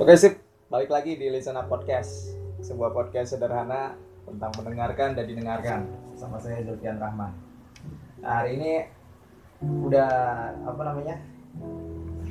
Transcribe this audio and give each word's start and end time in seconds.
Oke 0.00 0.16
sip, 0.16 0.40
balik 0.72 0.88
lagi 0.88 1.20
di 1.20 1.28
Listen 1.28 1.60
Podcast. 1.68 2.32
Sebuah 2.64 2.96
podcast 2.96 3.36
sederhana 3.36 3.92
tentang 4.24 4.48
mendengarkan 4.56 5.12
dan 5.12 5.28
didengarkan. 5.28 5.84
Sama 6.16 6.40
saya 6.40 6.64
Zulfian 6.64 6.96
Rahman. 6.96 7.36
Nah, 8.24 8.40
Hari 8.40 8.56
ini 8.56 8.72
udah 9.60 10.08
apa 10.64 10.82
namanya 10.88 11.20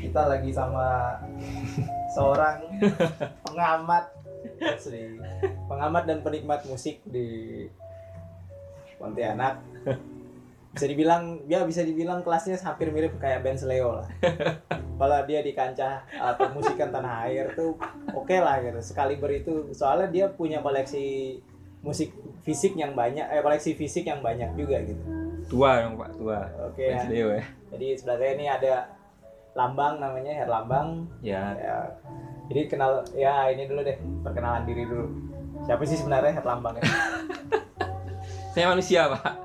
Kita 0.02 0.26
lagi 0.26 0.50
sama 0.50 1.22
seorang 2.18 2.66
pengamat. 3.46 4.10
Pengamat 5.70 6.04
dan 6.10 6.26
penikmat 6.26 6.66
musik 6.66 7.06
di 7.06 7.62
Pontianak 8.98 9.62
bisa 10.76 10.92
dibilang 10.92 11.40
ya 11.48 11.64
bisa 11.64 11.88
dibilang 11.88 12.20
kelasnya 12.20 12.60
hampir 12.60 12.92
mirip 12.92 13.16
kayak 13.16 13.48
Ben 13.48 13.56
Sleo 13.56 14.04
lah. 14.04 14.08
Kalau 15.00 15.20
dia 15.24 15.40
di 15.40 15.56
kancah 15.56 16.04
atau 16.12 16.52
musikan 16.52 16.92
tanah 16.92 17.32
air 17.32 17.56
tuh 17.56 17.80
oke 18.12 18.36
lah 18.36 18.60
gitu. 18.60 18.80
Sekali 18.84 19.16
itu 19.16 19.72
soalnya 19.72 20.12
dia 20.12 20.26
punya 20.28 20.60
koleksi 20.60 21.40
musik 21.80 22.12
fisik 22.44 22.76
yang 22.76 22.92
banyak 22.92 23.24
eh 23.24 23.40
koleksi 23.40 23.72
fisik 23.80 24.04
yang 24.04 24.20
banyak 24.20 24.52
juga 24.60 24.84
gitu. 24.84 25.00
Tua 25.48 25.80
dong 25.80 25.96
pak 25.96 26.12
tua. 26.20 26.44
Oke 26.68 26.92
Ben 26.92 27.00
ya. 27.00 27.04
Sleo 27.08 27.28
ya. 27.40 27.44
Jadi 27.72 27.88
sebelah 27.96 28.18
saya 28.20 28.32
ini 28.36 28.46
ada 28.52 28.74
Lambang 29.56 30.04
namanya 30.04 30.32
Her 30.36 30.50
Lambang. 30.52 31.08
Ya. 31.24 31.56
Ya. 31.56 31.78
Jadi 32.52 32.62
kenal 32.68 33.08
ya 33.16 33.48
ini 33.48 33.64
dulu 33.64 33.80
deh 33.80 33.96
perkenalan 34.28 34.68
diri 34.68 34.84
dulu. 34.84 35.08
Siapa 35.64 35.88
sih 35.88 35.96
sebenarnya 35.96 36.36
Her 36.36 36.46
Lambang 36.46 36.76
ya 36.78 36.84
saya 38.56 38.72
manusia 38.72 39.12
pak 39.12 39.45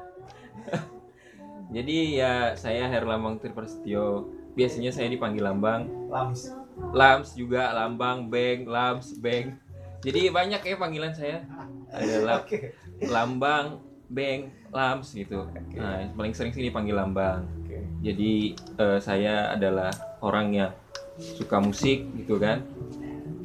jadi 1.70 1.96
ya 2.18 2.32
saya 2.58 2.90
Herlambang 2.90 3.38
Triprasetyo 3.38 4.26
biasanya 4.58 4.90
saya 4.90 5.06
dipanggil 5.06 5.46
Lambang. 5.46 5.86
Lams. 6.10 6.50
Lams 6.90 7.38
juga 7.38 7.70
Lambang 7.70 8.26
Beng 8.26 8.66
Lams 8.66 9.14
Beng. 9.22 9.54
Jadi 10.02 10.34
banyak 10.34 10.60
ya 10.64 10.76
panggilan 10.80 11.14
saya. 11.14 11.46
Ada 11.94 12.14
La- 12.26 12.42
oke. 12.42 12.74
Lambang 13.06 13.78
Beng 14.10 14.50
Lams 14.74 15.14
gitu. 15.14 15.46
Nah 15.78 16.02
yang 16.02 16.12
paling 16.18 16.34
sering 16.34 16.50
sih 16.50 16.66
dipanggil 16.66 16.98
Lambang. 16.98 17.46
Oke. 17.62 17.86
Jadi 18.02 18.58
eh, 18.58 18.98
saya 18.98 19.54
adalah 19.54 19.94
orang 20.26 20.50
yang 20.50 20.72
suka 21.20 21.62
musik 21.62 22.02
gitu 22.18 22.42
kan. 22.42 22.66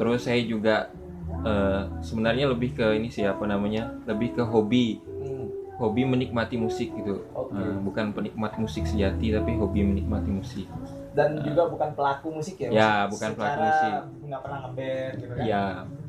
Terus 0.02 0.26
saya 0.26 0.42
juga 0.42 0.90
eh, 1.46 1.82
sebenarnya 2.02 2.50
lebih 2.50 2.74
ke 2.74 2.98
ini 2.98 3.14
siapa 3.14 3.46
namanya 3.46 3.94
lebih 4.10 4.34
ke 4.34 4.42
hobi 4.42 5.05
hobi 5.76 6.08
menikmati 6.08 6.56
musik 6.56 6.96
gitu. 6.96 7.28
Oke. 7.36 7.56
Eh, 7.56 7.76
bukan 7.84 8.16
penikmat 8.16 8.56
musik 8.56 8.88
sejati 8.88 9.36
tapi 9.36 9.60
hobi 9.60 9.84
menikmati 9.84 10.32
musik. 10.32 10.68
Dan 11.16 11.40
juga 11.44 11.68
bukan 11.68 11.92
pelaku 11.96 12.28
musik 12.32 12.56
ya 12.60 12.68
Ya, 12.72 12.92
Musik 13.08 13.12
bukan 13.20 13.30
pelaku 13.36 13.60
musik. 13.64 13.94
nggak 14.26 14.42
pernah 14.44 14.60
ngeband 14.64 15.14
gitu 15.20 15.34
kan? 15.36 15.44
Ya 15.44 15.64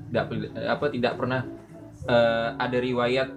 tidak 0.06 0.24
apa 0.70 0.84
tidak 0.88 1.12
pernah 1.18 1.40
eh, 2.06 2.48
ada 2.54 2.78
riwayat 2.78 3.28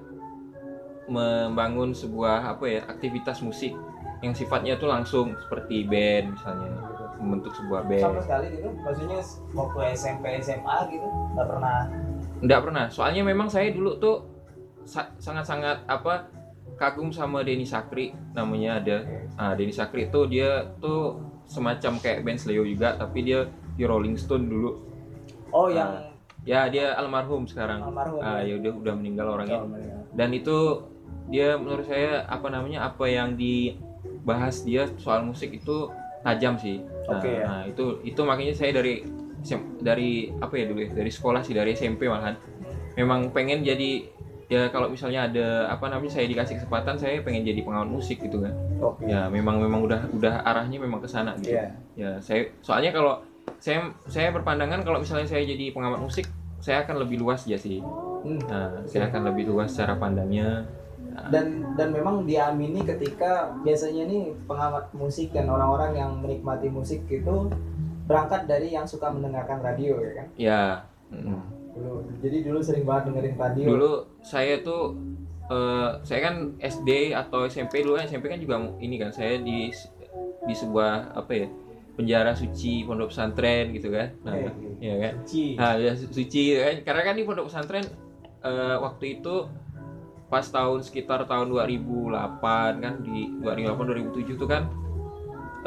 membangun 1.09 1.89
sebuah 1.91 2.53
apa 2.53 2.65
ya 2.69 2.81
aktivitas 2.85 3.41
musik 3.41 3.73
yang 4.21 4.35
sifatnya 4.37 4.77
tuh 4.77 4.85
langsung 4.85 5.33
seperti 5.41 5.87
band 5.89 6.37
misalnya 6.37 6.69
membentuk 7.17 7.55
sebuah 7.57 7.81
sama 7.81 7.89
band 7.89 8.21
sekali 8.21 8.45
gitu 8.53 8.69
maksudnya 8.79 9.19
waktu 9.57 9.77
SMP 9.97 10.25
SMA 10.39 10.77
gitu 10.93 11.07
nggak 11.33 11.47
pernah? 11.49 11.77
Nggak 12.39 12.61
pernah. 12.63 12.85
Soalnya 12.87 13.23
memang 13.25 13.49
saya 13.49 13.73
dulu 13.73 13.97
tuh 13.97 14.15
sangat-sangat 15.21 15.85
apa 15.85 16.33
kagum 16.79 17.13
sama 17.13 17.45
Denny 17.45 17.67
Sakri 17.67 18.15
namanya 18.33 18.81
ada. 18.81 18.97
Ah 19.37 19.53
Denny 19.53 19.73
Sakri 19.75 20.09
tuh 20.09 20.25
dia 20.25 20.73
tuh 20.81 21.21
semacam 21.45 21.97
kayak 22.01 22.25
band 22.25 22.39
Sleo 22.41 22.65
juga 22.65 22.97
tapi 22.97 23.25
dia 23.25 23.45
di 23.77 23.83
Rolling 23.85 24.17
Stone 24.17 24.45
dulu. 24.49 24.71
Oh 25.49 25.69
Ah, 25.69 25.73
yang 25.73 25.91
ya 26.45 26.61
dia 26.71 26.97
almarhum 26.97 27.45
sekarang. 27.45 27.85
Almarhum 27.85 28.19
ah 28.21 28.41
ya. 28.41 28.53
ya 28.55 28.63
udah 28.63 28.71
udah 28.81 28.93
meninggal 28.97 29.27
orangnya. 29.37 29.61
Dan 30.13 30.33
itu 30.33 30.83
dia 31.29 31.57
menurut 31.57 31.85
saya 31.85 32.25
apa 32.25 32.49
namanya 32.49 32.89
apa 32.89 33.05
yang 33.05 33.37
dibahas 33.37 34.65
dia 34.65 34.89
soal 34.97 35.25
musik 35.25 35.53
itu 35.53 35.89
tajam 36.25 36.57
sih. 36.57 36.81
Nah, 37.05 37.17
Oke, 37.17 37.31
ya. 37.31 37.45
nah, 37.45 37.63
itu 37.65 37.85
itu 38.05 38.21
makanya 38.25 38.53
saya 38.53 38.75
dari 38.75 39.05
dari 39.79 40.29
apa 40.35 40.53
ya 40.59 40.65
dulu 40.67 40.79
ya 40.83 40.89
dari 40.91 41.11
sekolah 41.11 41.41
sih 41.45 41.55
dari 41.55 41.73
SMP 41.73 42.05
malahan. 42.11 42.35
Memang 42.99 43.31
pengen 43.31 43.63
jadi 43.63 44.18
ya 44.49 44.65
kalau 44.73 44.89
misalnya 44.89 45.29
ada 45.29 45.69
apa 45.69 45.93
namanya 45.93 46.17
saya 46.17 46.25
dikasih 46.25 46.57
kesempatan 46.57 46.97
saya 46.97 47.21
pengen 47.21 47.45
jadi 47.45 47.61
pengamat 47.61 47.93
musik 47.93 48.17
gitu 48.17 48.41
kan. 48.41 48.53
Oke. 48.81 49.05
Ya 49.05 49.29
memang 49.29 49.61
memang 49.61 49.85
udah 49.85 50.09
udah 50.09 50.41
arahnya 50.41 50.81
memang 50.81 50.99
ke 50.99 51.07
sana 51.07 51.37
gitu. 51.37 51.53
Iya. 51.53 51.69
ya 51.93 52.11
saya 52.17 52.49
soalnya 52.65 52.89
kalau 52.89 53.21
saya 53.61 53.93
saya 54.09 54.33
berpandangan 54.33 54.81
kalau 54.81 55.05
misalnya 55.05 55.29
saya 55.29 55.45
jadi 55.45 55.69
pengamat 55.69 56.01
musik 56.01 56.25
saya 56.59 56.81
akan 56.83 57.05
lebih 57.05 57.21
luas 57.21 57.45
ya 57.45 57.55
sih. 57.61 57.79
Hmm. 58.19 58.41
nah 58.51 58.83
saya 58.83 59.07
akan 59.07 59.31
lebih 59.31 59.47
luas 59.53 59.71
cara 59.77 59.95
pandangnya. 59.95 60.65
Dan 61.29 61.77
dan 61.77 61.93
memang 61.93 62.25
diamini 62.25 62.81
ketika 62.81 63.53
biasanya 63.61 64.09
nih 64.09 64.33
pengamat 64.49 64.89
musik 64.97 65.29
dan 65.29 65.45
orang-orang 65.51 65.93
yang 65.93 66.11
menikmati 66.17 66.71
musik 66.73 67.05
itu 67.05 67.51
berangkat 68.09 68.49
dari 68.49 68.73
yang 68.73 68.89
suka 68.89 69.13
mendengarkan 69.13 69.61
radio 69.61 70.01
ya 70.01 70.11
kan? 70.17 70.27
Ya 70.39 70.61
mm. 71.13 71.58
Jadi 72.19 72.37
dulu 72.45 72.59
sering 72.59 72.83
banget 72.83 73.03
dengerin 73.11 73.35
radio 73.39 73.65
dulu 73.75 73.93
saya 74.19 74.53
tuh 74.61 74.83
eh, 75.49 75.89
saya 76.03 76.19
kan 76.29 76.35
SD 76.59 77.15
atau 77.15 77.47
SMP 77.47 77.81
dulu 77.81 77.97
kan 77.97 78.05
SMP 78.05 78.29
kan 78.29 78.39
juga 78.39 78.55
ini 78.79 78.95
kan 78.99 79.09
saya 79.09 79.39
di 79.39 79.71
di 80.45 80.53
sebuah 80.55 81.13
apa 81.15 81.31
ya 81.35 81.47
penjara 81.99 82.31
suci 82.31 82.87
pondok 82.87 83.11
pesantren 83.11 83.75
gitu 83.75 83.91
kan 83.91 84.15
nah, 84.23 84.31
Oke. 84.39 84.79
ya 84.79 84.95
kan 85.03 85.13
Ci. 85.27 85.59
Nah, 85.59 85.75
ya, 85.75 85.91
su- 85.91 86.07
suci 86.07 86.55
kan 86.55 86.75
karena 86.87 87.01
kan 87.11 87.15
di 87.19 87.23
pondok 87.27 87.51
pesantren 87.51 87.83
eh, 88.39 88.77
waktu 88.79 89.19
itu 89.19 89.35
pas 90.31 90.45
tahun 90.45 90.79
sekitar 90.79 91.27
tahun 91.27 91.51
2008 91.51 92.79
kan 92.79 92.93
di 93.03 93.27
2008 93.43 94.15
2007 94.15 94.37
itu 94.39 94.45
kan 94.47 94.71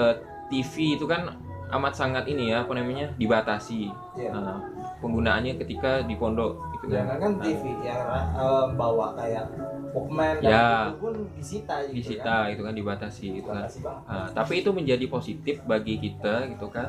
eh, 0.01 0.17
TV 0.49 0.97
itu 0.97 1.05
kan 1.05 1.37
amat 1.73 1.93
sangat 1.97 2.25
ini 2.29 2.53
ya 2.53 2.65
apa 2.65 2.73
namanya 2.77 3.13
dibatasi. 3.17 3.89
Iya. 4.17 4.31
Nah, 4.33 4.61
penggunaannya 5.03 5.59
ketika 5.59 6.01
di 6.01 6.15
pondok 6.15 6.57
gitu 6.79 6.95
Ya 6.95 7.03
kan. 7.05 7.19
kan, 7.19 7.33
TV 7.39 7.63
yang 7.83 8.03
eh, 8.33 8.67
bawa 8.73 9.13
kayak 9.13 9.45
Walkman 9.93 10.41
Ya. 10.41 10.89
itu 10.89 10.97
pun 10.97 11.15
disita 11.37 11.75
gitu 11.85 11.93
disita 12.17 12.33
kan. 12.41 12.49
itu 12.49 12.63
kan 12.63 12.73
dibatasi 12.73 13.27
gitu 13.37 13.49
kan. 13.51 13.69
Nah, 14.09 14.27
tapi 14.33 14.65
itu 14.65 14.71
menjadi 14.71 15.05
positif 15.05 15.61
bagi 15.63 16.01
kita 16.01 16.49
gitu 16.49 16.67
kan. 16.67 16.89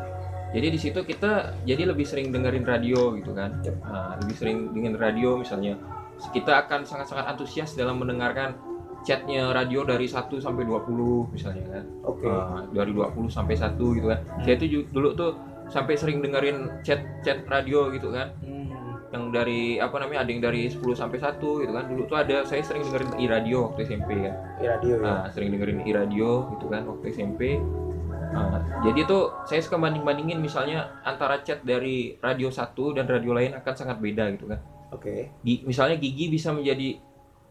Jadi 0.50 0.68
di 0.69 0.79
situ 0.79 1.03
kita 1.03 1.31
jadi 1.63 1.84
lebih 1.84 2.06
sering 2.06 2.31
dengerin 2.31 2.63
radio 2.63 3.12
gitu 3.12 3.34
kan. 3.34 3.59
Nah, 3.84 4.16
lebih 4.16 4.35
sering 4.38 4.72
dengerin 4.72 4.95
radio 4.95 5.35
misalnya. 5.35 5.75
Kita 6.25 6.63
akan 6.63 6.85
sangat-sangat 6.85 7.25
antusias 7.28 7.74
dalam 7.74 8.00
mendengarkan 8.00 8.56
chatnya 9.03 9.51
radio 9.51 9.84
dari 9.84 10.07
1 10.07 10.40
sampai 10.40 10.63
20 10.63 11.28
misalnya 11.28 11.66
kan. 11.69 11.84
Oke. 12.03 12.24
Nah, 12.24 12.63
dari 12.72 12.91
20 12.94 13.28
sampai 13.28 13.51
1 13.53 13.75
gitu 13.91 14.07
kan. 14.07 14.19
Saya 14.40 14.56
tuh 14.56 14.68
ju- 14.69 14.88
dulu 14.88 15.12
tuh 15.12 15.35
sampai 15.69 15.94
sering 15.96 16.19
dengerin 16.24 16.84
chat 16.84 17.03
chat 17.22 17.44
radio 17.47 17.91
gitu 17.94 18.12
kan. 18.12 18.34
Hmm. 18.41 19.00
Yang 19.13 19.24
dari 19.29 19.62
apa 19.78 19.96
namanya 20.01 20.25
ada 20.25 20.29
yang 20.34 20.41
dari 20.41 20.66
10 20.66 20.81
sampai 20.97 21.22
1 21.22 21.38
gitu 21.38 21.72
kan. 21.72 21.85
Dulu 21.85 22.01
tuh 22.09 22.18
ada 22.18 22.41
saya 22.44 22.66
sering 22.66 22.84
dengerin 22.90 23.12
i 23.22 23.25
radio 23.29 23.69
waktu 23.69 23.85
SMP 23.85 24.09
kan. 24.25 24.34
Di 24.57 24.66
radio 24.66 24.94
ya. 24.97 25.06
Nah, 25.06 25.24
sering 25.29 25.50
dengerin 25.53 25.79
i-radio 25.85 26.29
gitu 26.57 26.66
kan 26.68 26.81
waktu 26.90 27.06
SMP. 27.13 27.62
Nah, 28.34 28.66
jadi 28.81 29.06
tuh 29.06 29.46
saya 29.46 29.62
suka 29.62 29.78
banding-bandingin 29.78 30.41
misalnya 30.41 30.90
antara 31.06 31.46
chat 31.46 31.62
dari 31.62 32.18
radio 32.18 32.50
satu 32.50 32.97
dan 32.97 33.06
radio 33.06 33.38
lain 33.38 33.53
akan 33.53 33.74
sangat 33.78 34.01
beda 34.01 34.34
gitu 34.34 34.50
kan. 34.50 34.57
Oke. 34.90 35.30
Gi- 35.45 35.62
misalnya 35.69 36.01
Gigi 36.01 36.34
bisa 36.34 36.50
menjadi 36.50 36.97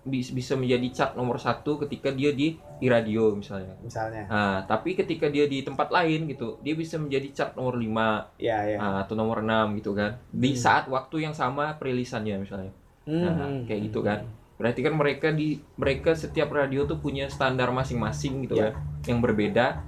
bisa 0.02 0.58
menjadi 0.58 0.88
chart 0.90 1.12
nomor 1.14 1.38
satu 1.38 1.78
ketika 1.78 2.10
dia 2.10 2.34
di 2.34 2.58
i-radio 2.78 3.30
misalnya. 3.32 3.78
Misalnya. 3.78 4.26
Nah, 4.26 4.56
tapi 4.66 4.98
ketika 4.98 5.30
dia 5.30 5.46
di 5.46 5.62
tempat 5.62 5.94
lain 5.94 6.26
gitu, 6.26 6.58
dia 6.58 6.74
bisa 6.74 6.98
menjadi 6.98 7.30
chart 7.30 7.52
nomor 7.54 7.78
5 7.78 8.34
Ya 8.36 8.66
ya. 8.66 8.78
atau 9.06 9.14
nomor 9.14 9.38
6 9.40 9.78
gitu 9.78 9.94
kan. 9.94 10.18
Di 10.28 10.52
Hmm. 10.52 10.58
saat 10.58 10.84
waktu 10.86 11.22
yang 11.22 11.30
sama 11.32 11.78
perilisannya 11.78 12.34
misalnya. 12.36 12.74
Nah, 13.06 13.46
Hmm. 13.46 13.62
kayak 13.62 13.80
gitu 13.86 14.02
kan. 14.02 14.26
Berarti 14.58 14.82
kan 14.82 14.94
mereka 14.94 15.30
di 15.30 15.58
mereka 15.74 16.14
setiap 16.14 16.50
radio 16.50 16.82
tuh 16.82 16.98
punya 16.98 17.26
standar 17.26 17.70
masing-masing 17.70 18.46
gitu 18.46 18.58
Ya. 18.58 18.70
kan, 18.70 18.82
yang 19.06 19.18
berbeda 19.18 19.82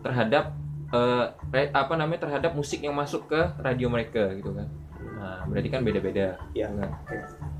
terhadap 0.00 0.52
eh, 0.86 1.26
re- 1.50 1.74
apa 1.74 1.98
namanya 1.98 2.22
terhadap 2.22 2.54
musik 2.54 2.78
yang 2.78 2.94
masuk 2.94 3.26
ke 3.26 3.40
radio 3.58 3.90
mereka 3.90 4.30
gitu 4.30 4.54
kan. 4.54 4.68
Nah, 5.18 5.42
berarti 5.42 5.66
kan 5.66 5.82
beda-beda. 5.82 6.38
Ya. 6.54 6.70
kan. 6.70 6.86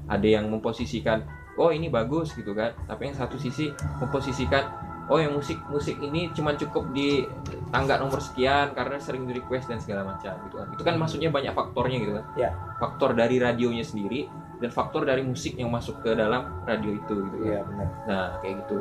Ada 0.07 0.39
yang 0.39 0.47
memposisikan, 0.47 1.27
oh 1.59 1.71
ini 1.71 1.89
bagus 1.91 2.35
gitu 2.35 2.53
kan. 2.55 2.75
Tapi 2.87 3.11
yang 3.13 3.17
satu 3.17 3.37
sisi 3.39 3.71
memposisikan, 4.01 4.65
oh 5.11 5.19
yang 5.21 5.35
musik 5.37 5.61
musik 5.69 6.01
ini 6.01 6.33
cuma 6.33 6.57
cukup 6.57 6.91
di 6.95 7.25
tangga 7.71 7.99
nomor 7.99 8.23
sekian 8.23 8.73
karena 8.73 8.97
sering 8.99 9.27
di 9.29 9.37
request 9.37 9.71
dan 9.71 9.79
segala 9.83 10.15
macam 10.15 10.33
gitu 10.49 10.57
kan. 10.61 10.69
Itu 10.75 10.83
kan 10.83 10.95
maksudnya 10.99 11.31
banyak 11.31 11.53
faktornya 11.53 11.97
gitu 12.01 12.13
kan. 12.19 12.25
Ya. 12.39 12.51
Faktor 12.79 13.15
dari 13.15 13.37
radionya 13.43 13.85
sendiri 13.85 14.27
dan 14.63 14.71
faktor 14.71 15.05
dari 15.05 15.21
musik 15.27 15.59
yang 15.59 15.69
masuk 15.69 16.01
ke 16.01 16.15
dalam 16.15 16.65
radio 16.65 16.91
itu 16.95 17.15
gitu 17.31 17.37
kan. 17.43 17.49
Iya 17.51 17.61
benar. 17.67 17.89
Nah, 18.07 18.27
kayak 18.41 18.55
gitu. 18.65 18.77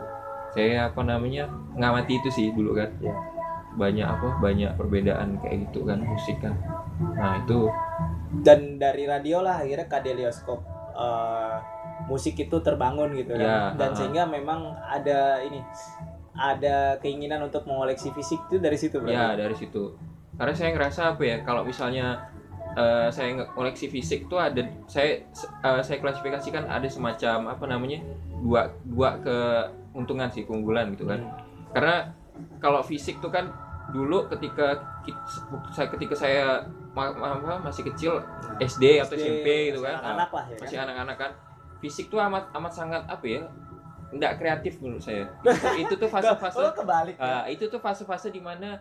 Saya 0.54 0.94
apa 0.94 1.02
namanya? 1.02 1.50
ngamati 1.74 2.22
itu 2.22 2.30
sih 2.30 2.54
dulu 2.54 2.78
kan. 2.78 2.90
Iya. 3.02 3.16
banyak 3.74 4.06
apa 4.06 4.38
banyak 4.38 4.70
perbedaan 4.78 5.42
kayak 5.42 5.66
gitu 5.66 5.82
kan 5.90 5.98
musik 6.06 6.38
kan 6.46 6.54
nah 7.18 7.42
itu 7.42 7.66
dan 8.46 8.78
dari 8.78 9.10
radio 9.10 9.42
lah 9.42 9.66
akhirnya 9.66 9.90
kadelioskop 9.90 10.62
eh, 10.94 11.58
musik 12.06 12.36
itu 12.36 12.58
terbangun 12.60 13.14
gitu 13.14 13.34
Ya, 13.34 13.72
kan 13.72 13.80
dan 13.80 13.90
ha-ha. 13.90 13.98
sehingga 13.98 14.24
memang 14.26 14.60
ada 14.82 15.40
ini 15.40 15.60
ada 16.34 16.98
keinginan 16.98 17.44
untuk 17.44 17.64
mengoleksi 17.64 18.10
fisik 18.10 18.42
itu 18.48 18.58
dari 18.58 18.74
situ 18.74 18.98
berarti 18.98 19.14
ya 19.14 19.38
dari 19.38 19.54
situ. 19.54 19.94
Karena 20.34 20.52
saya 20.52 20.74
ngerasa 20.74 21.02
apa 21.14 21.22
ya 21.22 21.38
kalau 21.40 21.62
misalnya 21.62 22.26
eh, 22.74 23.08
saya 23.08 23.38
koleksi 23.48 23.86
fisik 23.88 24.26
tuh 24.26 24.38
ada 24.38 24.60
saya 24.86 25.22
eh, 25.62 25.82
saya 25.82 25.98
klasifikasikan 26.00 26.66
ada 26.66 26.90
semacam 26.90 27.54
apa 27.54 27.66
namanya 27.66 28.02
dua 28.42 28.66
dua 28.84 29.22
keuntungan 29.22 30.28
sih 30.28 30.44
keunggulan 30.44 30.90
gitu 30.92 31.06
kan. 31.06 31.22
Hmm. 31.22 31.38
karena 31.70 31.96
kalau 32.60 32.82
fisik 32.82 33.18
tuh 33.18 33.30
kan 33.30 33.50
dulu 33.90 34.26
ketika 34.28 34.78
saya 35.70 35.90
ketika 35.90 36.14
saya 36.14 36.62
ma- 36.92 37.10
ma- 37.12 37.34
apa, 37.36 37.62
masih 37.62 37.86
kecil 37.86 38.22
SD 38.58 39.00
atau 39.00 39.14
SMP 39.14 39.70
gitu 39.70 39.82
kan. 39.82 39.98
anak 40.00 40.30
lah 40.30 40.46
ya 40.48 40.58
masih 40.58 40.78
kan? 40.78 40.86
anak-anak 40.88 41.18
kan 41.18 41.32
fisik 41.84 42.08
tuh 42.08 42.24
amat 42.24 42.56
amat 42.56 42.72
sangat 42.72 43.04
apa 43.12 43.26
ya 43.28 43.44
nggak 44.14 44.34
kreatif 44.40 44.78
menurut 44.80 45.04
saya. 45.04 45.26
Itu 45.84 45.98
tuh 45.98 46.08
oh 46.08 46.14
fase-fase 46.14 46.62
kebalik 46.78 47.18
ya? 47.18 47.44
ah, 47.44 47.44
itu 47.50 47.66
tuh 47.66 47.82
fase-fase 47.82 48.30
di 48.30 48.38
mana 48.38 48.78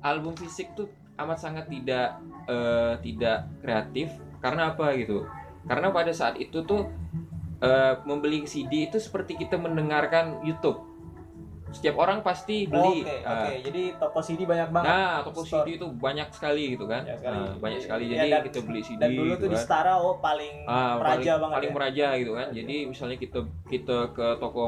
album 0.00 0.32
fisik 0.32 0.72
tuh 0.72 0.88
amat 1.20 1.36
sangat 1.36 1.68
tidak 1.68 2.16
eh, 2.48 2.94
tidak 3.04 3.38
kreatif. 3.60 4.08
Karena 4.40 4.72
apa 4.72 4.96
gitu? 4.96 5.28
Karena 5.68 5.92
pada 5.92 6.10
saat 6.16 6.40
itu 6.40 6.64
tuh 6.64 6.88
eh, 7.60 7.94
membeli 8.08 8.48
CD 8.48 8.88
itu 8.88 8.96
seperti 8.96 9.36
kita 9.36 9.60
mendengarkan 9.60 10.40
YouTube 10.48 10.89
setiap 11.70 11.96
orang 11.96 12.18
pasti 12.20 12.66
beli 12.66 13.00
Oke, 13.00 13.22
Ah, 13.22 13.46
oke. 13.46 13.54
Jadi 13.62 13.82
toko 13.94 14.18
CD 14.18 14.42
banyak 14.42 14.68
banget. 14.70 14.90
nah 14.90 15.22
toko 15.22 15.40
Store. 15.40 15.62
CD 15.62 15.78
itu 15.78 15.86
banyak 15.88 16.28
sekali 16.28 16.74
gitu 16.74 16.84
kan 16.84 17.02
Banyak 17.02 17.18
sekali. 17.20 17.38
Ah, 17.38 17.52
banyak 17.56 17.80
sekali 17.80 18.02
Ya, 18.04 18.10
jadi 18.12 18.28
dan- 18.28 18.44
kita 18.44 18.58
beli 18.60 18.80
CD 18.80 18.98
Dan 18.98 19.10
dulu 19.12 19.24
gitu 19.28 19.36
tuh 19.36 19.46
di 19.46 19.54
kan. 19.54 19.62
Setara 19.62 19.92
oh 19.96 20.14
paling 20.18 20.54
Ah, 20.64 20.92
meraja 20.96 20.98
paling, 20.98 21.24
banget 21.40 21.54
paling 21.54 21.70
ya. 21.70 21.76
meraja 21.76 22.06
gitu 22.16 22.32
kan. 22.34 22.48
Jadi 22.50 22.76
misalnya 22.84 23.16
kita 23.16 23.40
kita 23.64 23.98
ke 24.10 24.26
toko 24.36 24.62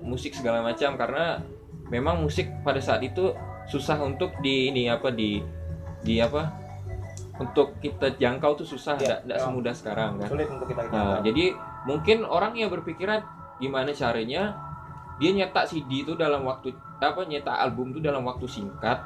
musik 0.00 0.32
segala 0.32 0.58
macam 0.60 0.90
karena 0.94 1.44
memang 1.86 2.16
musik 2.18 2.48
pada 2.60 2.78
saat 2.78 3.00
itu 3.00 3.36
susah 3.66 4.00
untuk 4.00 4.32
di 4.38 4.68
ini 4.68 4.86
apa 4.86 5.10
di 5.10 5.44
di 6.00 6.16
apa 6.16 6.56
untuk 7.36 7.76
kita 7.78 8.14
jangkau 8.14 8.52
tuh 8.54 8.64
susah 8.66 8.94
Iya, 8.94 9.00
tidak 9.00 9.18
tidak 9.20 9.28
memang. 9.34 9.46
semudah 9.46 9.74
sekarang 9.74 10.10
kan. 10.16 10.28
Sulit 10.28 10.48
untuk 10.48 10.66
kita 10.66 10.80
Nah, 10.82 10.88
jangkau. 10.88 11.20
jadi 11.22 11.44
mungkin 11.82 12.16
orang 12.22 12.52
yang 12.54 12.68
berpikiran 12.68 13.20
gimana 13.58 13.92
caranya 13.92 14.56
dia 15.20 15.30
nyetak 15.30 15.68
CD 15.68 16.02
itu 16.02 16.16
dalam 16.16 16.42
waktu 16.42 16.72
apa 16.96 17.20
nyetak 17.22 17.52
album 17.54 17.92
itu 17.92 18.00
dalam 18.00 18.24
waktu 18.24 18.48
singkat 18.48 19.04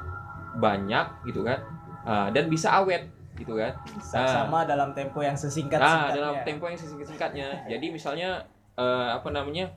banyak 0.55 1.27
gitu 1.27 1.43
kan 1.43 1.59
Ah, 2.01 2.29
dan 2.29 2.47
bisa 2.47 2.69
awet 2.71 3.09
gitu 3.33 3.57
kan 3.57 3.73
Sa- 3.97 4.45
sama 4.45 4.61
dalam 4.63 4.93
tempo 4.93 5.19
yang 5.19 5.33
sesingkat 5.33 5.81
Nah, 5.81 6.13
dalam 6.13 6.35
tempo 6.45 6.69
yang 6.69 6.77
sesingkat-singkatnya. 6.77 7.65
Jadi 7.65 7.89
misalnya 7.89 8.45
eh, 8.75 9.09
apa 9.11 9.27
namanya? 9.27 9.73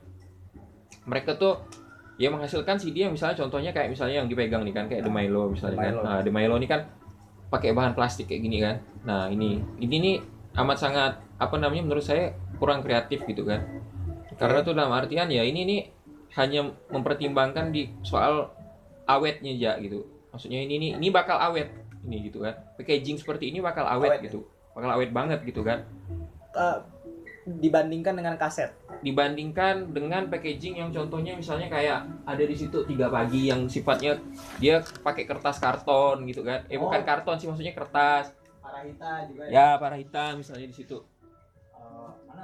Mereka 1.03 1.35
tuh 1.35 1.57
ya 2.19 2.29
menghasilkan 2.29 2.77
CD 2.77 3.07
yang 3.07 3.15
misalnya 3.15 3.33
contohnya 3.35 3.71
kayak 3.71 3.89
misalnya 3.89 4.21
yang 4.21 4.27
dipegang 4.27 4.61
nih 4.61 4.71
kan 4.71 4.85
kayak 4.85 5.01
The 5.01 5.11
Milo 5.11 5.49
misalnya 5.49 5.73
The 5.73 5.81
kan. 5.81 5.91
Milo. 5.91 6.01
Nah, 6.05 6.17
The 6.21 6.31
Milo 6.31 6.55
ini 6.55 6.67
kan 6.69 6.81
pakai 7.49 7.73
bahan 7.73 7.97
plastik 7.97 8.29
kayak 8.29 8.41
gini 8.45 8.57
kan. 8.61 8.75
Nah, 9.03 9.25
ini 9.27 9.57
ini 9.81 9.95
nih 9.97 10.15
amat 10.55 10.77
sangat 10.77 11.11
apa 11.35 11.55
namanya 11.57 11.81
menurut 11.81 12.05
saya 12.05 12.29
kurang 12.61 12.85
kreatif 12.85 13.25
gitu 13.25 13.41
kan. 13.41 13.63
Karena 14.37 14.61
tuh 14.61 14.71
dalam 14.71 14.93
artian 14.93 15.27
ya 15.27 15.41
ini 15.41 15.65
nih 15.65 15.79
hanya 16.35 16.61
mempertimbangkan 16.87 17.71
di 17.71 17.89
soal 18.01 18.53
awetnya 19.05 19.49
ya 19.49 19.73
gitu. 19.77 20.05
Maksudnya 20.29 20.61
ini 20.61 20.75
nih 20.77 20.91
ini 20.97 21.07
bakal 21.09 21.37
awet 21.37 21.73
ini 22.05 22.29
gitu 22.29 22.45
kan. 22.45 22.53
Packaging 22.77 23.17
seperti 23.17 23.49
ini 23.49 23.59
bakal 23.59 23.83
awet, 23.83 24.13
Awet, 24.13 24.19
ya? 24.21 24.25
gitu. 24.29 24.39
Bakal 24.77 24.89
awet 24.93 25.09
banget 25.09 25.39
gitu 25.43 25.65
kan. 25.65 25.83
Eh, 26.53 26.77
dibandingkan 27.47 28.13
dengan 28.13 28.35
kaset. 28.35 28.69
dibandingkan 28.99 29.95
dengan 29.95 30.27
packaging 30.27 30.75
yang 30.75 30.91
contohnya 30.91 31.31
misalnya 31.31 31.71
kayak 31.71 32.03
ada 32.27 32.43
di 32.43 32.51
situ 32.51 32.83
tiga 32.83 33.07
pagi 33.07 33.47
yang 33.47 33.63
sifatnya 33.63 34.19
dia 34.59 34.83
pakai 34.83 35.23
kertas 35.23 35.55
karton 35.55 36.27
gitu 36.27 36.43
kan 36.43 36.67
eh 36.67 36.75
bukan 36.75 36.99
Oh. 36.99 37.07
karton 37.07 37.39
sih 37.39 37.47
maksudnya 37.47 37.71
kertas 37.71 38.35
Parahita 38.59 39.23
juga 39.23 39.47
ya 39.47 39.79
parah 39.79 39.95
hitam 39.95 40.43
misalnya 40.43 40.67
di 40.67 40.75
situ 40.75 40.99
Eh, 41.71 42.09
mana? 42.27 42.43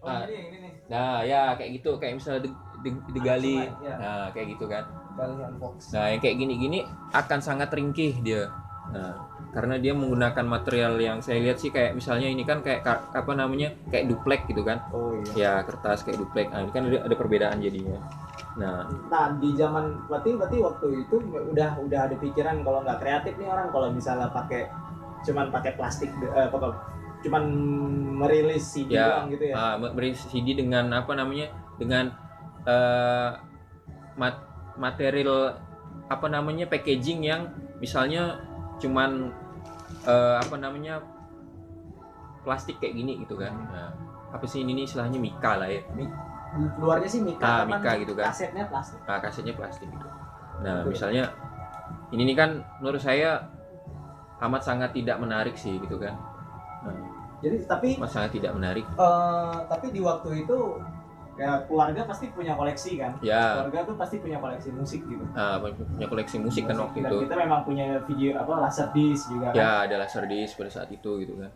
Oh, 0.00 0.08
Ah. 0.08 0.24
ini 0.24 0.40
ini 0.42 0.56
nih. 0.58 0.72
nah 0.88 1.20
ya 1.20 1.52
kayak 1.54 1.70
gitu 1.76 1.90
kayak 2.00 2.16
misalnya 2.16 2.40
di, 2.42 2.50
di- 2.80 3.04
digali 3.12 3.56
Sungai, 3.60 3.84
ya. 3.84 3.94
nah 3.96 4.24
kayak 4.32 4.46
gitu 4.56 4.64
kan 4.64 4.84
Galian 5.12 5.52
nah 5.92 6.04
yang 6.08 6.20
kayak 6.20 6.36
gini-gini 6.38 6.78
akan 7.12 7.38
sangat 7.38 7.68
ringkih 7.68 8.16
dia 8.20 8.48
nah 8.90 9.12
karena 9.50 9.76
dia 9.76 9.92
menggunakan 9.92 10.46
material 10.46 10.94
yang 10.96 11.18
saya 11.20 11.42
lihat 11.42 11.58
sih 11.58 11.68
kayak 11.68 11.92
misalnya 11.92 12.26
ini 12.26 12.42
kan 12.42 12.62
kayak 12.62 12.80
ka- 12.80 13.06
apa 13.12 13.32
namanya 13.34 13.70
kayak 13.86 14.08
duplek 14.08 14.48
gitu 14.48 14.64
kan 14.64 14.80
Oh 14.90 15.12
iya. 15.36 15.60
ya 15.60 15.68
kertas 15.68 16.00
kayak 16.00 16.18
duplek 16.18 16.48
nah 16.48 16.64
ini 16.64 16.70
kan 16.70 16.88
ada, 16.88 16.98
ada 17.04 17.14
perbedaan 17.14 17.60
jadinya 17.60 17.98
nah 18.56 18.82
Nah 19.10 19.36
di 19.36 19.54
zaman 19.54 20.06
berarti 20.08 20.34
berarti 20.34 20.56
waktu 20.58 20.86
itu 21.02 21.16
udah 21.52 21.76
udah 21.76 22.00
ada 22.08 22.16
pikiran 22.16 22.64
kalau 22.64 22.82
nggak 22.82 22.98
kreatif 22.98 23.34
nih 23.36 23.46
orang 23.46 23.68
kalau 23.68 23.92
misalnya 23.92 24.26
pakai 24.26 24.66
cuman 25.22 25.52
pakai 25.52 25.76
plastik 25.76 26.08
eh, 26.16 26.48
cuman 27.20 27.42
merilis 28.16 28.64
CD 28.64 28.96
Ya, 28.96 29.20
doang 29.20 29.28
gitu 29.32 29.44
ya. 29.48 29.54
Ah, 29.54 29.74
beri 29.76 30.12
CD 30.12 30.52
dengan 30.52 30.88
apa 30.90 31.12
namanya? 31.12 31.52
Dengan 31.76 32.08
eh, 32.64 33.30
mat- 34.16 34.46
material 34.76 35.56
apa 36.08 36.26
namanya? 36.26 36.64
Packaging 36.66 37.20
yang 37.24 37.48
misalnya 37.78 38.40
cuman 38.80 39.32
eh, 40.04 40.36
apa 40.40 40.56
namanya? 40.56 41.00
Plastik 42.40 42.80
kayak 42.80 42.96
gini 42.96 43.12
gitu 43.20 43.36
kan. 43.36 43.52
Nah, 43.68 43.92
apa 44.32 44.44
sih 44.48 44.64
ini 44.64 44.72
nih 44.72 44.84
istilahnya? 44.88 45.20
Mika 45.20 45.60
lah 45.60 45.68
ya. 45.68 45.84
Luarnya 46.80 47.06
sih 47.06 47.20
Mika, 47.20 47.44
Ah, 47.44 47.56
cuman 47.62 47.78
Mika 47.78 47.92
gitu 48.00 48.12
kan. 48.16 48.32
Kasetnya 48.32 48.64
plastik. 48.66 48.98
nah, 49.04 49.18
kasetnya 49.20 49.54
plastik 49.54 49.86
gitu. 49.86 50.08
Nah 50.60 50.82
Betul. 50.82 50.92
misalnya 50.92 51.24
ini 52.10 52.22
nih 52.26 52.36
kan 52.36 52.50
menurut 52.80 52.98
saya 52.98 53.44
amat 54.40 54.62
sangat 54.64 54.90
tidak 54.92 55.20
menarik 55.20 55.54
sih 55.54 55.76
gitu 55.78 56.00
kan. 56.00 56.16
nah, 56.16 56.29
Jadi 57.40 57.56
tapi 57.64 57.88
amat 57.96 58.10
sangat 58.12 58.30
tidak 58.36 58.52
menarik 58.52 58.84
eh, 58.84 59.56
tapi 59.66 59.86
di 59.90 60.00
waktu 60.00 60.44
itu 60.44 60.58
ya 61.40 61.56
keluarga 61.64 62.04
pasti 62.04 62.28
punya 62.36 62.52
koleksi 62.52 63.00
kan. 63.00 63.16
ya 63.24 63.64
Keluarga 63.64 63.88
tuh 63.88 63.96
pasti 63.96 64.16
punya 64.20 64.36
koleksi 64.36 64.68
musik 64.76 65.00
gitu. 65.08 65.24
ah, 65.32 65.56
punya 65.56 66.04
koleksi 66.04 66.36
musik 66.36 66.68
kan 66.68 66.76
waktu 66.76 67.00
itu 67.00 67.16
kita 67.24 67.36
memang 67.40 67.64
punya 67.64 67.96
video 68.04 68.36
apa 68.36 68.60
laser 68.60 68.92
disc 68.92 69.32
juga 69.32 69.48
kan. 69.48 69.56
ya 69.56 69.70
ada 69.88 69.96
laserdisc 70.04 70.60
pada 70.60 70.68
saat 70.68 70.92
itu 70.92 71.10
gitu 71.24 71.40
kan 71.40 71.48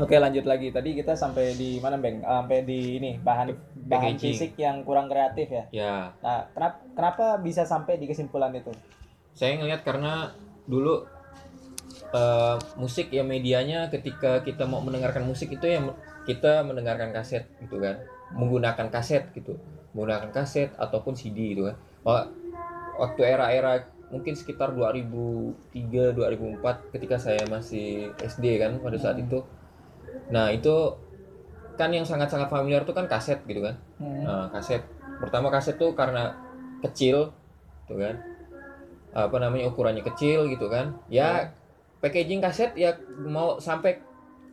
Oke 0.00 0.16
lanjut 0.16 0.48
lagi 0.48 0.72
tadi 0.72 0.96
kita 0.96 1.12
sampai 1.12 1.52
di 1.60 1.76
mana 1.76 2.00
Bang? 2.00 2.24
Sampai 2.24 2.64
di 2.64 2.96
ini 2.96 3.20
bahan 3.20 3.52
bahan 3.84 4.16
Packaging. 4.16 4.32
fisik 4.32 4.52
yang 4.56 4.80
kurang 4.80 5.12
kreatif 5.12 5.52
ya. 5.52 5.64
ya 5.68 5.94
Nah 6.24 6.48
kenapa 6.56 6.76
kenapa 6.96 7.24
bisa 7.40 7.64
sampai 7.64 8.00
di 8.00 8.08
kesimpulan 8.08 8.52
itu? 8.52 8.72
saya 9.30 9.56
ngelihat 9.56 9.84
karena 9.86 10.32
dulu 10.66 11.04
eh, 12.10 12.56
musik 12.74 13.10
ya 13.10 13.22
medianya 13.22 13.86
ketika 13.88 14.42
kita 14.42 14.66
mau 14.66 14.82
mendengarkan 14.82 15.22
musik 15.22 15.50
itu 15.54 15.66
ya 15.66 15.78
kita 16.26 16.62
mendengarkan 16.66 17.10
kaset 17.10 17.46
gitu 17.58 17.78
kan. 17.78 17.98
Menggunakan 18.34 18.86
kaset 18.90 19.30
gitu. 19.34 19.58
Menggunakan 19.94 20.30
kaset 20.30 20.70
ataupun 20.78 21.14
CD 21.14 21.54
gitu 21.54 21.66
kan. 21.66 21.76
Waktu 23.00 23.20
era-era 23.24 23.80
mungkin 24.10 24.34
sekitar 24.34 24.74
2003 24.74 26.12
2004 26.18 26.92
ketika 26.92 27.16
saya 27.16 27.46
masih 27.46 28.10
SD 28.18 28.58
kan 28.58 28.82
pada 28.82 28.98
saat 28.98 29.16
Hmm. 29.16 29.24
itu. 29.26 29.38
Nah 30.34 30.50
itu 30.50 30.74
kan 31.78 31.88
yang 31.94 32.04
sangat-sangat 32.04 32.50
familiar 32.50 32.82
tuh 32.84 32.92
kan 32.92 33.06
kaset 33.06 33.40
gitu 33.46 33.62
kan. 33.64 33.78
Nah, 34.02 34.50
kaset. 34.52 34.84
Pertama 35.22 35.48
kaset 35.48 35.78
tuh 35.80 35.94
karena 35.96 36.34
kecil 36.84 37.32
tuh 37.88 37.96
kan. 37.96 38.18
Apa 39.16 39.40
namanya 39.40 39.70
ukurannya 39.70 40.04
kecil 40.04 40.44
gitu 40.50 40.68
kan. 40.68 40.92
Ya 41.08 41.54
packaging 42.00 42.40
kaset 42.40 42.72
ya 42.74 42.96
mau 43.22 43.56
sampai 43.56 44.00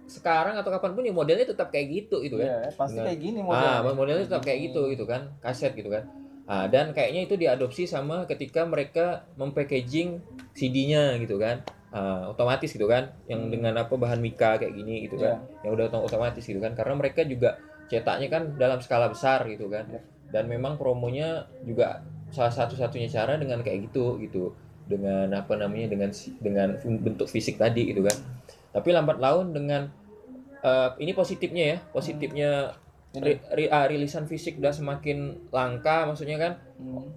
sekarang 0.06 0.56
atau 0.56 0.72
kapan 0.72 0.92
pun 0.94 1.04
ya 1.04 1.12
modelnya 1.12 1.44
tetap 1.46 1.68
kayak 1.68 1.88
gitu 1.92 2.20
gitu 2.22 2.40
kan. 2.40 2.48
Iya, 2.48 2.60
pasti 2.74 2.96
Dengan- 2.96 3.08
kayak 3.08 3.20
gini 3.20 3.40
ah 3.40 3.44
modelnya. 3.44 3.92
modelnya 3.94 4.24
tetap 4.26 4.42
kayak 4.42 4.60
gitu 4.68 4.82
gitu 4.88 5.04
kan 5.04 5.22
kaset 5.40 5.72
gitu 5.74 5.90
kan. 5.90 6.04
Ah, 6.48 6.64
dan 6.66 6.96
kayaknya 6.96 7.28
itu 7.28 7.36
diadopsi 7.36 7.84
sama 7.84 8.24
ketika 8.24 8.64
mereka 8.64 9.28
mempackaging 9.36 10.24
CD-nya 10.54 11.20
gitu 11.20 11.36
kan. 11.36 11.60
Ah, 11.88 12.32
otomatis 12.32 12.72
gitu 12.72 12.88
kan 12.88 13.12
yang 13.28 13.48
Hmm. 13.48 13.52
dengan 13.52 13.74
apa 13.78 13.92
bahan 13.92 14.20
mika 14.20 14.56
kayak 14.56 14.72
gini 14.72 15.08
gitu 15.08 15.20
kan 15.20 15.44
yang 15.62 15.72
udah 15.72 15.88
otom- 15.88 16.04
otomatis 16.04 16.44
gitu 16.44 16.60
kan. 16.60 16.72
Karena 16.72 16.96
mereka 16.96 17.24
juga 17.24 17.60
cetaknya 17.88 18.28
kan 18.28 18.44
dalam 18.56 18.80
skala 18.80 19.08
besar 19.08 19.44
gitu 19.48 19.68
kan. 19.68 19.88
Ya. 19.88 20.00
dan 20.28 20.44
memang 20.52 20.76
promonya 20.76 21.48
juga 21.64 22.04
salah 22.28 22.52
satu-satunya 22.52 23.08
cara 23.08 23.40
dengan 23.40 23.64
kayak 23.64 23.88
gitu 23.88 24.20
gitu 24.20 24.52
dengan 24.88 25.28
apa 25.36 25.54
namanya 25.54 25.92
dengan 25.92 26.10
dengan 26.40 26.68
bentuk 27.04 27.28
fisik 27.28 27.60
tadi 27.60 27.92
gitu 27.92 28.02
kan 28.02 28.18
tapi 28.72 28.96
lambat 28.96 29.20
laun 29.20 29.52
dengan 29.52 29.92
eh, 30.64 30.90
ini 30.98 31.12
positifnya 31.12 31.64
ya 31.76 31.78
positifnya 31.92 32.50
Ini. 33.14 33.24
ri- 33.24 33.44
ri- 33.56 33.72
ah, 33.72 33.88
rilisan 33.88 34.28
fisik 34.28 34.60
udah 34.60 34.72
semakin 34.72 35.50
langka 35.52 36.08
maksudnya 36.08 36.38
kan 36.40 36.54
Hmm. 36.78 37.10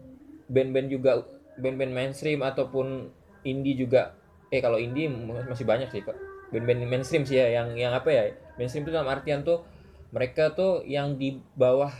band-band 0.48 0.88
juga 0.88 1.22
band-band 1.60 1.92
mainstream 1.92 2.40
ataupun 2.40 3.10
indie 3.44 3.76
juga 3.76 4.16
eh 4.50 4.58
kalau 4.58 4.80
indie 4.80 5.06
masih 5.46 5.62
banyak 5.62 5.92
sih 5.92 6.02
kok 6.02 6.16
band-band 6.50 6.82
mainstream 6.88 7.22
sih 7.22 7.38
ya 7.38 7.62
yang 7.62 7.76
yang 7.78 7.94
apa 7.94 8.08
ya 8.10 8.22
mainstream 8.58 8.82
itu 8.82 8.90
dalam 8.90 9.06
artian 9.06 9.46
tuh 9.46 9.62
mereka 10.10 10.50
tuh 10.50 10.82
yang 10.82 11.14
di 11.14 11.38
bawah 11.54 11.92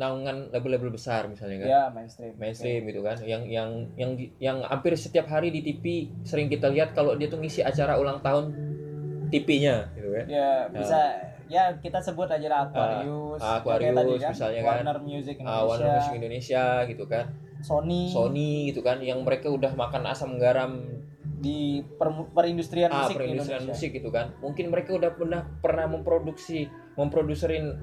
naungan 0.00 0.48
label-label 0.48 0.88
besar 0.88 1.28
misalnya 1.28 1.60
kan. 1.60 1.68
Ya 1.68 1.82
mainstream. 1.92 2.32
Mainstream 2.34 2.88
gitu 2.88 3.04
kan. 3.04 3.20
Yang 3.20 3.42
yang 3.46 3.68
yang 3.94 4.10
yang 4.40 4.56
hampir 4.64 4.96
setiap 4.96 5.28
hari 5.28 5.52
di 5.52 5.60
TV 5.60 5.84
sering 6.24 6.48
kita 6.48 6.72
lihat 6.72 6.96
kalau 6.96 7.12
dia 7.14 7.28
tuh 7.28 7.36
ngisi 7.36 7.60
acara 7.60 8.00
ulang 8.00 8.24
tahun 8.24 8.56
TV-nya 9.28 9.92
gitu 9.92 10.08
kan. 10.10 10.24
Ya 10.26 10.50
bisa 10.72 10.98
ya 11.46 11.76
kita 11.76 12.00
sebut 12.00 12.26
aja 12.26 12.46
lah 12.46 12.60
Aquarius 12.64 13.38
Ah, 13.38 13.58
ya, 13.58 13.76
kayak 13.76 13.92
Aquarius 13.92 14.22
misalnya 14.24 14.60
kan. 14.60 14.74
Warner 14.80 14.98
Music 15.02 15.36
Ah, 15.36 15.42
Indonesia. 15.42 15.66
Warner 15.68 15.90
Music 15.92 16.14
Indonesia 16.16 16.64
gitu 16.88 17.04
kan. 17.04 17.26
Sony, 17.60 18.02
Sony 18.08 18.72
gitu 18.72 18.80
kan 18.80 18.98
yang 18.98 19.20
mereka 19.20 19.52
udah 19.52 19.76
makan 19.76 20.08
asam 20.08 20.40
garam 20.40 20.80
di 21.40 21.84
per- 21.96 22.32
perindustrian 22.32 22.88
ah 22.88 23.04
musik 23.04 23.14
di 23.14 23.18
perindustrian 23.20 23.60
Indonesia. 23.60 23.76
musik 23.76 23.90
gitu 23.92 24.08
kan. 24.08 24.26
Mungkin 24.40 24.66
mereka 24.68 24.90
udah 24.96 25.10
pernah 25.12 25.40
pernah 25.60 25.84
memproduksi 25.86 26.64
memproduserin 26.96 27.76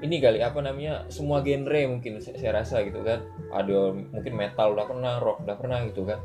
ini 0.00 0.16
kali 0.16 0.40
apa 0.40 0.58
namanya 0.64 1.04
semua 1.12 1.44
genre 1.44 1.82
mungkin 1.88 2.20
saya, 2.24 2.36
saya 2.40 2.52
rasa 2.64 2.80
gitu 2.84 3.04
kan. 3.04 3.20
Ada 3.52 3.92
mungkin 3.92 4.32
metal 4.32 4.72
udah 4.72 4.86
pernah 4.88 5.12
rock 5.20 5.44
udah 5.44 5.56
pernah 5.60 5.78
gitu 5.84 6.08
kan. 6.08 6.18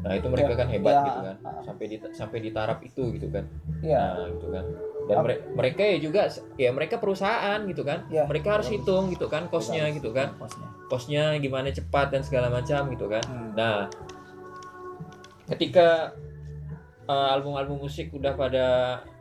Nah 0.00 0.16
itu 0.16 0.26
mereka 0.32 0.56
kan 0.56 0.68
hebat 0.72 0.94
ya, 0.96 1.04
gitu 1.06 1.20
kan. 1.22 1.36
Sampai 1.62 1.84
di 1.86 1.96
sampai 2.10 2.38
di 2.42 2.50
taraf 2.50 2.78
itu 2.82 3.02
gitu 3.14 3.28
kan. 3.30 3.44
Ya. 3.84 4.18
Nah 4.18 4.28
gitu 4.34 4.48
kan. 4.50 4.64
Dan 5.06 5.16
mere- 5.26 5.42
mereka 5.54 5.82
ya 5.82 5.98
juga 5.98 6.22
ya 6.58 6.70
mereka 6.74 6.96
perusahaan 6.98 7.60
gitu 7.66 7.82
kan. 7.82 8.06
Ya, 8.10 8.26
mereka 8.26 8.58
harus 8.58 8.68
hitung 8.70 9.10
gitu 9.10 9.26
kan 9.30 9.46
kosnya 9.50 9.90
gitu 9.94 10.10
kan. 10.10 10.34
kosnya. 10.38 10.68
kosnya 10.90 11.24
gimana 11.38 11.70
cepat 11.70 12.10
dan 12.10 12.26
segala 12.26 12.50
macam 12.50 12.90
gitu 12.90 13.06
kan. 13.06 13.22
Hmm. 13.30 13.54
Nah, 13.54 13.86
ketika 15.46 16.18
uh, 17.06 17.30
album-album 17.30 17.86
musik 17.86 18.10
udah 18.10 18.34
pada 18.34 18.66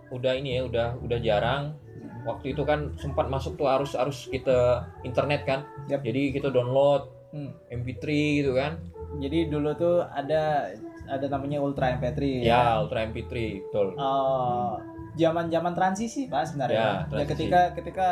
udah 0.09 0.33
ini 0.33 0.57
ya, 0.57 0.61
udah 0.65 0.87
udah 0.97 1.19
jarang. 1.21 1.77
Waktu 2.21 2.51
itu 2.51 2.61
kan 2.61 2.91
sempat 2.95 3.27
masuk 3.27 3.55
tuh 3.55 3.67
arus 3.67 3.93
arus 3.93 4.27
kita 4.27 4.83
internet 5.01 5.43
kan. 5.43 5.59
Yap. 5.87 6.01
Jadi 6.01 6.31
kita 6.31 6.49
download 6.49 7.15
Hmm. 7.29 7.53
MP3 7.69 8.05
gitu 8.37 8.51
kan. 8.53 8.81
Jadi 9.15 9.47
dulu 9.47 9.69
tuh 9.73 10.01
ada 10.03 10.65
ada 11.05 11.25
namanya 11.27 11.57
Ultra 11.59 11.93
MP3 11.93 12.41
Ya, 12.41 12.77
Ultra 12.77 13.01
MP3, 13.03 13.29
betul. 13.63 13.93
Oh, 13.95 14.77
zaman-zaman 15.13 15.73
transisi 15.73 16.25
Pak 16.25 16.37
Ya, 16.37 16.45
sebenarnya. 16.45 16.77
Ya, 16.79 16.93
transisi. 17.07 17.29
ketika 17.29 17.61
ketika 17.73 18.09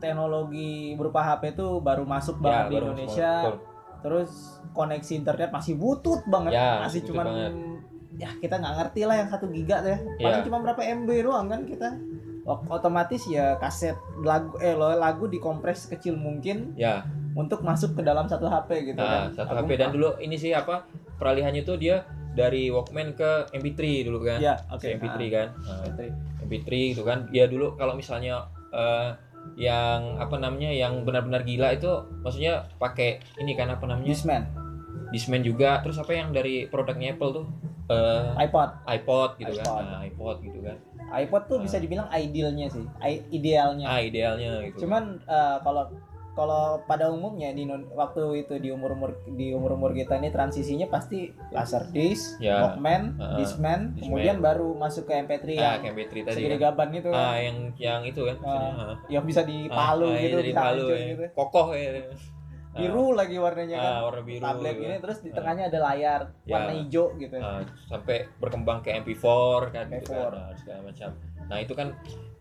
teknologi 0.00 0.96
berupa 0.96 1.20
HP 1.22 1.52
itu 1.54 1.68
baru 1.78 2.04
masuk 2.04 2.38
banget 2.38 2.64
di 2.66 2.74
Ya, 2.74 2.80
Indonesia. 2.82 3.32
betul. 3.38 3.56
Terus 4.00 4.30
koneksi 4.72 5.12
internet 5.14 5.48
masih 5.50 5.76
butut 5.76 6.24
banget. 6.26 6.52
Ya, 6.54 6.80
masih 6.80 7.04
cuman 7.04 7.26
banget. 7.26 7.52
ya 8.16 8.28
kita 8.36 8.56
nggak 8.56 8.74
ngerti 8.76 9.00
lah 9.04 9.16
yang 9.16 9.28
satu 9.28 9.46
giga 9.48 9.76
tuh 9.80 9.90
ya. 9.90 9.98
Paling 10.18 10.40
Ya. 10.40 10.46
cuma 10.46 10.58
berapa 10.60 10.80
MB 10.82 11.08
doang 11.20 11.46
kan 11.46 11.60
kita. 11.62 11.88
Otomatis 12.42 13.26
ya 13.26 13.54
kaset 13.56 13.94
lagu 14.18 14.56
eh 14.58 14.72
lo- 14.72 14.96
lagu 14.96 15.26
dikompres 15.26 15.86
kecil 15.86 16.14
mungkin 16.14 16.72
Ya, 16.72 17.04
untuk 17.32 17.60
masuk 17.60 17.94
ke 17.94 18.02
dalam 18.02 18.26
satu 18.26 18.44
HP 18.44 18.70
gitu 18.86 18.98
nah, 18.98 19.28
kan. 19.28 19.36
satu 19.36 19.52
HP 19.54 19.70
dan 19.76 19.90
dulu 19.90 20.16
ini 20.18 20.34
sih 20.34 20.50
apa? 20.50 20.88
Peralihannya 21.16 21.62
tuh 21.62 21.76
dia 21.76 22.02
dari 22.30 22.68
Walkman 22.68 23.12
ke 23.12 23.50
MP3 23.52 23.80
dulu 24.02 24.24
kan. 24.24 24.38
Ya, 24.38 24.56
oke. 24.68 24.80
Si 24.80 24.88
MP3 24.88 25.18
kan. 25.28 25.48
Nah, 25.54 25.84
MP3. 25.86 26.00
MP3 26.42 26.68
gitu 26.90 27.02
kan 27.02 27.28
ya 27.28 27.44
dulu 27.44 27.76
kalau 27.76 27.94
misalnya 27.94 28.42
eh, 28.70 29.10
yang 29.54 30.16
apa 30.16 30.36
namanya 30.36 30.68
yang 30.68 31.02
benar-benar 31.02 31.42
gila 31.42 31.70
itu 31.70 31.88
maksudnya 32.20 32.66
pakai 32.76 33.20
ini 33.36 33.52
kan 33.52 33.68
apa 33.68 33.84
namanya 33.84 34.10
Discman, 34.10 34.42
Discman 35.10 35.40
juga 35.40 35.80
terus 35.80 35.96
apa 35.96 36.12
yang 36.12 36.30
dari 36.30 36.66
produknya 36.66 37.14
Apple 37.14 37.30
tuh 37.32 37.44
eh, 37.86 38.30
iPod. 38.40 38.68
iPod 38.86 39.30
gitu 39.36 39.52
iPod. 39.54 39.64
kan 39.64 39.84
nah, 39.86 40.00
iPod 40.02 40.36
gitu 40.40 40.58
kan 40.60 40.76
iPod 41.12 41.42
tuh 41.46 41.58
bisa 41.58 41.76
dibilang 41.76 42.06
idealnya 42.10 42.66
sih, 42.66 42.86
I- 43.00 43.26
idealnya. 43.30 43.86
ah 43.86 43.98
idealnya 43.98 44.62
gitu 44.64 44.84
Cuman 44.84 45.18
eh, 45.20 45.56
kalau 45.60 45.90
kalau 46.30 46.78
pada 46.86 47.10
umumnya 47.10 47.50
di 47.50 47.66
waktu 47.92 48.22
itu 48.40 48.54
di 48.56 48.70
umur 48.70 48.94
umur 48.94 49.10
di 49.28 49.50
umur 49.50 49.74
umur 49.74 49.90
kita 49.90 50.14
ini 50.14 50.30
transisinya 50.30 50.86
pasti 50.86 51.26
Laserdisc, 51.50 52.38
Ya. 52.38 52.62
Walkman, 52.64 53.18
Ah, 53.18 53.34
Discman, 53.36 53.92
Discman. 53.92 54.00
kemudian 54.00 54.36
baru 54.38 54.72
masuk 54.72 55.04
ke 55.04 55.18
MP3 55.18 55.46
ah 55.58 55.76
yang 55.76 55.82
kayak 55.82 55.94
MP3 55.98 56.14
tadi 56.24 56.40
kan 56.46 56.58
gaban 56.62 56.88
itu 56.94 57.10
ah 57.10 57.34
yang 57.36 57.56
yang 57.76 58.02
itu 58.04 58.22
kan 58.24 58.36
ah. 58.46 58.94
yang 59.10 59.26
bisa 59.26 59.42
dipalu 59.42 60.06
Ah, 60.08 60.22
gitu, 60.22 60.36
dari 60.38 60.50
bisa 60.50 60.62
palu 60.62 60.80
hancur 60.80 60.96
ya. 60.96 61.06
gitu. 61.08 61.24
kokoh 61.34 61.68
ya 61.74 61.90
Biru 62.72 63.12
lagi 63.12 63.34
warnanya 63.34 63.76
kan. 63.76 63.90
ah, 63.90 64.00
warna 64.04 64.22
biru 64.22 64.38
Tablet 64.40 64.72
gitu 64.72 64.80
ini 64.80 64.92
kan. 64.92 65.00
terus 65.00 65.18
di 65.18 65.28
Ah. 65.28 65.34
tengahnya 65.34 65.64
ada 65.66 65.78
layar 65.82 66.20
Ya. 66.44 66.52
warna 66.54 66.72
hijau 66.72 67.04
gitu. 67.16 67.34
Nah, 67.34 67.60
sampai 67.84 68.16
berkembang 68.36 68.78
ke 68.78 68.90
MP4 68.94 69.26
kan 69.68 69.86
gitu 69.88 70.06
MP4. 70.06 70.14
kan 70.14 70.30
nah, 70.32 70.52
segala 70.54 70.80
macam. 70.84 71.08
Nah, 71.44 71.58
itu 71.58 71.72
kan 71.72 71.88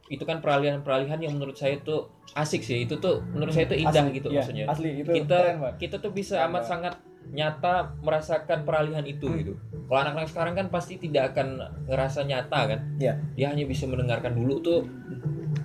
itu 0.07 0.23
kan 0.23 0.37
peralihan-peralihan 0.39 1.19
yang 1.19 1.33
menurut 1.35 1.53
saya 1.53 1.77
tuh 1.79 2.09
asik 2.33 2.61
sih. 2.61 2.83
Itu 2.83 2.97
tuh 2.97 3.21
menurut 3.27 3.49
saya 3.51 3.65
itu 3.65 3.77
indah 3.79 4.03
Asli, 4.03 4.15
gitu 4.15 4.27
iya, 4.27 4.37
maksudnya. 4.39 4.65
Asli 4.67 4.89
itu 4.95 5.09
kita 5.15 5.37
keren 5.39 5.57
banget. 5.59 5.75
kita 5.79 5.95
tuh 5.99 6.11
bisa 6.11 6.33
Keren 6.35 6.45
amat 6.47 6.53
banget. 6.55 6.69
sangat 6.71 6.93
nyata 7.29 7.73
merasakan 7.99 8.59
peralihan 8.63 9.05
itu 9.05 9.25
Hmm. 9.25 9.37
gitu. 9.39 9.53
Kalau 9.85 9.99
anak-anak 9.99 10.29
sekarang 10.29 10.53
kan 10.55 10.67
pasti 10.67 10.97
tidak 10.97 11.29
akan 11.31 11.47
ngerasa 11.85 12.21
nyata 12.23 12.59
kan. 12.67 12.79
Iya. 12.95 13.13
Dia 13.35 13.47
hanya 13.47 13.65
bisa 13.65 13.85
mendengarkan 13.85 14.33
dulu 14.33 14.55
tuh 14.59 14.79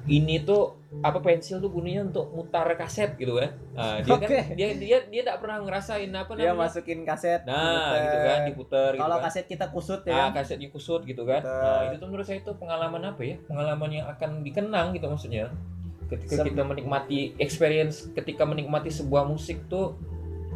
ini 0.06 0.40
tuh 0.42 0.76
apa 1.04 1.20
pensil 1.20 1.60
tuh 1.60 1.68
bunyinya 1.68 2.08
untuk 2.08 2.32
mutar 2.32 2.64
kaset 2.80 3.12
gitu 3.20 3.36
kan. 3.36 3.52
Nah, 3.76 4.00
dia 4.00 4.16
kan 4.16 4.24
Oke. 4.24 4.40
dia 4.56 4.68
dia 4.72 4.98
dia 5.04 5.20
tidak 5.20 5.36
pernah 5.44 5.60
ngerasain 5.60 6.08
apa 6.08 6.32
Dia 6.32 6.56
namanya. 6.56 6.64
masukin 6.64 7.04
kaset. 7.04 7.44
Nah, 7.44 7.60
diputer. 7.60 8.00
gitu 8.00 8.18
kan 8.24 8.38
diputer 8.48 8.90
gitu 8.96 9.02
Kalau 9.04 9.16
kan. 9.20 9.24
kaset 9.28 9.44
kita 9.44 9.66
kusut 9.68 10.00
ya. 10.08 10.12
Ah, 10.16 10.20
kan? 10.32 10.40
kaset 10.40 10.56
dikusut 10.56 11.04
gitu 11.04 11.22
kan. 11.28 11.44
Nah, 11.44 11.92
itu 11.92 12.00
tuh 12.00 12.08
menurut 12.08 12.24
saya 12.24 12.40
itu 12.40 12.52
pengalaman 12.56 13.04
apa 13.04 13.20
ya? 13.20 13.36
Pengalaman 13.44 13.90
yang 13.92 14.06
akan 14.08 14.30
dikenang 14.40 14.96
gitu 14.96 15.06
maksudnya. 15.12 15.52
Ketika 16.08 16.40
Sem- 16.40 16.48
kita 16.56 16.62
menikmati 16.64 17.36
experience, 17.36 18.08
ketika 18.16 18.48
menikmati 18.48 18.88
sebuah 18.88 19.28
musik 19.28 19.68
tuh 19.68 20.00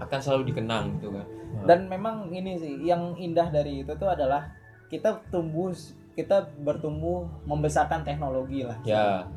akan 0.00 0.18
selalu 0.24 0.48
dikenang 0.56 0.96
gitu 0.96 1.12
kan. 1.12 1.28
Dan 1.68 1.92
memang 1.92 2.32
ini 2.32 2.56
sih 2.56 2.88
yang 2.88 3.12
indah 3.20 3.52
dari 3.52 3.84
itu 3.84 3.92
tuh 4.00 4.08
adalah 4.08 4.48
kita 4.88 5.20
tumbuh 5.28 5.76
kita 6.16 6.50
bertumbuh 6.64 7.28
membesarkan 7.44 8.00
teknologi 8.02 8.64
lah. 8.64 8.74
Ya, 8.82 9.28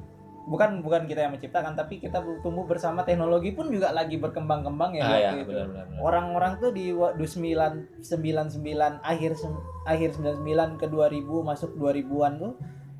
Bukan 0.41 0.81
bukan 0.81 1.05
kita 1.05 1.21
yang 1.21 1.31
menciptakan 1.31 1.73
tapi 1.73 1.97
kita 1.97 2.17
tumbuh 2.41 2.65
bersama 2.65 3.01
teknologi 3.01 3.51
pun 3.51 3.67
juga 3.67 3.89
lagi 3.89 4.17
berkembang-kembang 4.17 4.91
ya 4.93 5.03
ah, 5.03 5.13
ya 5.13 5.31
itu. 5.33 5.47
benar 5.47 5.65
benar. 5.67 5.85
benar. 5.87 6.01
Orang-orang 6.01 6.51
tuh 6.57 6.71
di 6.71 6.89
wa- 6.89 7.13
du 7.13 7.23
9 7.23 8.01
99 8.01 8.57
akhir 9.01 9.31
akhir 9.83 10.09
99 10.17 10.41
ke 10.75 10.85
2000 10.85 11.21
masuk 11.41 11.71
2000-an 11.75 12.33
tuh 12.37 12.53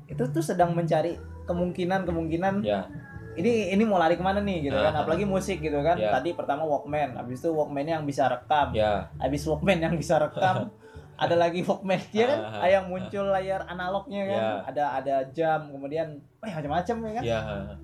itu 0.06 0.22
tuh 0.28 0.40
sedang 0.40 0.70
mencari 0.72 1.18
kemungkinan-kemungkinan 1.44 2.54
Ya, 2.62 2.86
ini 3.32 3.72
ini 3.72 3.82
mau 3.82 3.96
lari 3.96 4.14
ke 4.14 4.20
mana 4.20 4.38
nih 4.38 4.68
gitu 4.68 4.76
kan 4.76 4.92
Ah. 4.92 5.02
apalagi 5.02 5.24
musik 5.24 5.58
gitu 5.58 5.80
kan 5.80 5.96
Ya. 5.96 6.12
tadi 6.12 6.32
pertama 6.32 6.62
Walkman 6.62 7.16
habis 7.16 7.40
itu 7.40 7.48
Walkman 7.48 7.84
yang 7.84 8.04
bisa 8.04 8.28
rekam 8.28 8.70
ya, 8.72 9.08
habis 9.16 9.42
Walkman 9.42 9.80
yang 9.80 9.94
bisa 9.96 10.20
rekam 10.20 10.68
ada 11.14 11.34
lagi 11.34 11.60
Walkman 11.60 12.00
dia 12.08 12.24
kan 12.26 12.40
Ah, 12.56 12.66
yang 12.66 12.86
muncul 12.86 13.24
layar 13.26 13.62
analognya 13.64 14.22
kan 14.24 14.38
Ya. 14.38 14.50
ada 14.64 14.84
ada 14.96 15.14
jam 15.30 15.68
kemudian 15.68 16.08
eh 16.40 16.50
macam-macam 16.50 16.96
ya 16.98 17.10
kan 17.12 17.22
ya. 17.22 17.40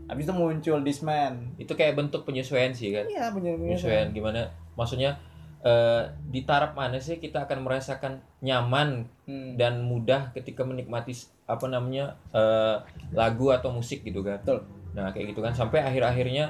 habis 0.06 0.24
itu 0.24 0.32
muncul 0.32 0.78
Discman 0.80 1.54
Itu 1.56 1.72
kayak 1.72 1.94
bentuk 1.94 2.22
penyesuaian 2.22 2.70
sih 2.70 2.90
kan. 2.90 3.06
iya 3.06 3.30
bener 3.30 3.54
Penyesuaian 3.54 4.10
gimana? 4.10 4.48
Maksudnya 4.74 5.14
eh, 5.58 6.02
di 6.24 6.42
taraf 6.42 6.72
mana 6.72 6.96
sih 6.96 7.16
kita 7.16 7.44
akan 7.44 7.62
merasakan 7.62 8.12
nyaman 8.40 9.06
Hmm. 9.22 9.54
dan 9.54 9.82
mudah 9.82 10.32
ketika 10.32 10.62
menikmati 10.62 11.12
apa 11.44 11.66
namanya 11.66 12.16
eh, 12.30 12.76
lagu 13.12 13.50
atau 13.50 13.70
musik 13.70 14.02
gitu 14.02 14.22
kan. 14.22 14.40
Betul. 14.40 14.64
Nah 14.90 15.10
kayak 15.10 15.30
gitu 15.30 15.40
kan 15.40 15.52
sampai 15.52 15.82
akhir-akhirnya 15.82 16.48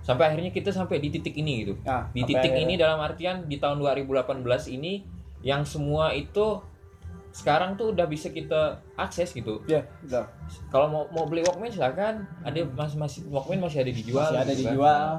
sampai 0.00 0.28
akhirnya 0.28 0.50
kita 0.50 0.68
sampai 0.68 0.98
di 0.98 1.10
titik 1.10 1.30
ini 1.32 1.62
gitu. 1.62 1.74
Nah, 1.80 2.10
Di 2.10 2.22
titik 2.24 2.50
akhirnya- 2.50 2.62
ini 2.64 2.74
dalam 2.74 2.98
artian 2.98 3.44
di 3.44 3.56
tahun 3.56 3.78
2018 3.78 4.42
ini 4.68 5.06
yang 5.42 5.62
semua 5.66 6.14
itu 6.14 6.62
sekarang 7.32 7.80
tuh 7.80 7.96
udah 7.96 8.04
bisa 8.04 8.28
kita 8.28 8.76
akses 8.94 9.32
gitu. 9.32 9.64
ya 9.64 9.80
betul. 10.04 10.24
Kalau 10.68 10.86
mau 10.92 11.02
mau 11.08 11.24
beli 11.24 11.40
Walkman 11.40 11.72
silakan. 11.72 12.28
Ada 12.44 12.68
masih 12.76 12.96
masih 13.00 13.20
Walkman 13.32 13.58
masih 13.60 13.80
ada 13.80 13.92
dijual. 13.92 14.28
masih 14.28 14.38
ada 14.38 14.52
gitu 14.52 14.62
kan. 14.62 14.72
dijual 14.72 15.10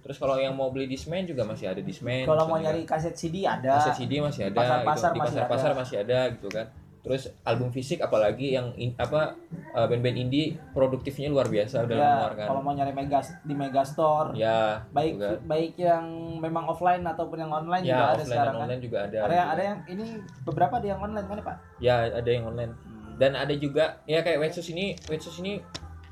Terus 0.00 0.16
kalau 0.16 0.36
yang 0.40 0.56
mau 0.58 0.72
beli 0.74 0.90
Discman 0.90 1.22
juga 1.28 1.46
masih 1.46 1.70
ada 1.70 1.78
Discman. 1.84 2.26
kalau 2.26 2.48
mau 2.50 2.58
Misalnya 2.58 2.74
nyari 2.74 2.82
kaset 2.88 3.14
CD 3.14 3.46
ada 3.46 3.78
kaset 3.78 3.94
CD 4.02 4.18
masih 4.18 4.42
ada 4.50 4.58
Pasar-pasar 4.58 5.10
gitu. 5.12 5.14
di 5.14 5.20
masih 5.20 5.30
pasar-pasar 5.38 5.70
ada. 5.70 5.78
masih 5.78 5.96
ada 6.02 6.18
gitu 6.34 6.48
kan 6.50 6.66
terus 7.00 7.32
album 7.48 7.72
fisik 7.72 8.04
apalagi 8.04 8.52
yang 8.52 8.76
in- 8.76 8.92
apa 9.00 9.32
uh, 9.72 9.88
band-band 9.88 10.20
indie 10.20 10.60
produktifnya 10.76 11.32
luar 11.32 11.48
biasa 11.48 11.88
dalam 11.88 11.96
ya 11.96 12.08
mengeluarkan 12.12 12.46
kalau 12.52 12.60
mau 12.60 12.72
nyari 12.76 12.92
mega 12.92 13.20
di 13.40 13.54
Megastore. 13.56 14.36
Ya 14.36 14.84
baik 14.92 15.12
juga. 15.16 15.28
baik 15.48 15.72
yang 15.80 16.04
memang 16.44 16.68
offline 16.68 17.00
ataupun 17.08 17.40
yang 17.40 17.52
online 17.52 17.84
juga 17.88 17.96
ya 17.96 18.04
ada 18.04 18.12
offline 18.12 18.28
sekarang 18.28 18.44
dan 18.44 18.52
kan? 18.52 18.64
online 18.68 18.82
juga 18.84 18.98
ada. 19.08 19.18
Ada 19.24 19.32
yang 19.32 19.48
ada 19.48 19.56
kan. 19.56 19.64
yang 19.64 19.78
ini 19.88 20.04
beberapa 20.44 20.74
ada 20.76 20.86
yang 20.92 21.00
online 21.00 21.26
kan 21.26 21.36
ya, 21.40 21.44
pak? 21.44 21.56
Ya 21.80 21.94
ada 22.20 22.30
yang 22.30 22.44
online. 22.44 22.72
Dan 23.16 23.32
ada 23.36 23.54
juga 23.56 23.84
ya 24.04 24.20
kayak 24.20 24.38
Wetsus 24.40 24.68
ini 24.68 24.96
Wetsus 25.08 25.36
ini 25.40 25.60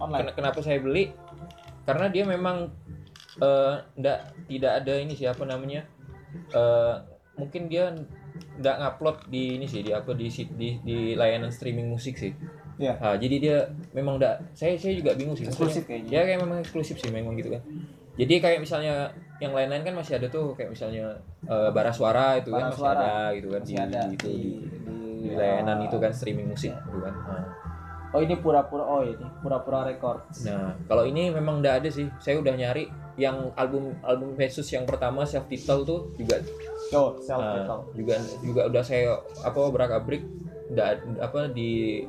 online? 0.00 0.32
ken- 0.32 0.34
kenapa 0.40 0.58
saya 0.64 0.80
beli? 0.80 1.12
Karena 1.84 2.08
dia 2.08 2.24
memang 2.24 2.72
eh, 3.44 3.74
ndak 4.00 4.18
tidak 4.48 4.72
ada 4.80 4.94
ini 4.96 5.12
siapa 5.12 5.44
namanya 5.44 5.84
eh, 6.52 6.94
mungkin 7.36 7.68
dia 7.68 7.92
nggak 8.58 8.76
ngupload 8.78 9.16
di 9.30 9.60
ini 9.60 9.66
sih 9.66 9.80
di 9.84 9.90
apa 9.94 10.10
di 10.14 10.26
di, 10.30 10.68
di 10.82 10.96
layanan 11.14 11.52
streaming 11.52 11.88
musik 11.90 12.18
sih. 12.18 12.32
Iya. 12.78 12.94
Ah, 13.02 13.16
jadi 13.18 13.36
dia 13.42 13.56
memang 13.90 14.22
nggak 14.22 14.54
saya 14.54 14.78
saya 14.78 14.94
juga 14.94 15.14
bingung 15.18 15.34
sih. 15.34 15.46
Eksklusif 15.46 15.84
kayaknya. 15.86 16.10
Ya 16.10 16.20
kayak 16.26 16.40
memang 16.46 16.58
eksklusif 16.62 16.96
sih 17.02 17.10
memang 17.10 17.34
gitu 17.34 17.50
kan. 17.54 17.62
Jadi 18.18 18.34
kayak 18.42 18.58
misalnya 18.62 19.14
yang 19.38 19.54
lain-lain 19.54 19.86
kan 19.86 19.94
masih 19.94 20.18
ada 20.18 20.26
tuh 20.26 20.54
kayak 20.58 20.74
misalnya 20.74 21.14
eh, 21.46 21.70
bara 21.70 21.94
suara 21.94 22.38
itu 22.42 22.50
kan 22.50 22.70
masih 22.70 22.82
Suara. 22.82 22.98
ada 22.98 23.14
gitu 23.38 23.48
kan 23.54 23.62
Masih 23.62 23.74
di, 23.74 23.78
ada 23.78 24.00
di, 24.02 24.14
itu, 24.14 24.26
di, 24.26 24.48
di, 24.82 24.96
di 25.22 25.28
layanan 25.38 25.78
itu 25.86 25.96
kan 26.02 26.10
streaming 26.10 26.50
musik 26.50 26.74
gitu 26.74 26.98
kan. 26.98 27.14
Ah. 27.30 27.46
Oh 28.08 28.20
ini 28.24 28.34
pura-pura 28.40 28.84
oh 28.88 29.04
ini 29.04 29.26
pura-pura 29.44 29.84
records. 29.84 30.48
Nah, 30.48 30.74
kalau 30.88 31.04
ini 31.04 31.28
memang 31.28 31.60
nggak 31.60 31.84
ada 31.84 31.88
sih. 31.92 32.08
Saya 32.18 32.40
udah 32.40 32.54
nyari 32.56 32.88
yang 33.18 33.50
album 33.52 33.98
album 34.00 34.32
Jesus 34.32 34.70
yang 34.70 34.82
pertama 34.84 35.22
self 35.22 35.44
title 35.44 35.82
tuh 35.82 36.00
juga 36.14 36.38
Oh, 36.88 37.18
self 37.18 37.36
Nah, 37.36 37.52
title. 37.58 37.80
juga 37.92 38.14
juga 38.40 38.62
udah 38.64 38.80
saya 38.80 39.12
apa 39.38 39.58
obrak 39.58 39.90
abrik 39.92 40.22
nggak 40.68 40.88
apa 41.18 41.50
di 41.50 42.00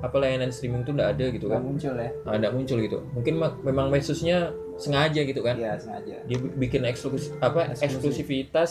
apa 0.00 0.16
layanan 0.16 0.48
streaming 0.48 0.82
tuh 0.82 0.90
nggak 0.90 1.10
ada 1.12 1.26
gitu 1.28 1.46
Nggak 1.46 1.54
kan 1.54 1.62
muncul 1.64 1.94
ya. 1.94 2.10
nah, 2.24 2.34
nggak 2.34 2.52
muncul 2.52 2.78
gitu 2.78 2.98
mungkin 3.12 3.34
ma- 3.36 3.58
memang 3.60 3.86
mesusnya 3.88 4.50
sengaja 4.74 5.20
gitu 5.20 5.38
kan 5.40 5.54
Iya, 5.54 5.76
sengaja. 5.76 6.16
dia 6.24 6.36
bi- 6.36 6.54
bikin 6.58 6.82
eksklusif 6.84 7.30
apa 7.36 7.68
Eksklusif. 7.68 7.84
eksklusivitas 8.18 8.70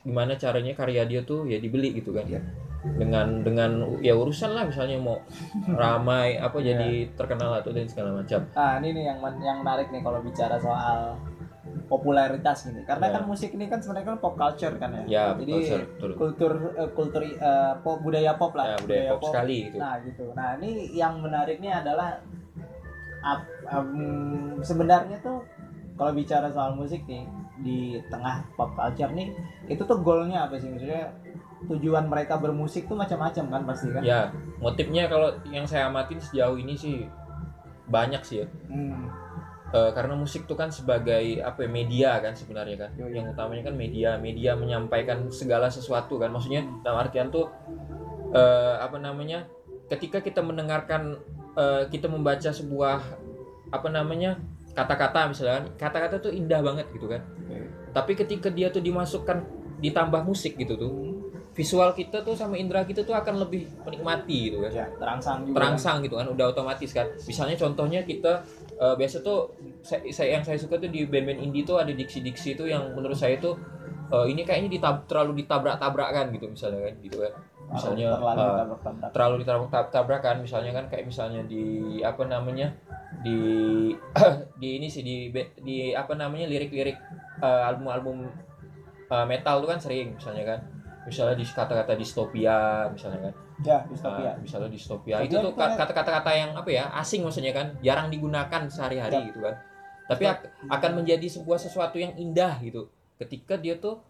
gimana 0.00 0.34
caranya 0.34 0.74
karya 0.74 1.04
dia 1.04 1.20
tuh 1.22 1.44
ya 1.44 1.56
dibeli 1.56 1.94
gitu 1.94 2.10
kan 2.10 2.26
Iya. 2.26 2.40
Dengan 2.84 3.40
dengan 3.40 3.70
ya 3.98 4.12
urusan 4.12 4.52
lah 4.52 4.64
misalnya 4.64 4.96
mau 4.98 5.16
ramai 5.66 6.36
apa 6.36 6.56
Iya. 6.56 6.76
jadi 6.76 6.88
terkenal 7.12 7.56
atau 7.56 7.72
dan 7.72 7.88
segala 7.88 8.12
macam 8.14 8.44
Ah, 8.52 8.76
ini 8.76 8.92
nih 8.92 9.04
yang 9.06 9.18
men- 9.18 9.40
yang 9.40 9.58
menarik 9.60 9.88
nih 9.88 10.00
kalau 10.00 10.20
bicara 10.20 10.56
soal 10.56 11.16
popularitas 11.84 12.64
gini. 12.64 12.80
Karena 12.82 13.06
Ya. 13.06 13.12
kan 13.14 13.22
musik 13.24 13.50
ini 13.50 13.66
kan 13.66 13.76
sebenarnya 13.76 14.08
kan 14.10 14.18
pop 14.18 14.34
culture 14.34 14.74
kan 14.74 14.90
ya. 14.94 15.02
ya 15.06 15.24
Jadi 15.34 15.52
betul. 15.96 16.10
kultur 16.14 16.52
eh, 16.74 16.90
kultur 16.90 17.22
eh, 17.24 17.72
pop 17.78 17.98
budaya 17.98 18.32
pop 18.34 18.52
lah. 18.52 18.66
ya 18.66 18.76
budaya 18.78 19.10
pop 19.14 19.22
sekali 19.26 19.58
gitu 19.66 19.76
Nah 19.78 19.94
gitu. 20.00 20.24
Nah 20.34 20.48
ini 20.56 20.70
yang 20.92 21.14
menariknya 21.18 21.80
adalah 21.80 22.20
ap- 23.22 23.48
em, 23.66 23.88
sebenarnya 24.60 25.16
tuh 25.18 25.40
kalau 25.94 26.12
bicara 26.12 26.48
soal 26.48 26.74
musik 26.74 27.04
nih 27.04 27.24
di 27.56 27.78
tengah 28.06 28.44
pop 28.54 28.72
culture 28.72 29.08
nih 29.10 29.32
itu 29.66 29.80
tuh 29.80 29.98
goalnya 29.98 30.44
apa 30.44 30.58
sih 30.58 30.68
maksudnya 30.68 31.08
tujuan 31.70 32.04
mereka 32.08 32.36
bermusik 32.36 32.86
tuh 32.86 32.96
macam-macam 32.98 33.44
kan 33.48 33.62
pasti 33.68 33.88
kan? 33.90 34.02
ya 34.04 34.30
motifnya 34.60 35.08
kalau 35.08 35.32
yang 35.48 35.64
saya 35.64 35.88
amatin 35.88 36.20
sejauh 36.20 36.56
ini 36.60 36.74
sih 36.76 37.08
banyak 37.88 38.22
sih 38.24 38.44
ya 38.44 38.46
Hmm. 38.68 39.08
Eh, 39.74 39.90
karena 39.90 40.14
musik 40.14 40.46
tuh 40.46 40.54
kan 40.54 40.70
sebagai 40.70 41.42
apa 41.42 41.66
ya, 41.66 41.70
media 41.72 42.10
kan 42.22 42.30
sebenarnya 42.30 42.86
kan 42.86 42.90
Yoi. 42.94 43.18
yang 43.18 43.26
utamanya 43.26 43.66
kan 43.66 43.74
media 43.74 44.14
media 44.14 44.54
menyampaikan 44.54 45.26
segala 45.34 45.66
sesuatu 45.66 46.14
kan 46.14 46.30
maksudnya 46.30 46.62
dalam 46.86 47.02
artian 47.02 47.26
tuh 47.34 47.50
eh, 48.30 48.74
apa 48.78 49.02
namanya 49.02 49.50
ketika 49.90 50.22
kita 50.22 50.46
mendengarkan 50.46 51.18
eh, 51.58 51.90
kita 51.90 52.06
membaca 52.06 52.54
sebuah 52.54 53.02
apa 53.74 53.88
namanya 53.90 54.38
kata-kata 54.78 55.34
misalnya 55.34 55.66
kata-kata 55.74 56.22
tuh 56.22 56.30
indah 56.30 56.62
banget 56.62 56.86
gitu 56.94 57.10
kan 57.10 57.26
Oke. 57.42 57.66
tapi 57.90 58.12
ketika 58.14 58.54
dia 58.54 58.70
tuh 58.70 58.78
dimasukkan 58.78 59.42
ditambah 59.82 60.22
musik 60.22 60.54
gitu 60.54 60.78
tuh 60.78 60.92
Hmm. 60.94 61.13
Visual 61.54 61.90
kita 61.90 62.20
tuh 62.20 62.34
sama 62.34 62.54
indera 62.54 62.82
kita 62.82 63.00
tuh 63.00 63.14
akan 63.14 63.40
lebih 63.40 63.70
menikmati 63.80 64.50
gitu 64.50 64.58
kan 64.60 64.70
Ya, 64.74 64.86
terangsang 64.92 65.38
juga. 65.44 65.54
terangsang 65.54 65.96
gitu 66.02 66.14
kan 66.14 66.26
udah 66.26 66.46
otomatis 66.50 66.90
kan 66.90 67.06
misalnya 67.22 67.54
contohnya 67.54 68.02
kita 68.02 68.42
eh, 68.74 68.94
biasa 68.94 69.22
tuh 69.22 69.54
saya, 69.80 70.02
saya- 70.10 70.34
yang 70.34 70.42
saya 70.42 70.58
suka 70.58 70.76
tuh 70.76 70.88
di 70.88 71.06
band-band 71.06 71.38
indie 71.40 71.62
tuh 71.62 71.78
ada 71.78 71.90
diksi-diksi 71.90 72.54
itu 72.54 72.66
yang 72.66 72.90
menurut 72.90 73.14
saya 73.14 73.38
tuh 73.38 73.54
eh, 74.10 74.26
ini 74.26 74.42
kayaknya 74.42 74.66
ditab, 74.68 75.06
terlalu 75.06 75.40
ditabrak-tabrakan 75.40 76.30
gitu 76.30 76.46
misalnya 76.48 76.80
kan 76.84 76.94
gitu 76.98 77.16
kan 77.22 77.32
misalnya 77.64 78.06
terlalu 78.12 78.34
eh, 78.34 78.50
ditabrak-tabrak. 78.50 79.10
terlalu 79.10 79.36
ditabrak-tabrakan 79.40 80.36
misalnya 80.42 80.72
kan 80.72 80.84
kayak 80.90 81.04
misalnya 81.06 81.40
di 81.44 81.64
apa 82.02 82.22
namanya 82.24 82.74
di 83.22 83.38
di 84.60 84.68
ini 84.76 84.90
sih 84.90 85.00
di 85.00 85.30
di 85.62 85.76
apa 85.94 86.12
namanya 86.12 86.50
lirik-lirik 86.50 86.98
eh, 87.38 87.62
album-album 87.64 88.26
eh, 89.06 89.24
metal 89.24 89.62
tuh 89.62 89.70
kan 89.70 89.78
sering 89.78 90.18
misalnya 90.18 90.44
kan 90.44 90.60
misalnya 91.04 91.34
di 91.34 91.44
kata-kata 91.44 91.92
distopia 91.94 92.58
misalnya 92.88 93.20
kan 93.22 93.34
Ya, 93.62 93.78
distopia. 93.86 94.30
Ah, 94.30 94.36
misalnya 94.36 94.66
distopia 94.66 95.16
itu 95.20 95.30
tuh 95.32 95.46
itu 95.46 95.54
kayak- 95.54 95.78
kata-kata 95.86 96.30
yang 96.32 96.50
apa 96.52 96.66
ya 96.68 96.84
asing 96.94 97.22
maksudnya 97.22 97.52
kan 97.52 97.70
jarang 97.78 98.08
digunakan 98.08 98.62
sehari-hari 98.66 99.14
Ya. 99.14 99.28
gitu 99.28 99.40
kan 99.40 99.54
tapi 100.04 100.24
ak- 100.26 100.48
akan 100.66 100.90
menjadi 100.96 101.26
sebuah 101.30 101.56
sesuatu 101.56 101.96
yang 101.96 102.12
indah 102.14 102.58
gitu 102.58 102.90
ketika 103.16 103.54
dia 103.54 103.78
tuh 103.78 104.02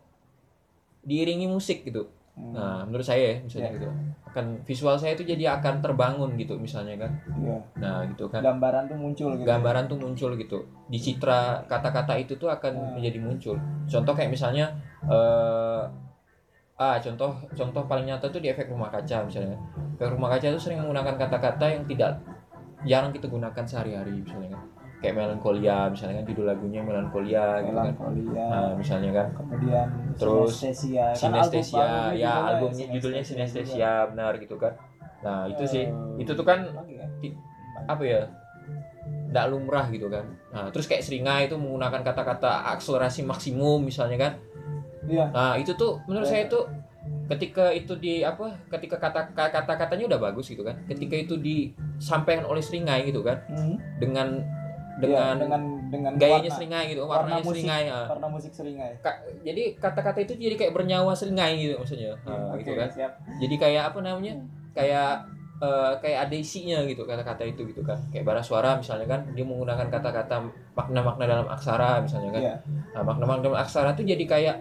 diiringi 1.03 1.45
musik 1.47 1.85
gitu 1.85 2.09
Hmm. 2.35 2.51
nah 2.51 2.83
menurut 2.83 3.07
saya 3.07 3.31
ya 3.31 3.37
misalnya 3.41 3.69
Ya. 3.69 3.77
gitu 3.77 3.87
akan 4.27 4.45
visual 4.65 4.97
saya 4.97 5.15
itu 5.15 5.23
jadi 5.23 5.55
akan 5.55 5.79
terbangun 5.79 6.35
gitu 6.35 6.59
misalnya 6.59 6.99
kan 6.99 7.13
Iya. 7.33 7.59
nah 7.77 8.03
gitu 8.05 8.27
kan 8.27 8.43
Gambaran 8.43 8.91
tuh 8.91 8.99
muncul 8.99 9.31
gitu. 9.35 9.47
gambaran 9.47 9.85
tuh 9.87 9.99
muncul 10.01 10.31
gitu 10.35 10.59
di 10.85 10.99
citra 10.99 11.63
kata-kata 11.65 12.19
itu 12.19 12.35
tuh 12.35 12.49
akan 12.49 12.73
Hmm. 12.75 12.93
menjadi 12.97 13.19
muncul 13.21 13.55
contoh 13.85 14.13
kayak 14.13 14.31
misalnya 14.31 14.67
eh 15.05 15.83
ah 16.75 16.99
contoh 16.99 17.31
contoh 17.51 17.83
paling 17.85 18.05
nyata 18.05 18.27
tuh 18.27 18.39
di 18.39 18.49
efek 18.49 18.67
rumah 18.67 18.89
kaca 18.89 19.23
misalnya 19.23 19.55
efek 19.95 20.11
rumah 20.11 20.27
kaca 20.29 20.47
itu 20.49 20.59
sering 20.59 20.79
menggunakan 20.81 21.15
kata-kata 21.17 21.65
yang 21.69 21.83
tidak 21.87 22.19
jarang 22.83 23.11
kita 23.11 23.27
gunakan 23.27 23.63
sehari-hari 23.63 24.19
misalnya 24.19 24.53
kan 24.53 24.63
kayak 24.99 25.15
melankolia 25.15 25.87
misalnya 25.87 26.19
kan 26.19 26.27
judul 26.27 26.47
lagunya 26.47 26.81
melankolia 26.81 27.61
gitu 27.61 27.77
kan 27.77 27.93
Melankolia. 27.93 28.45
nah, 28.49 28.73
misalnya 28.75 29.11
kan 29.13 29.27
Kemudian 29.35 29.87
Terus, 30.15 30.51
sinestesia. 30.55 31.05
Kan 31.07 31.15
sinestesia 31.15 31.85
album- 31.85 32.17
ya 32.17 32.33
album 32.33 32.47
albumnya 32.73 32.87
judulnya 32.91 33.23
juga. 33.23 33.31
sinestesia 33.31 33.91
benar 34.09 34.33
gitu 34.37 34.57
kan 34.57 34.73
nah 35.21 35.45
itu 35.47 35.65
sih 35.65 35.85
Eh, 35.85 36.21
itu 36.21 36.33
tuh 36.33 36.43
kan 36.43 36.59
ya? 36.87 37.07
apa 37.87 38.03
ya 38.03 38.21
tidak 39.27 39.47
lumrah 39.49 39.87
gitu 39.89 40.09
kan 40.09 40.25
nah 40.51 40.67
terus 40.71 40.85
kayak 40.85 41.01
seringai 41.01 41.47
itu 41.47 41.55
menggunakan 41.55 42.01
kata-kata 42.03 42.51
akselerasi 42.73 43.23
maksimum 43.23 43.79
misalnya 43.81 44.17
kan 44.19 44.33
Iya. 45.07 45.27
nah 45.29 45.55
itu 45.55 45.73
tuh 45.73 46.01
menurut 46.05 46.25
saya 46.25 46.45
itu 46.45 46.61
ketika 47.27 47.69
itu 47.71 47.93
di 47.95 48.21
apa 48.21 48.49
ketika 48.71 48.97
kata 48.99 49.29
kata 49.31 49.73
katanya 49.75 50.05
udah 50.07 50.21
bagus 50.23 50.47
gitu 50.47 50.61
kan 50.61 50.77
ketika 50.87 51.15
itu 51.19 51.35
disampaikan 51.37 52.45
oleh 52.45 52.61
seringai 52.61 53.05
gitu 53.05 53.21
kan 53.21 53.41
Hmm. 53.47 53.77
dengan 53.99 54.29
Iya, 54.95 55.11
dengan 55.35 55.37
dengan 55.37 55.63
dengan 55.91 56.13
gayanya 56.15 56.39
warna, 56.45 56.55
seringai 56.55 56.85
gitu 56.87 57.01
warna 57.03 57.13
warnanya 57.19 57.43
musik. 57.43 57.51
seringai 57.59 57.85
ah. 57.89 58.07
warna 58.07 58.29
musik 58.31 58.53
seringai. 58.55 58.93
Ka- 59.01 59.21
jadi 59.43 59.63
kata-kata 59.75 60.19
itu 60.23 60.33
jadi 60.39 60.55
kayak 60.55 60.71
bernyawa 60.73 61.13
seringai 61.13 61.59
gitu 61.59 61.75
maksudnya 61.77 62.15
Ah, 62.23 62.55
Oke, 62.55 62.63
gitu 62.63 62.73
kan 62.75 62.89
siap. 62.89 63.13
jadi 63.37 63.55
kayak 63.59 63.83
apa 63.91 63.99
namanya 64.01 64.39
kayak 64.71 65.27
eh, 65.57 65.93
kayak 65.99 66.19
ada 66.25 66.37
isinya 66.37 66.79
gitu 66.85 67.03
kata-kata 67.03 67.43
itu 67.43 67.63
gitu 67.65 67.83
kan 67.83 67.99
kayak 68.09 68.23
bara 68.23 68.39
suara 68.39 68.75
misalnya 68.75 69.07
kan 69.09 69.21
dia 69.29 69.43
menggunakan 69.43 69.87
kata-kata 69.89 70.47
makna-makna 70.73 71.25
dalam 71.27 71.47
aksara 71.49 71.99
misalnya 72.01 72.31
kan 72.33 72.43
Iya. 72.45 72.55
nah, 72.91 73.03
makna-makna 73.05 73.43
dalam 73.45 73.59
aksara 73.59 73.89
itu 73.93 74.03
jadi 74.05 74.25
kayak 74.25 74.57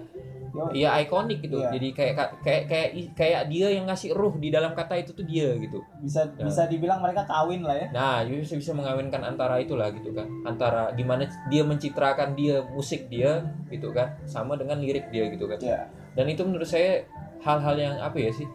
Yo, 0.53 0.69
ya 0.71 1.01
ikonik 1.01 1.41
gitu 1.41 1.57
Iya. 1.57 1.73
jadi 1.73 1.87
kayak 1.91 2.13
kayak 2.39 2.63
kayak 2.69 2.89
kayak 3.13 3.41
dia 3.47 3.67
yang 3.69 3.83
ngasih 3.83 4.13
ruh 4.13 4.37
di 4.37 4.47
dalam 4.47 4.71
kata 4.71 4.93
itu 4.95 5.09
tuh 5.09 5.25
dia 5.25 5.49
gitu 5.57 5.81
bisa 5.97 6.29
Ya. 6.31 6.45
bisa 6.45 6.69
dibilang 6.69 7.01
mereka 7.01 7.25
kawin 7.25 7.65
lah 7.65 7.73
ya. 7.73 7.87
nah 7.89 8.21
dia 8.21 8.37
bisa 8.37 8.53
bisa 8.53 8.69
mengawinkan 8.71 9.17
antara 9.19 9.57
itulah 9.57 9.89
gitu 9.89 10.13
kan 10.13 10.29
antara 10.43 10.93
gimana 10.93 11.25
dia 11.47 11.61
mencitrakan 11.63 12.33
dia 12.33 12.61
musik 12.69 13.09
dia 13.09 13.41
gitu 13.67 13.89
kan 13.89 14.13
sama 14.23 14.53
dengan 14.53 14.77
lirik 14.77 15.09
dia 15.09 15.25
gitu 15.27 15.45
kan 15.45 15.57
Iya. 15.57 15.89
dan 16.13 16.25
itu 16.27 16.45
menurut 16.45 16.65
saya 16.65 17.01
hal-hal 17.41 17.73
yang 17.73 17.95
apa 17.97 18.15
ya 18.15 18.29
sih 18.29 18.45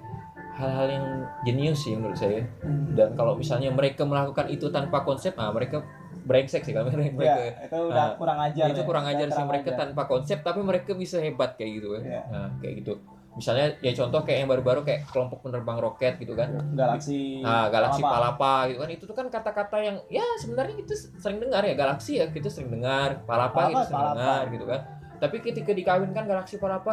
hal-hal 0.54 0.86
yang 0.88 1.06
jenius 1.42 1.82
sih 1.82 1.94
menurut 1.94 2.14
saya 2.14 2.46
dan 2.92 3.14
kalau 3.14 3.34
misalnya 3.34 3.70
mereka 3.70 4.02
melakukan 4.02 4.46
itu 4.46 4.66
tanpa 4.68 5.02
konsep 5.02 5.34
ah 5.34 5.50
mereka 5.50 5.82
brengsek 6.28 6.60
sih 6.60 6.70
kalau 6.70 6.92
mereka 6.92 7.18
Ya, 7.18 7.36
itu 7.64 7.78
udah 7.82 8.04
Ah, 8.04 8.10
kurang 8.14 8.38
ajar. 8.38 8.66
itu 8.68 8.76
ya. 8.76 8.84
kurang 8.84 9.06
ajar 9.06 9.26
sih 9.26 9.42
mereka 9.42 9.70
ajar. 9.70 9.80
tanpa 9.82 10.02
konsep 10.04 10.38
tapi 10.38 10.60
mereka 10.60 10.92
bisa 10.92 11.16
hebat 11.18 11.56
kayak 11.56 11.70
gitu 11.74 11.88
kan 11.90 12.02
Iya. 12.04 12.22
nah 12.28 12.48
kayak 12.58 12.74
gitu 12.78 12.94
misalnya 13.30 13.70
ya 13.78 13.92
contoh 13.92 14.20
kayak 14.20 14.38
yang 14.40 14.50
baru-baru 14.50 14.80
kayak 14.82 15.06
kelompok 15.06 15.38
penerbang 15.40 15.78
roket 15.78 16.14
gitu 16.16 16.34
kan 16.34 16.50
Galaksi. 16.72 17.38
nah 17.38 17.66
galaksi 17.68 18.00
Palapa. 18.00 18.34
palapa 18.34 18.54
gitu 18.66 18.78
kan 18.78 18.90
itu 18.90 19.04
tuh 19.04 19.14
kan 19.14 19.26
kata-kata 19.28 19.76
yang 19.78 19.96
ya 20.08 20.26
sebenarnya 20.36 20.74
kita 20.76 20.92
sering 21.16 21.38
dengar 21.38 21.62
ya 21.62 21.72
galaksi 21.72 22.18
ya 22.18 22.26
kita 22.28 22.46
sering 22.46 22.68
dengar 22.68 23.22
palapa 23.24 23.54
Palapa, 23.54 23.68
kita 23.70 23.82
sering 23.84 23.94
palapa. 23.96 24.14
dengar 24.16 24.42
gitu 24.50 24.66
kan 24.66 24.80
tapi 25.16 25.36
ketika 25.40 25.70
dikawinkan 25.72 26.24
galaksi 26.24 26.56
palapa 26.56 26.92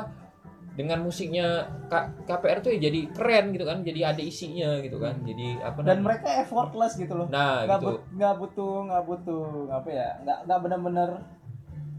dengan 0.76 1.00
musiknya 1.02 1.48
K- 1.88 2.12
KPR 2.24 2.60
tuh 2.60 2.72
ya 2.72 2.80
jadi 2.84 3.00
keren 3.10 3.46
gitu 3.50 3.64
kan 3.64 3.80
jadi 3.80 4.12
ada 4.12 4.20
isinya 4.20 4.80
gitu 4.80 5.00
kan 5.00 5.16
jadi 5.22 5.64
apa 5.64 5.80
Dan 5.80 6.00
namanya 6.00 6.06
mereka 6.06 6.30
effortless 6.38 6.94
gitu 6.96 7.16
loh. 7.16 7.28
nah 7.28 7.64
Nggak 7.64 7.80
gitu 7.80 7.88
but- 7.90 8.04
nggak 8.14 8.34
butuh 8.36 8.76
nggak 8.84 9.04
butuh 9.04 9.44
apa 9.72 9.90
ya 9.90 10.10
nggak 10.22 10.38
nggak 10.44 10.60
benar-benar 10.60 11.10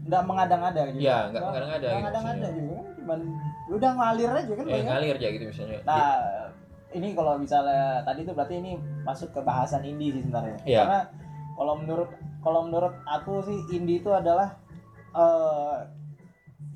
nggak 0.07 0.23
mengada-ngada 0.23 0.81
gitu. 0.87 1.03
Iya, 1.03 1.17
nggak 1.27 1.41
mengada-ngada 1.43 1.75
Nggak 1.79 1.91
gitu 1.91 1.99
mengada-ngada 1.99 2.47
juga 2.47 2.71
kan. 2.71 2.85
Cuman 2.97 3.19
udah 3.67 3.91
ngalir 3.93 4.29
aja 4.31 4.51
kan 4.53 4.63
eh, 4.63 4.71
banyak. 4.71 4.85
ngalir 4.87 5.15
aja 5.15 5.27
gitu 5.27 5.43
misalnya 5.45 5.79
Nah, 5.83 6.15
ini 6.89 7.07
kalau 7.11 7.33
misalnya 7.35 7.83
tadi 8.01 8.19
itu 8.21 8.31
berarti 8.31 8.55
ini 8.57 8.71
masuk 9.03 9.29
ke 9.29 9.41
bahasan 9.41 9.83
indie 9.83 10.11
sih 10.11 10.21
sebenarnya. 10.21 10.57
Iya. 10.63 10.79
Karena 10.81 10.99
kalau 11.53 11.73
menurut 11.75 12.09
kalau 12.39 12.61
menurut 12.63 12.93
aku 13.03 13.33
sih 13.43 13.57
indie 13.73 13.97
itu 13.97 14.07
adalah 14.07 14.55
eh 15.11 15.75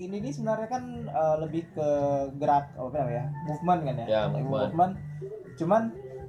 ini 0.02 0.18
nih 0.20 0.32
sebenarnya 0.32 0.68
kan 0.68 0.84
eh, 1.06 1.36
lebih 1.40 1.64
ke 1.72 1.88
gerak 2.36 2.74
apa 2.74 2.96
namanya 2.96 3.26
movement 3.44 3.82
kan 3.84 3.96
ya, 3.96 4.06
Ya, 4.08 4.22
Like 4.28 4.42
movement. 4.44 4.94
cuman 5.54 5.82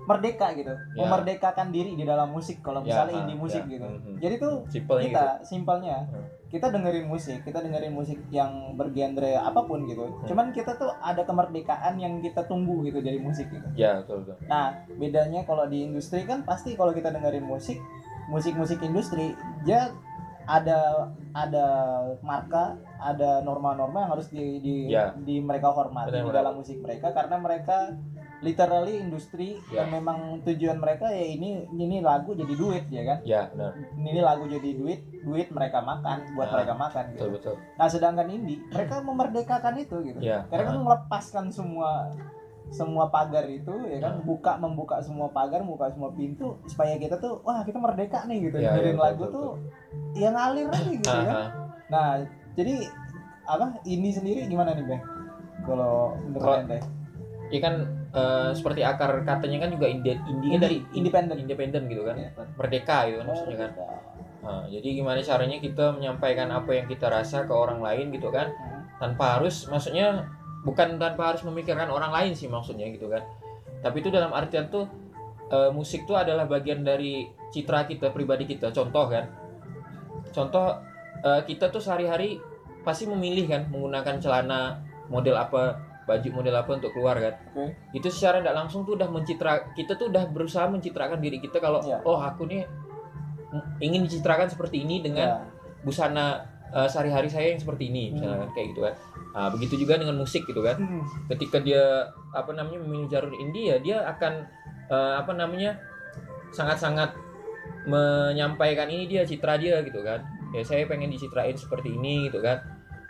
merdeka 0.03 0.51
gitu 0.53 0.75
Ya. 0.93 1.07
memerdekakan 1.07 1.71
diri 1.71 1.95
di 1.95 2.03
dalam 2.03 2.29
musik 2.29 2.59
kalau 2.59 2.83
Ya, 2.83 2.87
misalnya 2.91 3.15
ah, 3.15 3.21
indie 3.23 3.39
musik 3.39 3.63
ya. 3.65 3.73
gitu 3.73 3.87
Mhm. 3.87 4.15
jadi 4.19 4.35
tuh 4.37 4.55
Simpelnya 4.67 5.05
kita 5.07 5.23
gitu. 5.23 5.45
simpelnya 5.47 5.97
Hmm. 6.05 6.27
kita 6.49 6.67
dengerin 6.69 7.07
musik 7.07 7.39
kita 7.41 7.59
dengerin 7.61 7.95
musik 7.95 8.19
yang 8.29 8.51
bergenre 8.75 9.39
apa 9.41 9.63
pun 9.63 9.87
gitu 9.87 10.03
Hmm. 10.03 10.27
cuman 10.27 10.47
kita 10.51 10.75
tuh 10.75 10.91
ada 11.01 11.23
kemerdekaan 11.23 11.95
yang 11.97 12.19
kita 12.19 12.43
tunggu 12.43 12.83
gitu 12.83 12.99
dari 12.99 13.17
musik 13.17 13.47
gitu 13.47 13.63
Ya, 13.73 14.03
betul 14.03 14.27
betul. 14.27 14.37
nah 14.45 14.65
bedanya 14.91 15.41
kalau 15.43 15.65
di 15.65 15.87
industri 15.87 16.27
kan 16.27 16.43
pasti 16.43 16.75
kalau 16.75 16.91
kita 16.91 17.09
dengerin 17.09 17.47
musik 17.47 17.79
musik-musik 18.25 18.83
industri 18.83 19.33
dia 19.63 19.87
ada 20.45 21.09
ada 21.33 21.67
marka 22.21 22.77
ada 22.99 23.41
norma-norma 23.41 23.99
yang 24.01 24.13
harus 24.13 24.29
di 24.29 24.59
di, 24.59 24.75
Ya. 24.87 25.15
di 25.17 25.39
mereka 25.39 25.71
hormati 25.71 26.11
Benar, 26.11 26.19
di 26.19 26.29
benar. 26.29 26.39
dalam 26.39 26.55
musik 26.57 26.79
mereka 26.79 27.11
karena 27.11 27.37
mereka 27.37 27.97
literally 28.39 28.99
industri 28.99 29.55
Ya. 29.69 29.83
yang 29.83 29.95
memang 29.95 30.43
tujuan 30.43 30.77
mereka 30.77 31.07
ya 31.09 31.25
ini 31.25 31.63
ini 31.71 31.99
lagu 31.99 32.35
jadi 32.35 32.53
duit 32.53 32.85
ya 32.89 33.03
kan 33.05 33.19
Ya, 33.23 33.41
benar. 33.49 33.71
ini 33.97 34.21
lagu 34.21 34.45
jadi 34.45 34.71
duit 34.73 35.01
duit 35.21 35.49
mereka 35.49 35.79
makan 35.81 36.35
buat 36.35 36.47
Ah, 36.47 36.55
mereka 36.57 36.75
makan 36.75 37.05
gitu 37.09 37.19
Betul 37.23 37.31
betul. 37.33 37.55
nah 37.77 37.87
sedangkan 37.87 38.27
indie 38.29 38.59
mereka 38.69 38.99
memerdekakan 39.01 39.75
itu 39.79 39.97
gitu 40.03 40.19
Ya. 40.19 40.45
mereka 40.47 40.71
kan 40.71 40.79
melepaskan 40.81 41.45
semua 41.49 42.11
semua 42.73 43.13
pagar 43.13 43.45
itu 43.47 43.69
ya 43.85 44.01
kan 44.01 44.17
Ah. 44.17 44.25
buka 44.25 44.57
membuka 44.57 44.97
semua 44.99 45.29
pagar 45.29 45.61
membuka 45.61 45.93
semua 45.93 46.09
pintu 46.11 46.57
supaya 46.65 46.97
kita 46.97 47.21
tuh 47.21 47.45
wah 47.45 47.61
kita 47.61 47.77
merdeka 47.77 48.25
nih 48.25 48.49
gitu 48.49 48.57
Ya, 48.59 48.73
ya, 48.73 48.81
dengerin 48.81 48.97
betul, 48.97 49.05
lagu 49.05 49.23
betul, 49.23 49.37
tuh 49.37 49.51
yang 50.17 50.33
ngalir 50.33 50.67
aja 50.73 50.89
gitu 50.89 51.05
kan 51.07 51.29
ah. 51.29 51.49
nah 51.87 52.09
jadi 52.57 52.75
apa 53.45 53.65
ini 53.85 54.09
sendiri 54.09 54.49
gimana 54.49 54.73
nih 54.73 54.89
bang 54.89 55.03
kalau 55.63 56.17
menurut 56.25 56.65
ente 56.65 56.81
Iya 57.53 57.61
kan 57.61 57.75
eh, 58.17 58.51
seperti 58.57 58.81
akar 58.81 59.13
katanya 59.29 59.69
kan 59.69 59.77
juga 59.77 59.85
indie, 59.85 60.17
indie 60.25 60.57
kan 60.57 60.61
dari 60.65 60.81
independen 60.97 61.37
independen 61.37 61.85
gitu 61.85 62.01
kan. 62.01 62.17
Iya. 62.17 62.33
Merdeka 62.57 62.97
gitu 63.13 63.21
kan 63.21 63.27
maksudnya 63.29 63.59
kan. 63.61 63.71
Nah, 64.41 64.63
jadi 64.73 64.89
gimana 64.97 65.21
caranya 65.21 65.61
kita 65.61 65.93
menyampaikan 65.93 66.49
apa 66.49 66.73
yang 66.73 66.89
kita 66.89 67.13
rasa 67.13 67.45
ke 67.45 67.53
orang 67.53 67.85
lain 67.85 68.09
gitu 68.09 68.33
kan 68.33 68.49
Hmm. 68.57 68.89
tanpa 68.97 69.37
harus 69.37 69.69
maksudnya 69.69 70.25
bukan 70.63 70.97
tanpa 70.97 71.35
harus 71.35 71.43
memikirkan 71.43 71.91
orang 71.91 72.11
lain 72.11 72.33
sih 72.33 72.47
maksudnya 72.47 72.87
gitu 72.91 73.11
kan 73.11 73.23
tapi 73.83 73.99
itu 73.99 74.09
dalam 74.09 74.31
artian 74.31 74.71
tuh 74.71 74.87
eh, 75.51 75.71
musik 75.71 76.07
tuh 76.07 76.15
adalah 76.15 76.47
bagian 76.47 76.83
dari 76.83 77.27
citra 77.51 77.85
kita 77.85 78.15
pribadi 78.15 78.47
kita 78.47 78.71
contoh 78.71 79.11
kan 79.11 79.27
contoh 80.31 80.79
eh, 81.21 81.43
kita 81.45 81.69
tuh 81.69 81.83
sehari-hari 81.83 82.39
pasti 82.83 83.07
memilih 83.07 83.47
kan 83.47 83.63
menggunakan 83.71 84.19
celana 84.19 84.83
model 85.07 85.39
apa 85.39 85.79
baju 86.03 86.29
model 86.35 86.55
apa 86.59 86.71
untuk 86.83 86.91
keluar 86.91 87.15
kan 87.15 87.35
Oke. 87.55 87.75
itu 87.95 88.09
secara 88.11 88.43
tidak 88.43 88.55
langsung 88.59 88.83
tuh 88.83 88.99
udah 88.99 89.07
mencitra 89.07 89.71
kita 89.75 89.95
tuh 89.95 90.11
udah 90.11 90.27
berusaha 90.27 90.67
mencitrakan 90.67 91.23
diri 91.23 91.39
kita 91.39 91.63
kalau 91.63 91.79
Iya. 91.79 92.03
oh 92.03 92.19
aku 92.19 92.47
nih 92.51 92.67
ingin 93.79 94.03
dicitrakan 94.09 94.49
seperti 94.51 94.83
ini 94.83 94.99
dengan 94.99 95.29
Ya. 95.29 95.39
busana 95.87 96.43
eh, 96.75 96.89
sehari-hari 96.91 97.31
saya 97.31 97.55
yang 97.55 97.61
seperti 97.61 97.91
ini 97.93 98.15
misalnya 98.15 98.47
kan, 98.47 98.51
kayak 98.55 98.67
gitu 98.75 98.81
kan 98.83 98.95
Nah, 99.33 99.49
begitu 99.49 99.81
juga 99.81 99.97
dengan 99.97 100.21
musik 100.21 100.45
gitu 100.45 100.61
kan. 100.61 100.77
Hmm. 100.77 101.05
ketika 101.33 101.57
dia 101.61 102.13
apa 102.37 102.53
namanya 102.53 102.85
memilih 102.85 103.09
jalur 103.09 103.33
indie 103.33 103.73
ya 103.73 103.77
dia 103.81 103.99
akan 104.05 104.45
eh, 104.93 105.15
apa 105.17 105.33
namanya 105.33 105.81
sangat-sangat 106.53 107.17
menyampaikan 107.89 108.87
ini 108.87 109.09
dia 109.09 109.25
citra 109.25 109.57
dia 109.57 109.81
gitu 109.83 110.05
kan. 110.05 110.23
Ya 110.53 110.63
saya 110.63 110.85
pengen 110.85 111.09
dicitrain 111.09 111.57
seperti 111.57 111.97
ini 111.97 112.29
gitu 112.29 112.45
kan. 112.45 112.61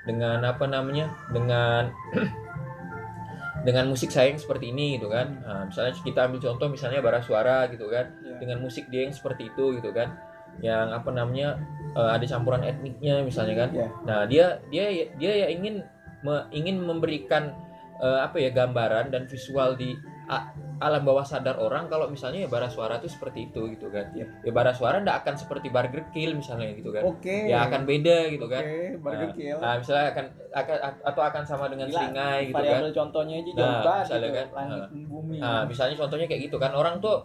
Dengan 0.06 0.42
apa 0.46 0.66
namanya 0.70 1.10
dengan 1.34 1.90
dengan 3.66 3.90
musik 3.90 4.10
saya 4.10 4.30
yang 4.30 4.38
seperti 4.38 4.70
ini 4.70 4.98
gitu 4.98 5.10
kan. 5.10 5.42
Nah, 5.42 5.62
misalnya 5.66 5.92
kita 5.98 6.30
ambil 6.30 6.40
contoh 6.42 6.66
misalnya 6.70 7.02
bara 7.02 7.18
suara 7.18 7.66
gitu 7.68 7.90
kan. 7.90 8.14
Ya. 8.22 8.38
dengan 8.38 8.58
musik 8.62 8.90
dia 8.90 9.06
yang 9.06 9.14
seperti 9.14 9.50
itu 9.50 9.82
gitu 9.82 9.90
kan. 9.90 10.14
Yang 10.62 11.02
apa 11.02 11.10
namanya 11.10 11.58
eh, 11.98 12.10
ada 12.14 12.24
campuran 12.24 12.62
etniknya 12.62 13.26
misalnya 13.26 13.66
kan. 13.66 13.70
Ya. 13.74 13.88
nah 14.06 14.20
dia 14.24 14.62
dia 14.70 15.10
dia 15.18 15.32
ya 15.46 15.48
ingin 15.50 15.82
me- 16.22 16.46
ingin 16.50 16.78
memberikan 16.78 17.54
eh, 17.98 18.20
apa 18.20 18.34
ya 18.36 18.50
gambaran 18.50 19.10
dan 19.10 19.26
visual 19.26 19.74
di 19.74 19.94
a- 20.24 20.50
alam 20.80 21.02
bawah 21.02 21.22
sadar 21.22 21.54
orang 21.56 21.86
kalau 21.86 22.10
misalnya 22.10 22.42
ya 22.42 22.50
bara 22.50 22.66
suara 22.66 22.98
itu 22.98 23.06
seperti 23.06 23.46
itu 23.46 23.70
gitu 23.70 23.86
kan 23.86 24.10
Ya. 24.12 24.26
ya 24.42 24.50
bara 24.50 24.74
suara 24.74 24.98
ndak 24.98 25.22
akan 25.22 25.34
seperti 25.36 25.70
Burger 25.70 26.10
Kill 26.10 26.34
misalnya 26.34 26.74
gitu 26.74 26.90
kan 26.90 27.02
Oke. 27.04 27.46
ya 27.46 27.62
akan 27.62 27.86
beda 27.86 28.26
gitu 28.28 28.50
kan 28.50 28.58
Oke, 28.58 28.98
Burger 28.98 29.30
Kill. 29.32 29.58
nah 29.58 29.78
misalnya 29.78 30.06
akan 30.10 30.24
akan 30.50 30.76
atau 31.06 31.22
akan 31.22 31.42
sama 31.44 31.64
dengan 31.68 31.86
Gila, 31.86 31.98
seringai 32.00 32.40
gitu 32.44 32.58
kan 32.58 32.82
contohnya 32.92 33.34
aja 33.38 33.50
Nah, 33.52 33.70
misalnya 34.02 34.18
gitu. 34.18 34.34
kan. 34.34 34.46
langit 34.52 34.82
bumi 35.06 35.36
Nah, 35.38 35.62
misalnya 35.62 35.94
contohnya 35.96 36.26
kayak 36.26 36.42
gitu 36.42 36.56
kan 36.58 36.72
orang 36.72 36.98
tuh 36.98 37.16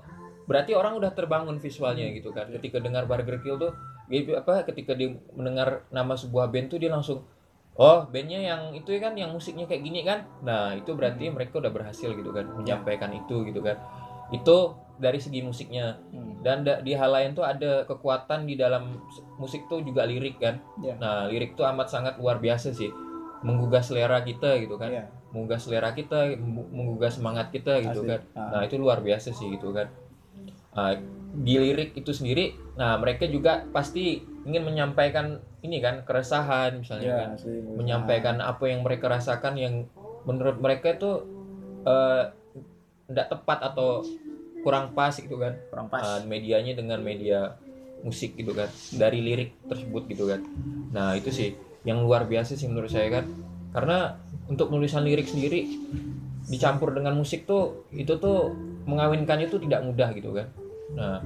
berarti 0.45 0.71
orang 0.71 0.93
udah 0.95 1.11
terbangun 1.11 1.57
visualnya 1.57 2.07
gitu 2.13 2.29
kan. 2.29 2.47
Ketika 2.47 2.79
dengar 2.79 3.03
Burger 3.03 3.41
Kill 3.41 3.57
tuh 3.57 3.73
apa 4.31 4.63
ketika 4.63 4.93
dia 4.93 5.11
mendengar 5.33 5.83
nama 5.89 6.13
sebuah 6.13 6.47
band 6.47 6.71
tuh 6.71 6.79
dia 6.79 6.87
langsung 6.87 7.25
oh 7.77 8.05
bandnya 8.05 8.41
yang 8.43 8.61
itu 8.73 8.89
kan 8.97 9.13
yang 9.13 9.29
musiknya 9.29 9.63
kayak 9.63 9.81
gini 9.81 10.01
kan. 10.01 10.25
Nah, 10.41 10.73
itu 10.73 10.91
berarti 10.91 11.29
mereka 11.29 11.57
udah 11.57 11.69
berhasil 11.69 12.09
gitu 12.09 12.29
kan 12.29 12.45
menyampaikan 12.51 13.09
itu 13.11 13.45
gitu 13.45 13.61
kan. 13.61 13.77
Itu 14.27 14.73
dari 14.97 15.21
segi 15.21 15.39
musiknya 15.39 16.01
Hmm. 16.09 16.41
dan 16.41 16.65
da- 16.65 16.81
di 16.81 16.91
hal 16.91 17.07
lain 17.07 17.31
tuh 17.31 17.45
ada 17.45 17.85
kekuatan 17.85 18.43
di 18.43 18.57
dalam 18.57 18.97
musik 19.37 19.65
tuh 19.67 19.79
juga 19.79 20.03
lirik 20.03 20.41
kan. 20.41 20.57
Iya. 20.77 20.97
Nah, 20.97 21.29
lirik 21.29 21.53
tuh 21.53 21.63
amat 21.63 21.87
sangat 21.87 22.17
luar 22.17 22.37
biasa 22.37 22.73
sih. 22.73 22.89
Menggugah 23.39 23.85
selera 23.85 24.19
kita 24.19 24.57
gitu 24.57 24.75
kan. 24.75 24.89
Iya. 24.89 25.05
Menggugah 25.29 25.61
selera 25.61 25.93
kita, 25.93 26.33
meng- 26.33 26.71
menggugah 26.73 27.13
semangat 27.13 27.53
kita 27.53 27.77
gitu 27.79 28.01
Asli. 28.01 28.09
kan. 28.09 28.21
Ah. 28.33 28.49
Nah 28.57 28.61
itu 28.65 28.75
luar 28.75 28.99
biasa 28.99 29.29
sih 29.29 29.53
gitu 29.53 29.69
kan. 29.69 29.85
Nah, 30.77 30.93
di 31.37 31.57
lirik 31.57 31.97
itu 31.97 32.13
sendiri, 32.13 32.53
nah 32.77 32.97
mereka 33.01 33.25
juga 33.25 33.65
pasti 33.73 34.21
ingin 34.47 34.63
menyampaikan 34.63 35.41
ini 35.65 35.81
kan 35.83 36.05
keresahan 36.07 36.79
misalnya 36.81 37.03
Iya, 37.03 37.17
kan, 37.17 37.29
menyampaikan 37.77 38.35
apa 38.39 38.63
yang 38.69 38.85
mereka 38.85 39.11
rasakan 39.11 39.57
yang 39.59 39.89
menurut 40.23 40.61
mereka 40.61 40.95
itu 40.95 41.11
tidak 43.07 43.27
tepat 43.31 43.59
atau 43.73 44.05
kurang 44.61 44.91
pas 44.93 45.13
gitu 45.15 45.39
kan. 45.39 45.55
kurang 45.71 45.87
pas. 45.89 46.01
Nah, 46.03 46.19
medianya 46.29 46.77
dengan 46.77 47.01
media 47.01 47.55
musik 48.05 48.37
gitu 48.37 48.53
kan, 48.53 48.69
dari 48.93 49.19
lirik 49.25 49.57
tersebut 49.65 50.05
gitu 50.11 50.29
kan. 50.29 50.45
Nah 50.93 51.17
itu 51.17 51.33
sih 51.33 51.57
yang 51.87 52.05
luar 52.05 52.29
biasa 52.29 52.53
sih 52.53 52.69
menurut 52.69 52.93
saya 52.93 53.09
kan, 53.09 53.25
karena 53.73 54.19
untuk 54.45 54.69
menulisan 54.69 55.01
lirik 55.01 55.25
sendiri 55.25 55.65
dicampur 56.47 56.93
dengan 56.93 57.17
musik 57.17 57.49
tuh 57.49 57.87
itu 57.91 58.15
tuh 58.21 58.53
mengawinkannya 58.87 59.49
tuh 59.49 59.59
tidak 59.63 59.81
mudah 59.83 60.11
gitu 60.13 60.31
kan. 60.35 60.47
Nah, 60.93 61.19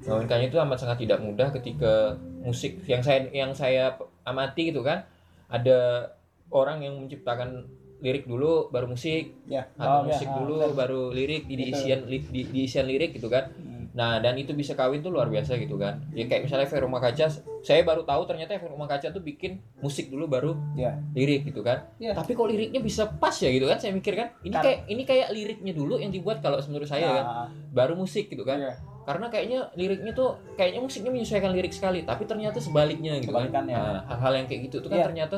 mengawinkannya 0.00 0.48
itu 0.48 0.58
amat 0.58 0.78
sangat 0.78 0.98
tidak 1.00 1.18
mudah 1.20 1.48
ketika 1.50 2.16
musik 2.40 2.80
yang 2.84 3.00
saya 3.00 3.24
yang 3.30 3.52
saya 3.52 3.96
amati 4.22 4.70
gitu 4.70 4.80
kan. 4.80 5.04
Ada 5.48 6.08
orang 6.48 6.80
yang 6.80 6.96
menciptakan 6.96 7.68
lirik 8.00 8.28
dulu 8.28 8.68
baru 8.68 8.90
musik 8.90 9.32
ya. 9.48 9.64
atau 9.74 10.04
Oh, 10.04 10.08
ya, 10.08 10.12
musik 10.12 10.28
ah, 10.28 10.36
dulu 10.36 10.54
baru 10.72 11.02
lirik 11.10 11.48
di 11.48 11.72
isian 11.72 12.04
li- 12.04 12.20
di, 12.24 12.42
di 12.44 12.60
isian 12.64 12.84
lirik 12.84 13.16
gitu 13.16 13.32
kan. 13.32 13.48
Hmm. 13.54 13.88
Nah, 13.94 14.18
dan 14.18 14.34
itu 14.34 14.50
bisa 14.52 14.74
kawin 14.74 15.00
tuh 15.00 15.08
luar 15.08 15.30
biasa 15.30 15.54
gitu 15.54 15.78
kan. 15.78 16.02
Ya 16.10 16.26
kayak 16.26 16.44
misalnya 16.44 16.66
Vero 16.66 16.90
Makaca, 16.90 17.30
saya 17.62 17.80
baru 17.80 18.02
tahu 18.02 18.26
ternyata 18.26 18.58
Vero 18.58 18.74
Makaca 18.74 19.08
tuh 19.08 19.22
bikin 19.22 19.62
musik 19.78 20.10
dulu 20.10 20.26
baru 20.26 20.52
Ya. 20.74 20.98
lirik 21.14 21.46
gitu 21.46 21.62
kan. 21.62 21.86
Ya. 21.96 22.10
Tapi 22.12 22.34
kok 22.34 22.44
liriknya 22.44 22.82
bisa 22.82 23.06
pas 23.08 23.32
ya 23.32 23.48
gitu 23.48 23.64
kan? 23.64 23.78
Saya 23.78 23.94
mikir 23.94 24.12
kan, 24.12 24.34
ini 24.42 24.52
kayak 24.52 24.78
ini 24.84 25.02
kayak 25.06 25.28
liriknya 25.30 25.72
dulu 25.72 25.96
yang 25.96 26.10
dibuat 26.10 26.42
kalau 26.42 26.58
menurut 26.66 26.90
saya 26.90 27.06
kan, 27.08 27.24
Nah, 27.24 27.46
baru 27.70 27.94
musik 27.94 28.28
gitu 28.28 28.42
kan. 28.42 28.58
iya. 28.58 28.74
Karena 29.04 29.28
kayaknya 29.28 29.68
liriknya 29.72 30.12
tuh 30.12 30.40
kayaknya 30.56 30.80
musiknya 30.80 31.12
menyesuaikan 31.12 31.52
lirik 31.52 31.70
sekali, 31.70 32.02
tapi 32.02 32.24
ternyata 32.24 32.56
sebaliknya 32.56 33.20
gitu 33.20 33.30
kan. 33.30 33.52
Nah, 33.52 34.00
hal-hal 34.06 34.32
yang 34.34 34.46
kayak 34.46 34.60
gitu 34.66 34.80
tuh 34.80 34.88
kan 34.88 34.98
Iya. 34.98 35.06
ternyata 35.06 35.36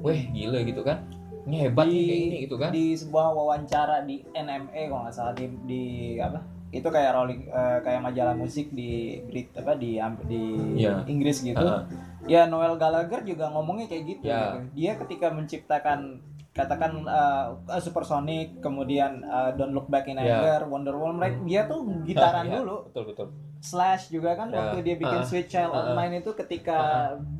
weh 0.00 0.20
gila 0.28 0.60
gitu 0.62 0.80
kan. 0.80 1.00
Ini 1.46 1.56
hebat 1.64 1.86
nih 1.86 2.02
kayak 2.02 2.20
gini 2.20 2.36
gitu 2.44 2.56
kan. 2.56 2.70
di 2.70 2.84
sebuah 2.92 3.26
wawancara 3.30 4.02
di 4.02 4.18
NME 4.28 4.82
kalau 4.86 5.02
nggak 5.02 5.14
salah 5.14 5.30
di, 5.32 5.46
di 5.62 5.84
apa 6.18 6.42
itu 6.68 6.82
kayak 6.84 7.14
rolling 7.14 7.46
eh, 7.46 7.78
kayak 7.80 8.00
majalah 8.02 8.34
musik 8.34 8.68
di 8.68 8.90
Brit 9.22 9.54
apa 9.54 9.72
di 9.74 9.96
di 10.26 10.42
Iya. 10.76 11.06
Inggris 11.06 11.40
gitu 11.40 11.56
Heeh. 11.56 11.80
ya 12.26 12.44
Noel 12.44 12.74
Gallagher 12.74 13.22
juga 13.22 13.46
ngomongnya 13.48 13.86
kayak 13.86 14.04
gitu, 14.04 14.22
Ya. 14.26 14.58
gitu. 14.58 14.58
dia 14.74 14.92
ketika 14.98 15.30
menciptakan 15.30 16.18
katakan 16.56 17.04
eh, 17.04 17.46
Supersonic 17.78 18.58
kemudian 18.58 19.20
eh, 19.20 19.50
Don't 19.54 19.70
Look 19.70 19.86
Back 19.86 20.08
in 20.08 20.16
Ya. 20.16 20.40
Anger 20.40 20.66
Wonderwall 20.66 21.12
mereka 21.12 21.36
dia 21.44 21.62
tuh 21.64 21.84
gitaran 22.02 22.44
Iya, 22.44 22.58
dulu 22.58 22.76
Betul 22.88 23.04
betul. 23.06 23.28
Slash 23.58 24.08
juga 24.08 24.32
kan 24.34 24.48
Ya. 24.48 24.58
waktu 24.58 24.80
dia 24.80 24.96
bikin 24.96 25.20
Ah. 25.20 25.26
Sweet 25.26 25.46
Child 25.46 25.70
Ah. 25.70 25.78
of 25.82 25.86
Mine 25.92 26.18
itu 26.18 26.32
ketika 26.32 26.78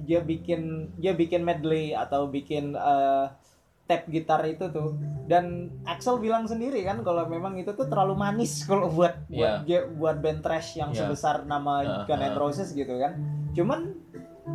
dia 0.03 0.21
bikin 0.21 0.61
dia 0.95 1.13
bikin 1.13 1.41
medley 1.41 1.91
atau 1.91 2.27
bikin 2.27 2.73
eh, 2.73 3.27
tape 3.87 4.11
gitar 4.11 4.43
itu 4.43 4.67
tuh 4.69 4.99
dan 5.25 5.71
Axel 5.85 6.19
bilang 6.19 6.43
sendiri 6.43 6.83
kan 6.83 7.01
kalau 7.01 7.23
memang 7.25 7.55
itu 7.55 7.71
tuh 7.71 7.87
terlalu 7.87 8.15
manis 8.15 8.61
kalau 8.69 8.91
buat 8.91 9.15
buat 9.29 9.63
Ya. 9.63 9.87
buat 9.89 10.19
band 10.19 10.43
trash 10.43 10.75
yang 10.75 10.91
Ya. 10.91 11.07
sebesar 11.07 11.43
nama 11.45 11.81
Ah, 11.81 12.03
Guns 12.03 12.19
N' 12.21 12.35
ah. 12.35 12.37
Roses 12.37 12.69
gitu 12.71 12.91
kan 12.93 13.15
cuman 13.55 13.95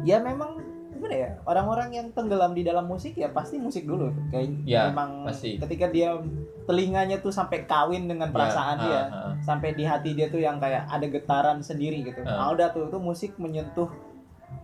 ya 0.03 0.19
memang 0.19 0.59
gimana 1.01 1.17
ya 1.17 1.29
orang-orang 1.43 1.89
yang 1.91 2.07
tenggelam 2.11 2.53
di 2.53 2.61
dalam 2.61 2.85
musik 2.85 3.17
ya 3.17 3.27
pasti 3.27 3.57
musik 3.57 3.83
dulu 3.83 4.13
kayak 4.29 4.53
Ya, 4.63 4.85
memang 4.87 5.25
pasti. 5.25 5.57
ketika 5.57 5.89
dia 5.89 6.13
telinganya 6.63 7.17
tuh 7.17 7.33
sampai 7.33 7.65
kawin 7.65 8.05
dengan 8.05 8.29
perasaan 8.29 8.77
Ya, 8.77 8.85
dia 8.85 9.01
ah, 9.01 9.09
ah. 9.09 9.33
sampai 9.41 9.73
di 9.73 9.81
hati 9.81 10.13
dia 10.13 10.29
tuh 10.29 10.37
yang 10.37 10.61
kayak 10.61 10.85
ada 10.85 11.09
getaran 11.09 11.57
sendiri 11.59 12.05
gitu 12.05 12.21
Ah. 12.21 12.37
nah 12.37 12.47
udah 12.53 12.69
tuh 12.69 12.85
itu 12.85 12.97
musik 12.97 13.33
menyentuh 13.35 13.89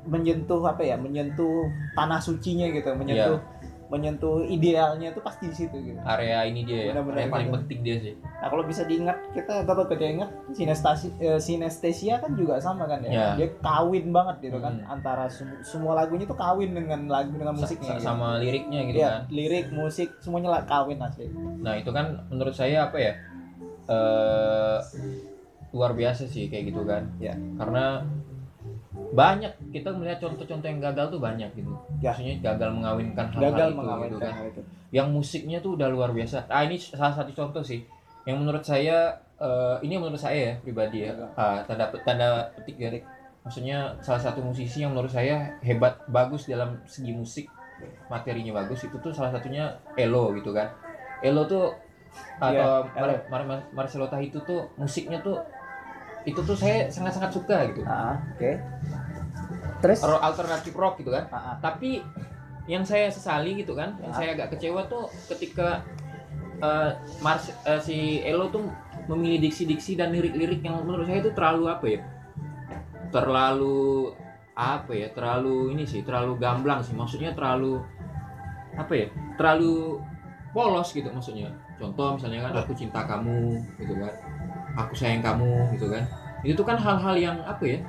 menyentuh 0.06 0.62
apa 0.62 0.84
ya 0.84 0.96
menyentuh 0.96 1.66
tanah 1.92 2.20
sucinya 2.20 2.70
gitu 2.70 2.94
menyentuh 2.94 3.40
Iya. 3.40 3.57
Menyentuh 3.88 4.44
idealnya 4.44 5.10
tuh 5.10 5.20
pasti 5.20 5.48
di 5.48 5.56
situ 5.56 5.76
gitu 5.82 5.96
area 6.02 6.44
ini 6.44 6.62
dia 6.62 6.80
ya 6.82 6.92
Benar-benar 6.92 7.18
area 7.18 7.32
paling 7.32 7.48
gitu. 7.48 7.58
penting 7.58 7.80
dia 7.82 7.98
sih 7.98 8.14
Nah 8.20 8.48
kalau 8.48 8.64
bisa 8.64 8.82
diingat 8.84 9.18
kita 9.32 9.64
tetap 9.64 9.88
kita 9.88 10.04
ingat 10.06 10.30
sinestasi 10.52 11.08
eh, 11.18 11.40
sinestesia 11.40 12.16
kan 12.18 12.32
juga 12.34 12.58
sama 12.58 12.84
kan 12.86 13.00
ya. 13.02 13.10
Ya. 13.10 13.28
Dia 13.36 13.48
kawin 13.58 14.12
banget 14.12 14.36
gitu 14.44 14.58
kan 14.58 14.78
Hmm. 14.78 14.94
antara 14.94 15.26
sem- 15.28 15.58
semua 15.62 15.96
lagunya 15.96 16.24
tuh 16.24 16.36
kawin 16.36 16.72
dengan 16.72 17.08
lagu 17.08 17.32
dengan 17.32 17.56
musiknya. 17.56 17.88
sa- 17.88 17.96
gitu. 17.96 18.06
sama 18.06 18.38
liriknya 18.38 18.80
gitu 18.86 18.98
Iya, 18.98 19.10
kan 19.10 19.22
lirik, 19.30 19.66
musik 19.72 20.10
semuanya 20.20 20.50
lah 20.52 20.62
kawin 20.64 21.00
asli. 21.00 21.32
nah 21.58 21.74
itu 21.74 21.90
kan 21.90 22.28
menurut 22.28 22.52
saya 22.52 22.86
apa 22.86 22.98
ya 22.98 23.14
eh 23.86 24.78
luar 25.70 25.92
biasa 25.94 26.26
sih 26.26 26.48
kayak 26.48 26.72
gitu 26.72 26.84
kan 26.84 27.08
Ya. 27.18 27.36
karena 27.56 28.04
banyak. 29.14 29.52
Kita 29.72 29.90
melihat 29.96 30.20
contoh-contoh 30.22 30.68
yang 30.68 30.82
gagal 30.84 31.06
tuh 31.14 31.20
banyak 31.22 31.50
gitu. 31.56 31.72
Ya. 32.04 32.12
maksudnya 32.12 32.36
gagal 32.44 32.70
mengawinkan 32.76 33.26
hal-hal 33.32 33.44
Gagal 33.52 33.70
itu 33.70 33.78
mengawinkan 33.80 34.12
gitu 34.12 34.18
kan. 34.20 34.34
hal 34.36 34.48
itu. 34.52 34.62
yang 34.88 35.08
musiknya 35.12 35.58
tuh 35.60 35.76
udah 35.76 35.88
luar 35.92 36.10
biasa. 36.16 36.48
Ah 36.48 36.64
ini 36.64 36.80
salah 36.80 37.16
satu 37.16 37.32
contoh 37.36 37.64
sih. 37.64 37.84
Yang 38.24 38.38
menurut 38.44 38.64
saya 38.64 39.20
eh, 39.40 39.76
ini 39.84 39.96
menurut 40.00 40.20
saya 40.20 40.38
ya 40.38 40.54
pribadi 40.60 41.08
ya. 41.08 41.12
Ah, 41.36 41.64
tanda 41.68 41.92
tanda 42.04 42.52
petik 42.56 42.80
dari 42.80 43.00
maksudnya 43.44 43.96
salah 44.04 44.20
satu 44.20 44.44
musisi 44.44 44.84
yang 44.84 44.92
menurut 44.92 45.12
saya 45.12 45.56
hebat 45.64 46.04
bagus 46.12 46.48
dalam 46.48 46.84
segi 46.84 47.16
musik 47.16 47.48
materinya 48.12 48.60
bagus 48.60 48.84
itu 48.84 48.98
tuh 49.00 49.14
salah 49.14 49.32
satunya 49.32 49.72
Elo 49.96 50.36
gitu 50.36 50.52
kan. 50.52 50.68
Elo 51.24 51.48
tuh 51.48 51.74
atau 52.38 52.86
Iya, 52.96 52.98
Mar 52.98 53.12
Mar 53.30 53.42
Mar 53.46 53.60
Marcelo 53.74 54.08
Tahi 54.10 54.30
itu 54.30 54.40
tuh 54.46 54.66
musiknya 54.78 55.22
tuh 55.22 55.38
itu 56.28 56.40
tuh 56.44 56.60
saya 56.60 56.92
sangat-sangat 56.92 57.32
suka 57.32 57.58
gitu. 57.72 57.88
Ah, 57.88 58.20
oke. 58.36 58.52
Terus? 59.80 60.00
Rock- 60.04 60.24
alternatif 60.24 60.74
rock 60.76 61.00
gitu 61.00 61.16
kan. 61.16 61.24
Ah, 61.32 61.36
ah. 61.36 61.56
tapi 61.58 62.04
yang 62.68 62.84
saya 62.84 63.08
sesali 63.08 63.64
gitu 63.64 63.72
kan 63.72 63.96
yang 64.04 64.12
Ya. 64.12 64.18
saya 64.20 64.30
agak 64.36 64.52
kecewa 64.52 64.84
tuh 64.92 65.08
ketika 65.32 65.88
eh, 66.60 66.92
Mars 67.24 67.48
eh, 67.64 67.80
si 67.80 67.98
Elo 68.28 68.52
tuh 68.52 68.68
memilih 69.08 69.48
diksi-diksi 69.48 69.96
dan 69.96 70.12
lirik-lirik 70.12 70.60
yang 70.60 70.84
menurut 70.84 71.08
saya 71.08 71.24
itu 71.24 71.32
terlalu 71.32 71.64
apa 71.72 71.86
ya? 71.88 72.02
Terlalu 73.08 74.12
apa 74.52 74.92
ya? 74.92 75.08
Terlalu 75.16 75.78
ini 75.78 75.88
sih 75.88 76.04
terlalu 76.04 76.36
gamblang 76.36 76.84
sih. 76.84 76.92
Maksudnya 76.92 77.32
terlalu 77.32 77.80
apa 78.76 78.94
ya? 78.94 79.08
Terlalu 79.40 80.04
polos 80.52 80.92
gitu 80.92 81.08
maksudnya. 81.08 81.54
Contoh 81.80 82.18
misalnya 82.20 82.50
kan 82.50 82.54
aku 82.58 82.74
cinta 82.76 83.06
kamu 83.06 83.62
gitu 83.80 83.94
kan 83.96 84.14
aku 84.78 84.94
sayang 84.94 85.20
kamu 85.20 85.50
gitu 85.74 85.90
kan. 85.90 86.04
Itu 86.40 86.54
tuh 86.54 86.66
kan 86.66 86.78
hal-hal 86.78 87.16
yang 87.18 87.38
apa 87.42 87.66
ya 87.66 87.80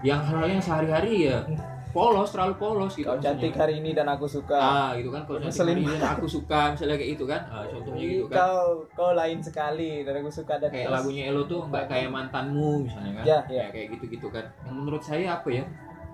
yang 0.00 0.20
hal-hal 0.22 0.48
yang 0.48 0.62
sehari-hari 0.62 1.28
ya 1.28 1.44
polos 1.90 2.30
terlalu 2.30 2.54
polos 2.54 2.94
gitu 2.94 3.02
Kau 3.04 3.18
cantik 3.18 3.50
hari 3.52 3.82
ini 3.82 3.90
dan 3.90 4.06
aku 4.06 4.22
suka. 4.24 4.54
ah 4.54 4.90
gitu 4.94 5.10
kan. 5.10 5.26
Kalau 5.26 5.42
cantik 5.42 5.58
hari 5.66 5.82
ini 5.82 5.94
aku 5.98 6.24
suka 6.24 6.60
misalnya 6.70 6.94
kayak 6.94 7.10
gitu 7.12 7.24
kan. 7.26 7.40
Ah, 7.50 7.66
contohnya 7.66 8.04
gitu 8.06 8.24
kan. 8.24 8.36
Kau 8.38 8.62
kau 8.94 9.10
lain 9.12 9.38
sekali 9.42 9.90
dan 10.00 10.14
aku 10.16 10.30
suka 10.30 10.54
dan 10.56 10.70
kayak 10.70 10.86
terus- 10.86 10.94
lagunya 10.96 11.22
Elo 11.26 11.42
tuh 11.44 11.66
nggak 11.66 11.84
kayak 11.84 12.08
mantanmu 12.08 12.86
misalnya 12.86 13.12
kan. 13.12 13.24
Ya, 13.26 13.38
ya. 13.42 13.42
Kayak- 13.44 13.70
kayak 13.74 13.86
gitu-gitu 13.98 14.26
kan. 14.30 14.46
Yang 14.62 14.74
menurut 14.76 15.02
saya 15.02 15.26
apa 15.34 15.50
ya 15.50 15.64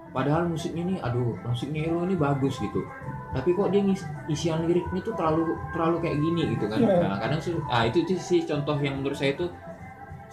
padahal 0.09 0.49
musiknya 0.49 0.83
ini 0.83 0.97
aduh 0.97 1.37
musiknya 1.45 1.81
Elo 1.87 2.01
ini 2.03 2.17
bagus 2.17 2.57
gitu. 2.57 2.81
Tapi 3.31 3.53
kok 3.53 3.69
dia 3.69 3.85
ngis- 3.85 4.09
isian 4.27 4.65
liriknya 4.65 5.05
tuh 5.05 5.13
terlalu 5.13 5.45
terlalu 5.71 5.97
kayak 6.01 6.17
gini 6.19 6.43
gitu 6.57 6.65
kan. 6.67 6.79
Iya. 6.81 7.05
nah, 7.05 7.21
kadang 7.21 7.39
sih 7.39 7.53
ah 7.69 7.85
itu 7.85 8.01
tuh 8.03 8.17
sih 8.17 8.41
contoh 8.43 8.81
yang 8.81 8.97
menurut 8.97 9.13
saya 9.15 9.37
tuh 9.37 9.53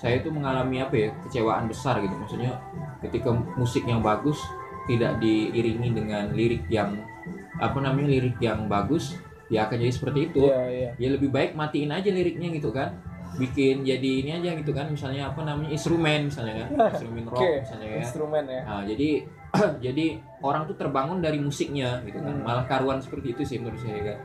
saya 0.04 0.20
tuh 0.20 0.36
mengalami 0.36 0.84
apa 0.84 0.96
ya 1.00 1.10
kecewaan 1.24 1.72
besar 1.72 2.04
gitu. 2.04 2.12
Maksudnya 2.12 2.60
ketika 3.00 3.32
musik 3.56 3.88
yang 3.88 4.04
bagus 4.04 4.36
tidak 4.84 5.16
diiringi 5.24 5.96
dengan 5.96 6.36
lirik 6.36 6.68
yang 6.68 7.00
apa 7.56 7.80
namanya 7.80 8.12
lirik 8.12 8.36
yang 8.44 8.68
bagus 8.68 9.16
ya 9.48 9.63
akan 9.63 9.80
jadi 9.80 9.94
seperti 9.96 10.20
itu. 10.28 10.44
Iya, 10.44 10.62
iya. 10.68 10.89
ya 11.00 11.08
lebih 11.16 11.32
baik 11.32 11.56
matiin 11.56 11.96
aja 11.96 12.12
liriknya 12.12 12.52
gitu 12.52 12.76
kan. 12.76 13.00
Bikin 13.39 13.88
jadi 13.88 14.12
ini 14.22 14.32
aja 14.44 14.54
gitu 14.60 14.76
kan 14.76 14.92
misalnya 14.92 15.32
apa 15.32 15.39
namanya 15.48 15.72
instrumen 15.72 16.28
misalnya 16.28 16.68
kan. 16.68 16.70
Instrumen 17.00 17.24
rock 17.32 17.39
Oke, 17.39 17.52
misalnya 17.63 17.88
ya. 17.88 17.98
Instrumen 18.04 18.44
ya. 18.44 18.62
nah, 18.68 18.84
jadi 18.84 19.10
jadi 19.88 20.06
orang 20.44 20.68
tuh 20.68 20.76
terbangun 20.76 21.24
dari 21.24 21.39
musiknya 21.39 22.04
gitu 22.04 22.20
kan. 22.20 22.36
Hmm. 22.36 22.44
malah 22.44 22.68
karuan 22.68 23.00
seperti 23.00 23.39
itu 23.39 23.42
sih 23.48 23.58
menurut 23.63 23.80
saya 23.80 24.04
kan 24.04 24.20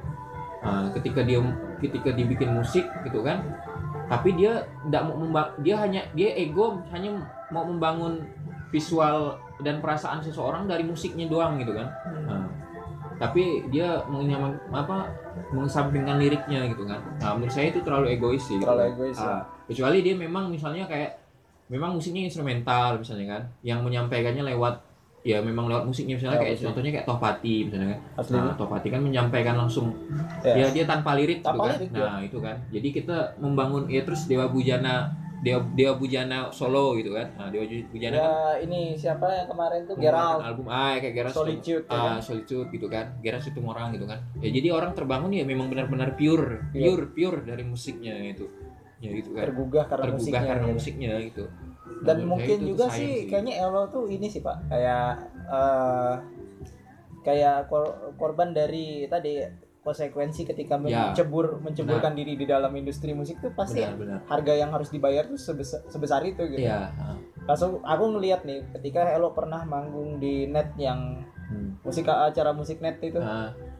Nah, 0.58 0.90
ketika 0.90 1.22
dia 1.22 1.38
ketika 1.78 2.10
dibikin 2.10 2.50
musik 2.50 2.82
gitu 3.06 3.22
kan 3.22 3.46
tapi 4.08 4.34
dia 4.34 4.52
tidak 4.82 5.02
mau 5.04 5.16
memba- 5.18 5.52
dia 5.58 5.76
hanya 5.76 6.02
dia 6.12 6.32
ego 6.34 6.80
hanya 6.88 7.12
mau 7.48 7.62
membangun 7.62 8.24
visual 8.68 9.36
dan 9.58 9.78
perasaan 9.78 10.20
seseorang 10.20 10.64
dari 10.64 10.82
musiknya 10.82 11.26
doang 11.26 11.56
gitu 11.56 11.72
kan 11.72 11.88
Nah, 12.24 12.44
tapi 13.18 13.66
dia 13.68 13.98
menyaman 14.04 14.54
apa 14.70 15.10
mengesampingkan 15.50 16.16
liriknya 16.16 16.68
gitu 16.68 16.84
kan 16.84 17.00
nah 17.18 17.34
menurut 17.34 17.50
saya 17.50 17.68
itu 17.68 17.80
terlalu 17.80 18.14
egois 18.14 18.40
sih 18.40 18.54
gitu 18.54 18.64
Terlalu 18.64 18.80
kan. 18.80 18.92
egois, 18.92 19.16
ya. 19.16 19.28
Ah, 19.28 19.42
kecuali 19.64 19.98
dia 20.00 20.14
memang 20.14 20.48
misalnya 20.48 20.84
kayak 20.84 21.18
memang 21.66 21.92
musiknya 21.92 22.24
instrumental 22.24 22.96
misalnya 22.96 23.26
kan 23.28 23.42
yang 23.60 23.82
menyampaikannya 23.82 24.40
lewat 24.46 24.80
ya 25.28 25.44
memang 25.44 25.68
lewat 25.68 25.84
musiknya. 25.84 26.16
Misalnya 26.16 26.40
kayak 26.40 26.56
musik. 26.56 26.66
contohnya 26.72 26.90
kayak 26.96 27.06
Tohpati 27.06 27.54
misalnya. 27.68 27.88
Kan 27.92 28.00
Asli. 28.16 28.36
nah 28.40 28.56
Tohpati 28.56 28.88
kan 28.88 29.00
menyampaikan 29.04 29.54
langsung. 29.60 29.92
Ya. 30.40 30.54
ya 30.56 30.66
dia 30.72 30.84
tanpa 30.88 31.12
lirik 31.12 31.44
gitu 31.44 31.48
Tanpa 31.52 31.64
kan. 31.68 31.74
lirik, 31.76 31.90
nah 31.92 32.18
itu 32.24 32.38
kan. 32.40 32.56
Jadi 32.72 32.88
kita 32.90 33.16
membangun 33.36 33.84
ya 33.92 34.00
terus 34.08 34.24
Dewa 34.24 34.48
Bujana 34.48 35.12
Dewa 35.38 35.60
Dewa 35.76 35.94
Bujana 35.94 36.48
solo 36.48 36.96
gitu 36.96 37.12
kan. 37.12 37.28
Nah 37.36 37.52
Dewa 37.52 37.68
Bujana 37.92 38.14
Ya, 38.16 38.24
kan 38.24 38.64
ini 38.64 38.96
siapa 38.96 39.28
yang 39.28 39.46
kemarin 39.46 39.80
tuh? 39.84 39.94
Geralt 40.00 40.40
album. 40.40 40.64
Ah 40.66 40.96
kayak 40.96 41.12
Geralt 41.14 41.34
Solitude 41.36 41.84
ya 41.84 41.92
ah 41.92 42.16
kan? 42.16 42.24
solitude 42.24 42.68
gitu 42.72 42.86
kan. 42.88 43.06
Gerard 43.20 43.44
Situmorang 43.44 43.92
gitu 43.92 44.08
kan. 44.08 44.18
Ya 44.40 44.48
jadi 44.48 44.72
orang 44.72 44.96
terbangun 44.96 45.30
ya 45.30 45.44
memang 45.44 45.68
benar-benar 45.68 46.16
pure 46.16 46.72
Iya. 46.72 46.88
pure 46.90 47.04
pure 47.12 47.38
dari 47.44 47.62
musiknya 47.62 48.16
itu. 48.32 48.48
Ya 48.98 49.12
gitu 49.12 49.36
kan. 49.36 49.44
Tergugah 49.46 49.84
karena 49.86 50.04
tergugah 50.08 50.18
musiknya 50.24 50.42
karena 50.48 50.64
gitu. 50.64 50.74
musiknya 50.74 51.10
gitu 51.20 51.44
dan 51.98 52.16
Menurut 52.16 52.22
saya 52.22 52.30
mungkin 52.30 52.56
itu 52.56 52.68
juga 52.68 52.84
sayang 52.86 52.94
sih 52.94 53.14
kayaknya 53.26 53.54
Elo 53.58 53.82
tuh 53.88 54.04
ini 54.06 54.26
sih 54.26 54.40
pak 54.40 54.56
kayak 54.68 55.08
eh 55.48 56.14
kayak 57.20 57.66
kor- 57.66 57.96
korban 58.14 58.50
dari 58.50 59.04
tadi 59.06 59.42
konsekuensi 59.78 60.44
ketika 60.44 60.76
Ya. 60.78 61.10
mencebur 61.10 61.58
menceburkan 61.58 62.12
diri 62.12 62.36
di 62.36 62.44
dalam 62.44 62.70
industri 62.72 63.12
musik 63.12 63.40
tuh 63.40 63.50
pasti 63.50 63.80
benar-benar 63.80 64.20
harga 64.26 64.52
yang 64.54 64.70
harus 64.70 64.88
dibayar 64.88 65.24
tuh 65.24 65.40
sebesar, 65.40 65.80
sebesar 65.88 66.20
itu 66.24 66.44
gitu. 66.46 66.68
ah. 66.68 66.92
Langsung 67.48 67.80
aku 67.80 68.04
ngeliat 68.12 68.44
nih 68.44 68.60
ketika 68.76 69.08
Elo 69.08 69.32
pernah 69.32 69.64
manggung 69.64 70.16
di 70.18 70.44
net 70.44 70.76
yang 70.76 71.24
Hmm. 71.48 71.80
musik 71.80 72.04
acara 72.04 72.52
musik 72.52 72.84
net 72.84 73.00
itu, 73.00 73.16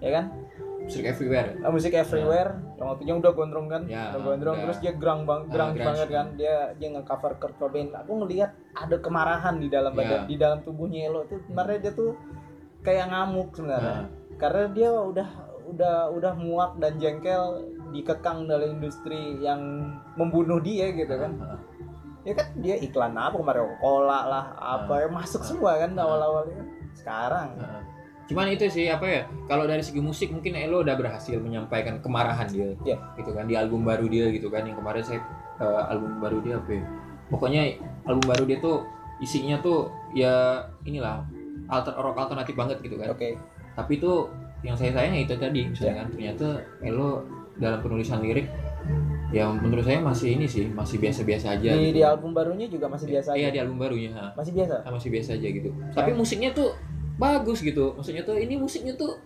ya 0.01 0.11
kan? 0.11 0.33
Music 0.89 1.05
everywhere 1.05 1.49
Ah, 1.61 1.69
musik 1.69 1.93
everywhere, 1.93 2.51
yang 2.75 2.87
waktunya 2.89 3.15
udah 3.15 3.31
gondrong 3.31 3.69
kan, 3.69 3.83
Ya, 3.85 4.09
udah 4.11 4.21
gondrong 4.25 4.57
udah. 4.57 4.65
terus 4.65 4.79
dia 4.81 4.93
gerang 4.95 5.21
bang, 5.23 5.45
gerang 5.47 5.69
Ah, 5.69 5.75
grunge. 5.75 5.87
banget 5.87 6.09
kan, 6.09 6.27
dia 6.35 6.55
dia 6.75 6.89
nge-cover 6.91 7.33
Kurt 7.37 7.55
Cobain. 7.55 7.93
Aku 7.93 8.13
ngelihat 8.19 8.51
ada 8.73 8.97
kemarahan 8.97 9.55
di 9.55 9.69
dalam 9.69 9.93
Ya. 9.93 9.99
badan, 10.01 10.21
di 10.25 10.37
dalam 10.37 10.59
tubuhnya 10.63 11.01
Elo 11.07 11.29
tuh, 11.29 11.39
sebenarnya 11.43 11.79
dia 11.79 11.93
tuh 11.93 12.17
kayak 12.81 13.07
ngamuk 13.07 13.53
sebenarnya, 13.53 13.97
Ah, 13.99 14.05
karena 14.35 14.65
dia 14.71 14.89
udah 14.91 15.29
udah 15.69 15.97
udah 16.11 16.33
muak 16.35 16.73
dan 16.79 16.97
jengkel 16.97 17.45
dikekang 17.91 18.49
dalam 18.49 18.73
industri 18.75 19.37
yang 19.39 19.61
membunuh 20.15 20.57
dia 20.59 20.89
gitu 20.91 21.13
kan. 21.13 21.37
ah, 21.39 21.61
Ya 22.25 22.33
kan 22.33 22.49
dia 22.57 22.77
iklan 22.77 23.13
apa 23.13 23.37
kemarin 23.37 23.69
Coca-Cola 23.69 24.21
lah, 24.27 24.45
apa 24.57 25.01
ya 25.01 25.09
masuk 25.09 25.41
semua 25.43 25.77
kan 25.77 25.93
awal-awalnya. 25.95 26.65
Sekarang. 26.93 27.53
Cuman 28.29 28.47
itu 28.49 28.69
sih 28.69 28.87
apa 28.87 29.05
ya 29.05 29.23
kalau 29.49 29.65
dari 29.65 29.81
segi 29.81 29.99
musik 29.99 30.29
mungkin 30.29 30.53
Elo 30.53 30.85
udah 30.85 30.95
berhasil 30.95 31.41
menyampaikan 31.41 31.97
kemarahan 31.99 32.45
dia 32.47 32.77
Iya. 32.85 32.97
gitu 33.17 33.33
kan 33.33 33.49
di 33.49 33.57
album 33.57 33.83
baru 33.83 34.05
dia 34.05 34.29
gitu 34.29 34.49
kan 34.49 34.63
yang 34.63 34.77
kemarin 34.77 35.01
saya 35.01 35.21
eh, 35.57 35.83
album 35.89 36.21
baru 36.21 36.39
dia 36.41 36.55
apa 36.57 36.71
ya 36.71 36.85
pokoknya 37.29 37.61
album 38.05 38.25
baru 38.29 38.45
dia 38.45 38.59
tuh 38.59 38.85
isinya 39.19 39.57
tuh 39.59 39.89
ya 40.13 40.61
inilah 40.85 41.25
alter 41.67 41.93
rock 41.95 42.17
alternatif 42.17 42.55
banget 42.55 42.79
gitu 42.81 42.97
kan 42.97 43.11
oke. 43.11 43.29
tapi 43.75 43.93
itu 43.97 44.13
yang 44.61 44.75
saya 44.75 44.91
sayang 44.93 45.15
ya 45.15 45.23
itu 45.25 45.35
tadi 45.35 45.61
Iya. 45.61 45.71
misalnya 45.71 45.95
kan 45.97 46.07
ternyata 46.13 46.47
Elo 46.81 47.11
dalam 47.57 47.81
penulisan 47.81 48.21
lirik 48.21 48.47
yang 49.29 49.57
menurut 49.57 49.85
saya 49.85 50.01
masih 50.01 50.37
ini 50.37 50.47
sih 50.49 50.69
masih 50.69 50.97
biasa-biasa 50.97 51.59
aja 51.59 51.71
Di, 51.71 51.93
gitu. 51.93 51.97
di 51.97 52.03
album 52.03 52.33
barunya 52.33 52.65
juga 52.65 52.89
masih 52.89 53.09
biasa 53.11 53.37
iya 53.37 53.49
aja. 53.49 53.55
di 53.55 53.59
album 53.61 53.77
barunya 53.77 54.11
ha. 54.15 54.33
Masih 54.33 54.53
biasa. 54.57 54.75
Ah, 54.81 54.93
masih 54.93 55.09
biasa 55.11 55.31
aja 55.37 55.49
gitu 55.49 55.71
tapi 55.93 56.11
musiknya 56.13 56.53
tuh 56.53 56.73
bagus 57.19 57.61
gitu. 57.61 57.93
Maksudnya 57.99 58.23
tuh 58.23 58.39
ini 58.39 58.55
musiknya 58.55 58.95
tuh 58.95 59.19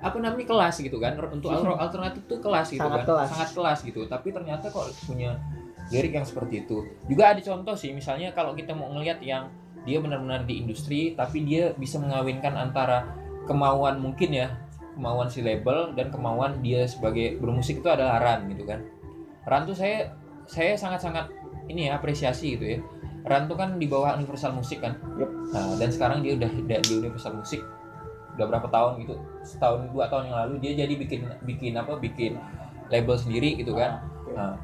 apa 0.00 0.16
namanya 0.20 0.46
kelas 0.46 0.80
gitu 0.84 1.00
kan. 1.00 1.16
Untuk 1.16 1.50
rock 1.50 1.80
alternatif 1.80 2.22
tuh 2.28 2.38
kelas 2.38 2.68
gitu 2.70 2.84
Sangat 2.84 3.02
kan. 3.02 3.08
kelas. 3.08 3.28
sangat 3.32 3.50
kelas 3.56 3.78
gitu. 3.82 4.00
Tapi 4.06 4.28
ternyata 4.30 4.68
kok 4.68 4.86
punya 5.08 5.40
lirik 5.90 6.12
yang 6.14 6.26
seperti 6.28 6.62
itu. 6.68 6.86
Juga 7.08 7.34
ada 7.34 7.40
contoh 7.40 7.74
sih 7.74 7.90
misalnya 7.90 8.30
kalau 8.30 8.54
kita 8.54 8.76
mau 8.76 8.92
ngelihat 8.94 9.18
yang 9.24 9.50
dia 9.88 9.96
benar-benar 9.96 10.44
di 10.44 10.60
industri 10.60 11.16
tapi 11.16 11.40
dia 11.48 11.72
bisa 11.72 11.96
mengawinkan 11.96 12.52
antara 12.52 13.16
kemauan 13.48 13.96
mungkin 13.96 14.28
ya 14.28 14.52
kemauan 14.92 15.32
si 15.32 15.40
label 15.40 15.96
dan 15.96 16.12
kemauan 16.12 16.60
dia 16.60 16.84
sebagai 16.84 17.40
bermusik 17.40 17.80
itu 17.80 17.88
adalah 17.88 18.20
Ran 18.20 18.46
gitu 18.52 18.68
kan. 18.68 18.84
Ran 19.48 19.64
tuh 19.64 19.72
saya 19.72 20.12
saya 20.44 20.76
sangat-sangat 20.76 21.32
ini 21.72 21.88
ya 21.88 21.96
apresiasi 21.96 22.58
gitu 22.58 22.66
ya 22.76 22.78
Ran 23.26 23.48
tuh 23.48 23.56
kan 23.58 23.76
di 23.76 23.84
bawah 23.84 24.16
Universal 24.16 24.56
Musik 24.56 24.80
kan 24.80 24.96
Yup. 25.20 25.28
nah, 25.52 25.76
dan 25.76 25.92
sekarang 25.92 26.24
dia 26.24 26.36
udah 26.40 26.50
di 26.50 26.62
di 26.64 26.92
Universal 26.96 27.36
Musik 27.36 27.60
udah 28.38 28.46
berapa 28.46 28.68
tahun 28.72 29.04
gitu 29.04 29.14
setahun 29.44 29.92
dua 29.92 30.08
tahun 30.08 30.32
yang 30.32 30.36
lalu 30.46 30.54
dia 30.64 30.72
jadi 30.86 30.94
bikin 30.96 31.28
bikin 31.44 31.76
apa 31.76 32.00
bikin 32.00 32.40
label 32.90 33.16
sendiri 33.16 33.56
gitu 33.56 33.72
kan. 33.72 34.02
Nah, 34.34 34.58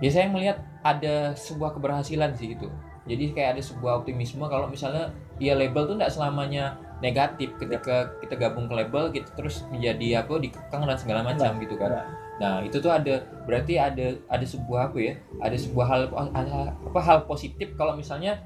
ya 0.00 0.10
saya 0.10 0.26
melihat 0.32 0.64
ada 0.80 1.36
sebuah 1.36 1.76
keberhasilan 1.76 2.32
sih 2.34 2.56
itu. 2.56 2.66
Jadi 3.04 3.36
kayak 3.36 3.60
ada 3.60 3.62
sebuah 3.62 4.00
optimisme 4.00 4.40
kalau 4.48 4.64
misalnya 4.66 5.12
ya 5.36 5.52
label 5.52 5.84
tuh 5.84 5.96
tidak 6.00 6.12
selamanya 6.12 6.80
negatif 7.04 7.52
ketika 7.60 8.16
kita 8.24 8.34
gabung 8.40 8.64
ke 8.64 8.74
label 8.80 9.12
gitu 9.12 9.28
terus 9.36 9.68
menjadi 9.68 10.24
apa 10.24 10.40
dikekang 10.40 10.88
dan 10.88 10.96
segala 10.96 11.20
macam 11.20 11.60
gitu 11.60 11.76
kan. 11.76 11.92
Enggak. 11.92 12.06
Nah 12.40 12.54
itu 12.64 12.76
tuh 12.80 12.88
ada 12.88 13.20
berarti 13.44 13.76
ada 13.76 14.16
ada 14.32 14.46
sebuah 14.48 14.88
apa 14.88 14.98
ya 14.98 15.14
ada 15.44 15.56
sebuah 15.60 15.86
hal 15.86 16.02
ada 16.32 16.72
apa 16.72 17.00
hal 17.04 17.18
positif 17.28 17.76
kalau 17.76 17.92
misalnya 17.92 18.40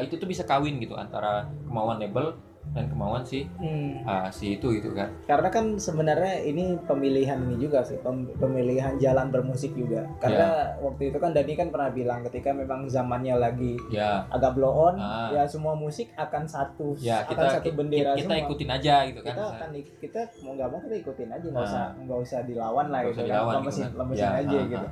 itu 0.00 0.16
tuh 0.16 0.30
bisa 0.30 0.46
kawin 0.46 0.80
gitu 0.80 0.94
antara 0.96 1.50
kemauan 1.68 2.00
label 2.00 2.38
dan 2.70 2.84
kemauan 2.86 3.20
si 3.20 3.48
Hmm. 3.56 4.02
ah, 4.02 4.28
si 4.28 4.54
itu 4.54 4.68
gitu 4.72 4.92
kan. 4.92 5.08
Karena 5.24 5.48
kan 5.48 5.74
sebenarnya 5.74 6.08
ini 6.42 6.76
pemilihan 6.80 7.40
ini 7.40 7.56
juga 7.58 7.80
sih, 7.80 7.96
pem- 7.96 8.28
pemilihan 8.34 8.94
jalan 8.96 9.28
bermusik 9.28 9.72
juga. 9.72 10.04
Karena 10.18 10.46
waktu 10.78 11.08
itu 11.08 11.16
kan 11.16 11.30
Dani 11.30 11.52
kan 11.54 11.68
pernah 11.68 11.88
bilang 11.88 12.20
ketika 12.22 12.50
memang 12.50 12.84
zamannya 12.84 13.34
lagi 13.34 13.74
Ya 13.88 14.22
agak 14.28 14.54
blow 14.54 14.70
on, 14.70 14.94
Ah. 14.96 15.30
ya 15.30 15.42
semua 15.44 15.72
musik 15.72 16.12
akan 16.14 16.44
satu 16.44 16.92
akan 16.94 17.26
kita 17.26 17.42
satu 17.50 17.64
ki- 17.64 17.74
bendera 17.74 18.12
kita 18.12 18.26
semua. 18.28 18.44
ikutin 18.44 18.70
aja 18.70 18.94
gitu 19.04 19.20
kan. 19.20 19.32
kita 19.32 19.44
akan 19.50 19.68
kita 19.98 20.20
mau 20.40 20.52
nggak 20.52 20.68
mau 20.68 20.78
kita 20.80 20.94
ikutin 20.98 21.28
aja 21.30 21.46
nggak 21.46 21.58
Ah. 21.58 21.68
usah 21.68 21.84
nggak 21.98 22.20
usah 22.20 22.40
dilawan 22.42 22.86
lah 22.86 23.00
Nggak 23.00 23.06
gitu 23.06 23.12
usah 23.12 23.22
kan 23.22 23.30
dilawan 23.30 23.54
lemesin 23.56 23.72
gitu 23.78 23.88
kan. 23.88 23.98
lemesin 23.98 24.20
Ya, 24.20 24.30
aja 24.38 24.56
ah, 24.56 24.64
gitu 24.66 24.86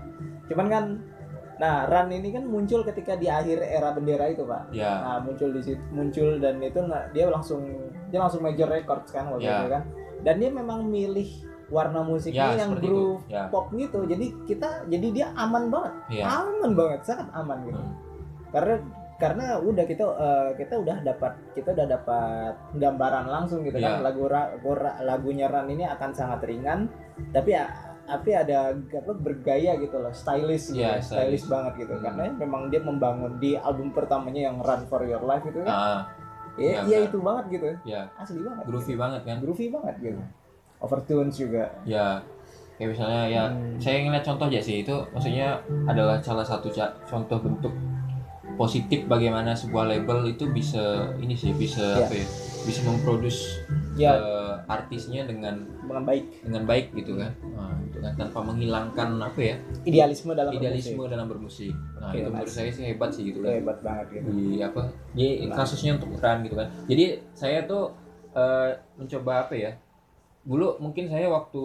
cuman 0.46 0.66
kan 0.68 0.84
nah 1.56 1.84
run 1.84 2.08
ini 2.10 2.28
kan 2.30 2.44
muncul 2.44 2.84
ketika 2.84 3.16
di 3.16 3.26
akhir 3.26 3.60
era 3.60 3.90
bendera 3.90 4.28
itu 4.28 4.44
pak 4.44 4.68
Ya. 4.70 4.92
nah 5.00 5.16
muncul 5.18 5.50
di 5.50 5.62
situ 5.62 5.80
muncul 5.88 6.36
dan 6.36 6.60
itu 6.60 6.80
nah, 6.80 7.08
dia 7.10 7.26
langsung 7.26 7.64
dia 8.06 8.20
langsung 8.20 8.40
major 8.40 8.68
records 8.68 9.08
kan 9.08 9.32
waktu 9.32 9.46
Ya. 9.46 9.56
itu 9.58 9.68
kan 9.70 9.82
dan 10.20 10.34
dia 10.36 10.50
memang 10.50 10.84
milih 10.84 11.28
warna 11.66 11.98
musiknya 12.00 12.54
Ya, 12.54 12.60
yang 12.60 12.76
groove 12.76 13.24
Ya. 13.26 13.48
pop 13.48 13.72
gitu 13.72 14.04
jadi 14.04 14.26
kita 14.44 14.84
jadi 14.86 15.06
dia 15.10 15.26
aman 15.34 15.66
banget 15.66 15.94
Iya. 16.12 16.24
aman 16.44 16.70
banget 16.72 17.00
sangat 17.02 17.28
aman 17.32 17.58
gitu 17.64 17.80
Hmm. 17.80 17.94
karena 18.50 18.74
karena 19.16 19.56
udah 19.58 19.84
kita 19.84 20.04
eh, 20.04 20.50
kita 20.54 20.74
udah 20.76 20.96
dapat 21.00 21.32
kita 21.52 21.72
udah 21.72 21.86
dapat 21.88 22.52
gambaran 22.74 23.26
langsung 23.26 23.64
gitu 23.64 23.80
kan 23.80 23.96
Iya. 23.96 24.04
lagu 24.04 24.28
ra, 24.28 24.52
ra- 24.60 25.00
lagunya 25.00 25.48
Ran 25.48 25.66
ini 25.66 25.88
akan 25.88 26.12
sangat 26.12 26.44
ringan 26.44 26.84
tapi 27.32 27.56
ya 27.56 27.64
tapi 28.06 28.30
ada 28.30 28.70
apa 28.72 29.12
bergaya 29.12 29.74
gitu 29.76 29.96
loh 29.96 30.10
stylish 30.10 30.70
gitu 30.70 30.78
Iya, 30.78 30.96
stylish. 30.96 31.42
stylish. 31.42 31.46
banget 31.46 31.72
gitu 31.76 31.92
Hmm. 31.92 32.02
karena 32.02 32.22
memang 32.32 32.62
dia 32.66 32.80
membangun 32.80 33.32
di 33.36 33.54
album 33.54 33.90
pertamanya 33.90 34.46
yang 34.46 34.56
Run 34.58 34.82
for 34.84 35.02
Your 35.02 35.20
Life 35.20 35.42
itu 35.44 35.58
kan 35.60 35.68
Ah, 35.68 36.00
ya, 36.54 36.62
iya, 36.62 36.78
iya 36.80 36.96
benar. 36.96 37.08
itu 37.08 37.18
banget 37.20 37.44
gitu 37.50 37.66
ya 37.84 38.00
asli 38.16 38.40
banget 38.40 38.64
groovy 38.64 38.94
banget 38.94 39.20
kan 39.22 39.36
groovy 39.38 39.66
banget 39.68 39.94
gitu 40.00 40.22
overtones 40.78 41.34
juga 41.34 41.64
ya 41.84 42.22
kayak 42.74 42.88
misalnya 42.92 43.22
ya 43.26 43.42
Hmm. 43.46 43.76
saya 43.76 43.96
ngeliat 44.00 44.22
contoh 44.22 44.46
aja 44.46 44.60
sih 44.60 44.76
itu 44.80 44.96
maksudnya 45.10 45.58
adalah 45.84 46.20
salah 46.20 46.44
satu 46.44 46.68
contoh 47.02 47.38
bentuk 47.38 47.72
positif 48.54 49.04
bagaimana 49.04 49.52
sebuah 49.52 49.84
label 49.86 50.24
itu 50.26 50.48
bisa 50.48 51.12
ini 51.18 51.32
sih 51.32 51.52
bisa 51.52 51.84
Ya. 51.94 52.04
apa 52.04 52.14
ya 52.14 52.26
bisa 52.66 52.80
memproduce 52.82 53.62
ya. 53.94 54.18
eh, 54.18 54.54
artisnya 54.66 55.22
dengan 55.22 55.62
dengan 55.86 56.02
baik. 56.02 56.24
dengan 56.42 56.62
baik 56.66 56.86
gitu 56.92 57.14
kan. 57.14 57.30
Nah, 57.54 57.78
itu 57.80 57.98
kan 58.02 58.12
tanpa 58.18 58.42
menghilangkan 58.42 59.08
apa 59.22 59.38
ya? 59.40 59.56
Idealisme 59.86 60.34
dalam 60.34 60.50
idealisme 60.50 60.98
bermusik. 60.98 61.12
dalam 61.14 61.26
bermusik. 61.30 61.72
Nah 61.96 62.10
Oke, 62.10 62.18
itu 62.18 62.28
menurut 62.28 62.50
saya 62.50 62.70
sih 62.74 62.84
hebat 62.84 63.10
sih 63.14 63.22
gitu 63.30 63.38
kan. 63.40 63.54
Hebat 63.54 63.78
banget 63.80 64.06
gitu. 64.18 64.28
Di 64.34 64.48
apa? 64.60 64.82
Di 65.14 65.26
Nah. 65.46 65.54
kasusnya 65.54 65.90
untuk 65.96 66.10
run 66.18 66.38
gitu 66.42 66.56
kan. 66.58 66.68
Jadi 66.84 67.04
saya 67.32 67.58
tuh 67.64 67.94
eh, 68.34 68.70
mencoba 68.98 69.46
apa 69.46 69.54
ya? 69.54 69.72
Dulu 70.42 70.76
mungkin 70.78 71.06
saya 71.08 71.30
waktu 71.30 71.62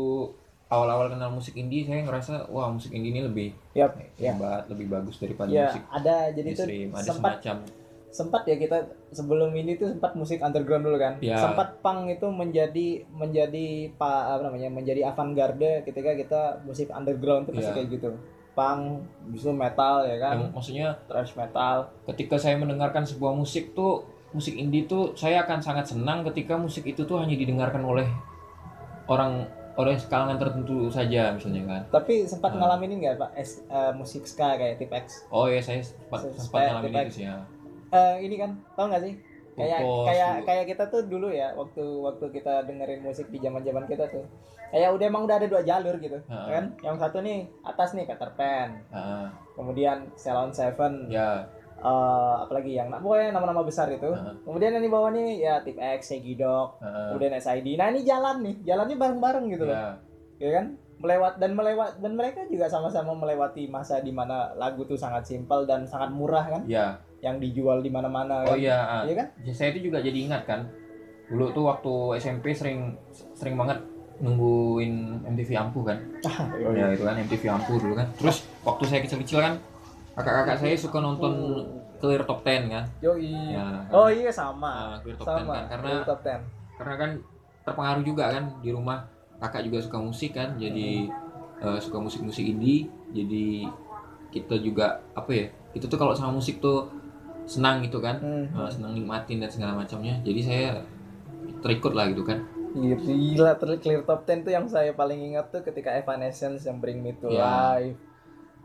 awal-awal 0.71 1.11
kenal 1.11 1.35
musik 1.35 1.51
indie 1.53 1.83
saya 1.83 1.99
ngerasa 2.01 2.47
wah 2.47 2.71
musik 2.71 2.95
indie 2.95 3.11
ini 3.11 3.27
lebih 3.27 3.51
Yap, 3.75 3.91
ya. 4.15 4.31
hebat 4.31 4.63
lebih 4.71 4.87
bagus 4.87 5.19
daripada 5.19 5.51
ya 5.51 5.67
musik 5.67 5.83
ada 5.91 6.15
jadi 6.31 6.47
mainstream. 6.47 6.89
Ada 6.95 7.03
sempat 7.11 7.31
semacam 7.43 7.55
sempat 8.11 8.43
ya 8.43 8.55
kita 8.55 8.77
sebelum 9.09 9.49
ini 9.51 9.73
tuh 9.73 9.87
sempat 9.89 10.13
musik 10.13 10.37
underground 10.37 10.83
dulu 10.83 10.97
kan. 10.97 11.15
Ya. 11.19 11.39
sempat 11.39 11.79
punk 11.79 12.11
itu 12.11 12.27
menjadi 12.27 12.87
menjadi 13.09 13.67
pa, 13.95 14.35
apa 14.35 14.45
namanya 14.45 14.67
menjadi 14.67 15.07
avant-garde 15.07 15.81
ketika 15.81 16.11
kita 16.13 16.41
musik 16.61 16.87
underground 16.89 17.47
tuh 17.47 17.53
pasti 17.53 17.71
Ya. 17.71 17.75
kayak 17.77 17.89
gitu. 17.89 18.11
Punk 18.51 19.07
justru 19.31 19.51
metal 19.51 20.03
ya 20.03 20.19
kan. 20.19 20.35
Yang 20.37 20.51
maksudnya 20.51 20.87
thrash 21.05 21.33
metal. 21.33 21.87
ketika 22.05 22.35
saya 22.35 22.55
mendengarkan 22.55 23.01
sebuah 23.01 23.31
musik 23.31 23.71
tuh 23.71 24.03
musik 24.31 24.53
indie 24.53 24.83
tuh 24.85 25.11
saya 25.13 25.41
akan 25.41 25.59
sangat 25.59 25.87
senang 25.87 26.23
ketika 26.25 26.55
musik 26.55 26.83
itu 26.85 27.03
tuh 27.03 27.15
hanya 27.17 27.33
didengarkan 27.33 27.79
oleh 27.81 28.07
orang 29.07 29.43
oleh 29.73 29.95
kalangan 30.05 30.35
tertentu 30.35 30.91
saja 30.91 31.31
misalnya 31.31 31.63
kan. 31.65 31.81
Tapi 31.93 32.27
sempat 32.27 32.51
Ah. 32.51 32.59
ngalamin 32.59 32.91
ini 32.91 32.95
nggak 33.01 33.15
pak? 33.17 33.31
S- 33.37 33.63
eh, 33.65 33.91
musik 33.93 34.23
ska 34.25 34.59
kayak 34.59 34.75
tip 34.77 34.91
X? 34.91 35.23
Oh 35.29 35.47
ya 35.47 35.63
saya 35.63 35.79
sempat, 35.79 36.27
Se- 36.27 36.35
sempat 36.37 36.59
kayak 36.59 36.71
ngalamin 36.75 36.91
itu 37.01 37.11
sih 37.13 37.23
ya 37.23 37.39
Eh, 37.91 38.15
ini 38.23 38.35
kan 38.39 38.51
tau 38.73 38.87
nggak 38.87 39.03
sih? 39.03 39.13
Kayak 39.51 39.83
kayak 39.83 40.31
kayak 40.47 40.65
kita 40.65 40.83
tuh 40.87 41.01
dulu 41.05 41.27
ya 41.27 41.51
waktu 41.51 41.83
waktu 41.83 42.25
kita 42.31 42.63
dengerin 42.63 43.03
musik 43.03 43.27
di 43.27 43.37
zaman 43.37 43.59
zaman 43.61 43.83
kita 43.83 44.07
tuh. 44.07 44.23
Kayak 44.71 44.95
udah 44.95 45.05
emang 45.05 45.23
udah 45.27 45.35
ada 45.35 45.47
dua 45.51 45.59
jalur 45.61 45.99
gitu 45.99 46.15
Ah. 46.31 46.47
kan? 46.47 46.71
Yang 46.79 46.95
satu 46.97 47.19
nih 47.19 47.43
atas 47.61 47.91
nih 47.91 48.07
Peter 48.07 48.31
Pan 48.31 48.79
Ah, 48.87 49.27
kemudian 49.53 50.07
Ceylon 50.15 50.55
Seven. 50.55 51.11
Ya. 51.11 51.43
Eh, 51.75 52.35
apalagi 52.39 52.77
yang 52.77 52.87
pokoknya 52.93 53.35
nama-nama 53.35 53.59
besar 53.61 53.91
itu. 53.91 54.07
Ah. 54.07 54.31
kemudian 54.47 54.71
yang 54.71 54.85
di 54.85 54.87
bawah 54.87 55.11
nih 55.11 55.43
ya 55.43 55.59
Tip 55.59 55.75
X, 55.75 56.15
Segi 56.15 56.39
Dog 56.39 56.79
ah, 56.79 57.11
kemudian 57.11 57.35
SID 57.35 57.75
nah 57.75 57.91
ini 57.91 58.07
jalan 58.07 58.39
nih 58.39 58.55
jalannya 58.63 58.95
bareng-bareng 58.95 59.45
gitu 59.51 59.67
loh. 59.67 59.75
Ya. 59.75 59.89
Ya 60.39 60.49
kan? 60.55 60.65
Melewat 61.01 61.41
dan 61.41 61.57
melewat 61.57 61.97
dan 61.99 62.13
mereka 62.15 62.45
juga 62.47 62.69
sama-sama 62.69 63.11
melewati 63.11 63.67
masa 63.67 63.99
di 63.99 64.13
mana 64.13 64.53
lagu 64.55 64.85
tuh 64.85 64.95
sangat 64.95 65.25
simpel 65.25 65.65
dan 65.65 65.83
sangat 65.83 66.13
murah 66.13 66.47
kan? 66.47 66.63
Ya 66.63 67.01
yang 67.21 67.37
dijual 67.37 67.85
di 67.85 67.89
mana-mana 67.93 68.41
oh 68.43 68.57
kan. 68.57 68.57
iya 68.57 68.77
ah. 68.81 69.01
Iya 69.05 69.13
kan? 69.21 69.27
Ya, 69.45 69.53
saya 69.53 69.69
itu 69.77 69.89
juga 69.89 70.01
jadi 70.01 70.17
ingat 70.25 70.43
kan. 70.49 70.65
Dulu 71.29 71.53
tuh 71.53 71.63
waktu 71.69 71.93
SMP 72.17 72.51
sering 72.57 72.97
sering 73.37 73.55
banget 73.55 73.77
nungguin 74.21 75.21
MTV 75.25 75.49
Ampuh 75.57 75.85
kan. 75.85 75.97
Ya 76.73 76.89
itu 76.93 77.05
kan 77.05 77.15
MTV 77.21 77.43
Ampuh 77.47 77.77
dulu 77.77 77.93
kan. 77.93 78.09
Terus 78.17 78.45
waktu 78.65 78.83
saya 78.89 78.99
kecil-kecil 79.05 79.39
kan 79.39 79.53
kakak-kakak 80.17 80.57
saya 80.59 80.75
suka 80.75 80.97
nonton 80.99 81.33
Clear 82.01 82.25
Top 82.25 82.41
10 82.41 82.73
kan. 82.73 82.85
Yoi. 83.05 83.53
ya 83.53 83.85
Oh 83.93 84.09
iya 84.09 84.33
sama. 84.33 84.97
ah, 84.97 84.97
Clear 85.05 85.17
Top 85.21 85.29
10 85.29 85.45
sama. 85.45 85.53
kan. 85.53 85.63
Karena 85.77 85.87
Clear 85.87 86.05
top 86.09 86.19
10. 86.25 86.41
karena 86.81 86.95
kan 86.97 87.11
terpengaruh 87.61 88.03
juga 88.03 88.25
kan 88.33 88.43
di 88.65 88.69
rumah. 88.73 88.99
Kakak 89.37 89.65
juga 89.65 89.77
suka 89.81 89.97
musik 90.01 90.37
kan 90.37 90.53
jadi 90.57 91.09
eh, 91.61 91.79
suka 91.81 91.97
musik-musik 92.01 92.45
indie. 92.45 92.89
Jadi 93.13 93.69
kita 94.33 94.57
juga 94.57 95.01
apa 95.13 95.29
ya 95.29 95.45
itu 95.75 95.85
tuh 95.87 95.99
kalau 95.99 96.15
sama 96.15 96.35
musik 96.35 96.59
tuh 96.63 96.87
senang 97.51 97.83
gitu 97.83 97.99
kan 97.99 98.15
Hmm. 98.17 98.47
eh, 98.47 98.69
senang 98.69 98.91
nikmatin 98.93 99.37
dan 99.37 99.49
segala 99.49 99.75
macamnya 99.75 100.15
jadi 100.21 100.39
saya 100.41 100.67
terikut 101.59 101.91
lah 101.91 102.07
gitu 102.07 102.23
kan 102.23 102.39
Gila, 102.71 102.95
gila 103.03 103.51
ter- 103.53 103.75
Clear 103.77 104.01
Top 104.01 104.23
10 104.23 104.41
tuh 104.41 104.53
yang 104.53 104.63
saya 104.65 104.91
paling 104.93 105.19
ingat 105.25 105.51
tuh 105.51 105.59
ketika 105.59 105.91
Evanescence 105.91 106.63
yang 106.63 106.79
Bring 106.79 107.03
Me 107.03 107.11
to 107.13 107.27
Iya. 107.27 107.43
Life. 107.43 107.99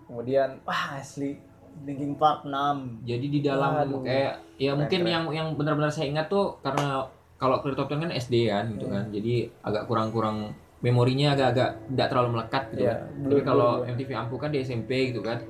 Kemudian 0.07 0.63
wah 0.63 0.95
asli 0.95 1.35
Linkin 1.83 2.15
Park 2.15 2.47
6. 2.47 3.03
jadi 3.03 3.27
di 3.27 3.41
dalam 3.43 3.75
Waduh. 3.77 4.01
kayak 4.01 4.35
ya 4.57 4.73
mungkin 4.73 5.01
keren. 5.01 5.11
yang 5.11 5.25
yang 5.29 5.49
benar-benar 5.53 5.91
saya 5.91 6.07
ingat 6.07 6.31
tuh 6.31 6.55
karena 6.63 7.03
kalau 7.37 7.59
Clear 7.59 7.75
Top 7.75 7.91
10 7.91 7.99
kan 8.01 8.13
SD 8.13 8.47
kan 8.47 8.65
gitu 8.71 8.87
Hmm. 8.87 8.95
kan 8.95 9.05
jadi 9.11 9.35
agak 9.61 9.83
kurang-kurang 9.85 10.55
memorinya 10.79 11.35
agak-agak 11.35 11.71
tidak 11.91 12.07
terlalu 12.07 12.29
melekat 12.33 12.63
gitu 12.71 12.81
Iya, 12.81 12.95
kan 12.95 13.27
tapi 13.27 13.43
kalau 13.43 13.71
ya. 13.81 13.91
MTV 13.91 14.11
Ampuh 14.15 14.39
kan 14.39 14.51
di 14.51 14.59
SMP 14.61 14.91
gitu 15.11 15.21
kan 15.21 15.43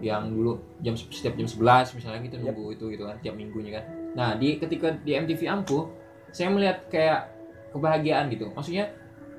yang 0.00 0.32
dulu 0.32 0.58
jam 0.80 0.94
setiap 0.96 1.36
jam 1.36 1.46
11 1.46 1.96
misalnya 1.98 2.20
gitu 2.24 2.36
Yap. 2.40 2.54
nunggu 2.54 2.64
itu 2.76 2.84
gitu 2.92 3.04
kan 3.06 3.16
tiap 3.20 3.34
minggunya 3.36 3.80
kan. 3.80 3.84
Nah 4.16 4.28
di 4.36 4.60
ketika 4.60 4.94
di 5.00 5.16
MTV 5.16 5.40
Ampuh 5.50 5.88
saya 6.30 6.48
melihat 6.52 6.86
kayak 6.88 7.30
kebahagiaan 7.74 8.30
gitu. 8.30 8.50
Maksudnya 8.54 8.92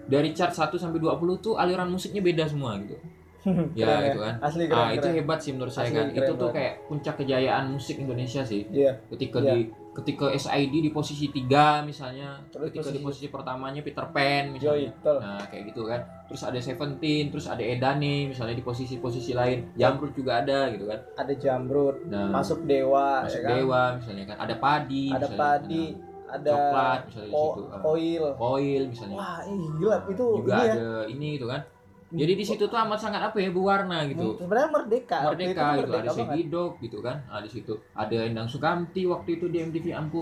dari 0.07 0.33
chart 0.33 0.51
1 0.51 0.75
sampai 0.75 0.99
20 0.99 1.39
tuh 1.39 1.55
aliran 1.55 1.87
musiknya 1.87 2.19
beda 2.19 2.49
semua 2.49 2.75
gitu 2.81 2.97
ya 3.73 3.85
Keren 3.87 4.01
gitu 4.05 4.19
kan 4.19 4.33
Asli 4.39 4.63
keren. 4.65 4.77
ah 4.77 4.89
itu 4.89 5.01
keren. 5.03 5.15
hebat 5.17 5.39
sih 5.39 5.51
menurut 5.51 5.71
saya 5.71 5.85
Asli 5.85 5.95
kan 5.95 6.07
keren 6.07 6.17
itu 6.19 6.33
tuh 6.35 6.49
kayak 6.51 6.73
puncak 6.85 7.15
kejayaan 7.15 7.63
musik 7.67 7.95
Indonesia 7.97 8.41
sih 8.43 8.61
Iya. 8.67 8.91
ketika 9.07 9.37
Iya. 9.39 9.51
di 9.51 9.59
ketika 9.91 10.31
SID 10.31 10.73
di 10.79 10.87
posisi 10.89 11.27
3 11.27 11.83
misalnya 11.83 12.39
Terus 12.47 12.69
ketika 12.69 12.87
di 12.87 13.01
posisi- 13.01 13.03
posisi 13.03 13.27
pertamanya 13.27 13.81
Peter 13.81 14.07
Pan 14.07 14.43
misalnya 14.49 14.87
betul. 14.93 15.17
Nah, 15.19 15.43
kayak 15.43 15.63
gitu 15.67 15.81
kan. 15.83 15.99
Terus 16.23 16.41
ada 16.41 16.59
Seventeen, 16.61 17.23
terus 17.27 17.43
ada 17.45 17.59
Edane 17.59 18.15
misalnya 18.25 18.55
di 18.55 18.63
posisi-posisi 18.63 19.33
lain. 19.33 19.75
Jamrut 19.75 20.13
juga 20.13 20.39
ada 20.39 20.71
gitu 20.71 20.87
kan. 20.87 20.95
Ada 21.17 21.33
Jamrut, 21.35 22.07
Nah, 22.07 22.23
masuk 22.25 22.63
Dewa, 22.63 23.19
masuk 23.21 23.35
ya 23.35 23.43
kan? 23.43 23.51
Dewa 23.53 23.81
misalnya 23.93 24.25
kan. 24.25 24.37
Ada 24.39 24.55
Padi 24.55 25.05
Ada 25.05 25.17
misalnya. 25.19 25.35
Padi, 25.35 25.83
ada 26.31 26.49
coklat 26.49 26.99
misalnya 27.03 27.27
di 27.27 27.33
ko- 27.33 27.43
situ 27.51 27.61
Ah, 27.67 27.79
koil 27.81 28.23
koil 28.33 28.83
misalnya 28.87 29.17
wah 29.17 29.39
ih, 29.43 29.63
gila 29.75 29.97
itu 30.07 30.25
juga 30.39 30.53
ini 30.55 30.63
ya 30.63 30.71
ada 30.71 30.89
ini 31.05 31.27
gitu 31.35 31.45
kan 31.45 31.61
jadi 32.11 32.33
di 32.35 32.43
situ 32.43 32.67
tuh 32.67 32.75
amat 32.75 32.99
sangat 32.99 33.21
apa 33.23 33.39
ya 33.39 33.49
berwarna 33.49 34.03
gitu. 34.05 34.35
Sebenarnya 34.35 34.69
merdeka. 34.69 35.17
Waktu 35.31 35.31
itu 35.31 35.41
merdeka 35.47 35.63
gitu 35.63 35.63
ada 35.63 35.79
merdeka 35.79 36.11
banget. 36.11 36.17
Segidok 36.19 36.73
gitu 36.83 36.97
kan. 36.99 37.17
Nah 37.25 37.39
di 37.39 37.49
situ 37.49 37.73
ada 37.91 38.17
Endang 38.21 38.47
Sukamti 38.51 39.01
waktu 39.07 39.29
itu 39.39 39.45
di 39.47 39.57
MTV 39.59 39.85
Ampu. 39.95 40.21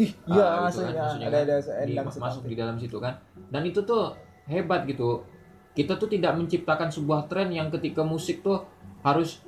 Ih, 0.00 0.08
iya 0.24 0.40
Ah, 0.40 0.72
gitu 0.72 0.80
maksudnya, 0.80 0.92
kan, 0.96 1.04
maksudnya 1.04 1.28
ada 1.28 1.36
kan, 1.36 1.44
ada 1.44 1.84
di, 1.84 1.92
endang 1.92 2.06
masuk 2.08 2.24
seperti. 2.40 2.48
di 2.48 2.56
dalam 2.56 2.76
situ 2.80 2.96
kan. 2.96 3.14
Dan 3.52 3.62
itu 3.68 3.80
tuh 3.84 4.02
hebat 4.48 4.80
gitu. 4.88 5.08
Kita 5.72 5.92
tuh 5.96 6.08
tidak 6.08 6.32
menciptakan 6.36 6.88
sebuah 6.88 7.28
tren 7.28 7.52
yang 7.52 7.68
ketika 7.68 8.00
musik 8.00 8.40
tuh 8.40 8.64
harus 9.04 9.44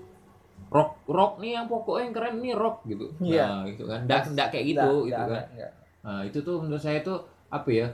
rock 0.69 1.01
rock 1.09 1.41
nih 1.41 1.57
yang 1.57 1.67
pokoknya 1.71 2.03
yang 2.05 2.13
keren 2.13 2.35
nih 2.45 2.53
rock 2.53 2.85
gitu. 2.85 3.07
Iya. 3.25 3.45
nah 3.49 3.63
gitu 3.65 3.85
kan. 3.89 4.01
Nggak 4.05 4.21
nggak 4.37 4.49
kayak 4.53 4.65
gitu 4.69 4.85
Nggak, 4.85 5.09
gitu 5.09 5.23
nggak, 5.25 5.45
kan. 5.57 5.73
nah 6.05 6.21
itu 6.21 6.39
tuh 6.45 6.57
menurut 6.61 6.83
saya 6.85 7.01
tuh 7.01 7.19
apa 7.49 7.69
ya 7.73 7.89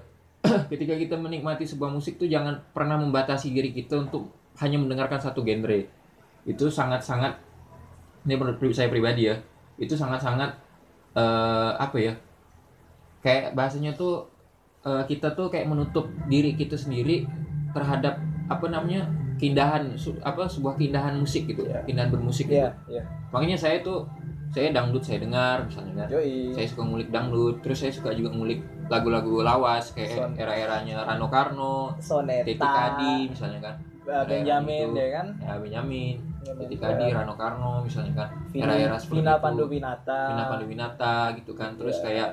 ketika 0.72 0.94
kita 0.96 1.14
menikmati 1.16 1.64
sebuah 1.64 1.90
musik 1.90 2.16
tuh 2.16 2.26
jangan 2.26 2.59
pernah 2.72 2.96
membatasi 2.98 3.51
diri 3.51 3.70
kita 3.70 4.07
untuk 4.09 4.30
hanya 4.61 4.76
mendengarkan 4.76 5.20
satu 5.20 5.40
genre 5.40 5.80
itu 6.44 6.64
sangat 6.68 7.01
sangat 7.01 7.36
ini 8.24 8.36
menurut 8.36 8.61
saya 8.72 8.88
pribadi 8.88 9.28
ya 9.28 9.36
itu 9.80 9.96
sangat 9.96 10.20
sangat 10.20 10.51
eh, 11.16 11.72
apa 11.76 11.96
ya 11.96 12.12
kayak 13.20 13.53
bahasanya 13.53 13.92
tuh 13.96 14.28
eh, 14.84 15.05
kita 15.09 15.32
tuh 15.36 15.48
kayak 15.53 15.68
menutup 15.68 16.09
diri 16.28 16.57
kita 16.57 16.76
sendiri 16.76 17.24
terhadap 17.72 18.18
apa 18.51 18.66
namanya 18.66 19.07
keindahan 19.40 19.96
su- 19.96 20.18
apa 20.20 20.44
sebuah 20.44 20.76
keindahan 20.76 21.16
musik 21.16 21.48
gitu 21.48 21.64
Iya. 21.64 21.80
keindahan 21.88 22.11
bermusik 22.12 22.51
gitu. 22.51 22.61
Iya, 22.61 22.68
iya. 22.90 23.03
makanya 23.32 23.57
saya 23.57 23.80
tuh 23.80 24.05
saya 24.51 24.74
dangdut 24.74 25.01
saya 25.01 25.22
dengar 25.22 25.62
misalnya 25.64 26.05
kan 26.05 26.09
Yoi. 26.12 26.51
saya 26.53 26.66
suka 26.66 26.82
ngulik 26.82 27.09
dangdut 27.14 27.57
terus 27.62 27.78
saya 27.80 27.92
suka 27.94 28.11
juga 28.12 28.34
ngulik 28.34 28.61
lagu-lagu 28.91 29.47
lawas 29.47 29.95
kayak 29.95 30.34
era-eranya 30.34 31.07
Rano 31.07 31.30
Karno 31.30 31.95
Soneta, 32.03 32.43
Teti 32.43 32.59
Kadi 32.59 33.14
misalnya 33.30 33.61
kan 33.62 33.74
uh, 34.11 34.24
Benjamin 34.26 34.91
Itu. 34.91 34.99
ya 34.99 35.09
kan? 35.14 35.26
ya 35.38 35.55
Benjamin, 35.62 36.16
Teti 36.43 36.76
Kadi 36.76 37.05
ya. 37.07 37.22
Rano 37.22 37.34
Karno 37.38 37.72
misalnya 37.86 38.12
kan 38.18 38.28
era-era 38.51 38.99
seperti 38.99 39.22
Vina 39.22 39.38
itu. 39.38 39.43
Panduwinata. 39.47 40.20
Vina 40.34 40.45
Panduwinata 40.51 41.14
gitu 41.38 41.53
kan 41.55 41.78
terus 41.78 41.97
Ya, 42.01 42.05
kayak 42.05 42.28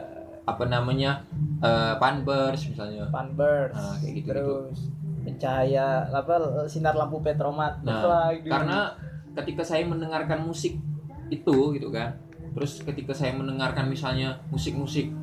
apa 0.47 0.63
namanya 0.65 1.21
eh, 1.61 1.93
Panbers 2.01 2.61
misalnya 2.73 3.05
Panbers. 3.13 3.77
Nah, 3.77 3.95
kayak 4.01 4.13
gitu-gitu. 4.17 4.73
Terus 4.73 4.81
pencahaya 5.27 6.07
apa 6.09 6.35
sinar 6.65 6.97
lampu 6.97 7.21
Petromat. 7.21 7.85
Nah, 7.85 8.33
gitu. 8.33 8.49
karena 8.49 8.95
ketika 9.37 9.61
saya 9.61 9.85
mendengarkan 9.85 10.41
musik 10.41 10.81
itu 11.29 11.57
gitu 11.75 11.91
kan 11.93 12.15
terus 12.57 12.81
ketika 12.81 13.13
saya 13.13 13.37
mendengarkan 13.37 13.85
misalnya 13.85 14.41
musik-musik 14.49 15.13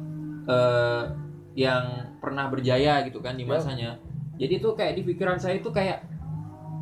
eh, 0.46 1.02
yang 1.54 1.84
pernah 2.18 2.46
berjaya 2.46 3.02
gitu 3.02 3.18
kan 3.18 3.34
di 3.34 3.42
Ya. 3.42 3.50
masanya 3.54 3.90
jadi 4.34 4.58
tuh 4.58 4.74
kayak 4.74 4.98
di 4.98 5.02
pikiran 5.04 5.38
saya 5.38 5.58
itu 5.58 5.70
kayak 5.70 6.02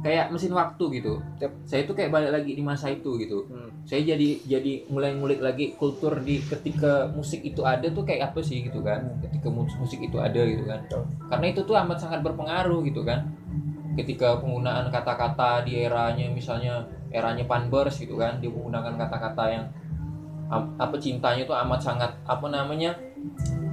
kayak 0.03 0.35
mesin 0.35 0.51
waktu 0.51 0.99
gitu 0.99 1.23
Yap. 1.39 1.53
saya 1.63 1.87
tuh 1.87 1.95
kayak 1.95 2.11
balik 2.11 2.33
lagi 2.33 2.53
di 2.53 2.63
masa 2.65 2.91
itu 2.91 3.15
gitu 3.17 3.47
Hmm. 3.47 3.71
saya 3.85 4.03
jadi 4.03 4.41
jadi 4.43 4.89
mulai 4.89 5.15
ngulik 5.15 5.39
lagi 5.39 5.77
kultur 5.77 6.19
di 6.19 6.43
ketika 6.43 7.07
musik 7.09 7.39
itu 7.41 7.63
ada 7.63 7.87
tuh 7.87 8.03
kayak 8.03 8.33
apa 8.33 8.41
sih 8.43 8.67
gitu 8.67 8.83
kan 8.83 8.99
Hmm. 8.99 9.23
ketika 9.23 9.47
mus- 9.47 9.79
musik 9.79 10.03
itu 10.03 10.19
ada 10.19 10.43
gitu 10.43 10.67
kan 10.67 10.83
Betul. 10.83 11.05
karena 11.29 11.47
itu 11.47 11.61
tuh 11.63 11.77
amat 11.77 11.99
sangat 12.01 12.19
berpengaruh 12.21 12.83
gitu 12.83 13.05
kan 13.05 13.31
ketika 13.93 14.41
penggunaan 14.41 14.89
kata-kata 14.89 15.63
di 15.63 15.85
eranya 15.85 16.25
misalnya 16.27 16.81
eranya 17.13 17.45
Panbers 17.45 18.01
gitu 18.01 18.17
kan 18.17 18.41
dia 18.41 18.49
menggunakan 18.49 18.97
kata-kata 18.97 19.45
yang 19.53 19.65
apa 20.51 20.97
cintanya 20.97 21.45
tuh 21.45 21.53
amat 21.55 21.81
sangat 21.81 22.11
apa 22.25 22.45
namanya 22.49 22.93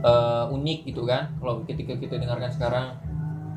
eh, 0.01 0.45
unik 0.49 0.79
gitu 0.85 1.03
kan 1.03 1.33
kalau 1.37 1.61
ketika 1.63 1.93
kita 1.93 2.15
dengarkan 2.17 2.49
sekarang 2.49 2.85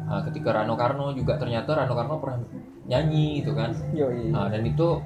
ah, 0.04 0.20
ketika 0.22 0.52
Rano 0.52 0.74
Karno 0.74 1.12
juga 1.12 1.36
ternyata 1.36 1.72
Rano 1.74 1.92
Karno 1.92 2.16
pernah 2.18 2.40
nyanyi 2.82 3.40
gitu 3.40 3.54
kan 3.54 3.70
Yoi. 3.92 4.28
Nah, 4.28 4.48
dan 4.48 4.62
itu 4.62 4.98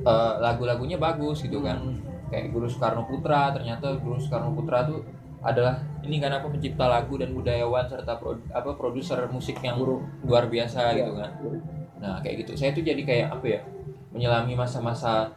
eh, 0.00 0.34
lagu-lagunya 0.38 0.96
bagus 0.96 1.40
gitu 1.40 1.60
kan 1.60 1.78
Hmm. 1.78 2.02
kayak 2.28 2.52
Guru 2.52 2.68
Soekarno 2.68 3.04
Putra 3.04 3.48
ternyata 3.50 3.96
Guru 3.96 4.18
Soekarno 4.18 4.52
Putra 4.52 4.84
tuh 4.84 5.00
adalah 5.40 5.80
ini 6.02 6.18
kan 6.18 6.28
apa 6.30 6.44
pencipta 6.44 6.84
lagu 6.84 7.14
dan 7.14 7.30
budayawan 7.30 7.86
serta 7.86 8.18
pro- 8.18 8.42
apa 8.50 8.74
produser 8.74 9.22
musik 9.28 9.56
yang 9.60 9.78
Guru. 9.78 10.02
luar 10.26 10.44
biasa 10.44 10.92
Iya. 10.92 10.98
gitu 11.00 11.12
kan 11.14 11.30
nah 11.98 12.20
kayak 12.20 12.42
gitu 12.42 12.52
saya 12.54 12.70
tuh 12.70 12.82
jadi 12.82 13.00
kayak 13.00 13.26
apa 13.32 13.46
ya 13.48 13.60
menyelami 14.10 14.54
masa-masa 14.54 15.30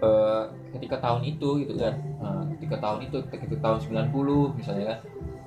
eh, 0.00 0.44
ketika 0.76 0.96
tahun 1.00 1.22
itu 1.24 1.64
gitu 1.64 1.74
kan. 1.76 1.94
Nah, 2.20 2.42
ketika 2.56 2.76
tahun 2.80 3.08
itu 3.08 3.16
ketika 3.28 3.56
tahun 3.60 3.78
90 4.10 4.56
misalnya 4.56 4.84
kan. 4.96 4.98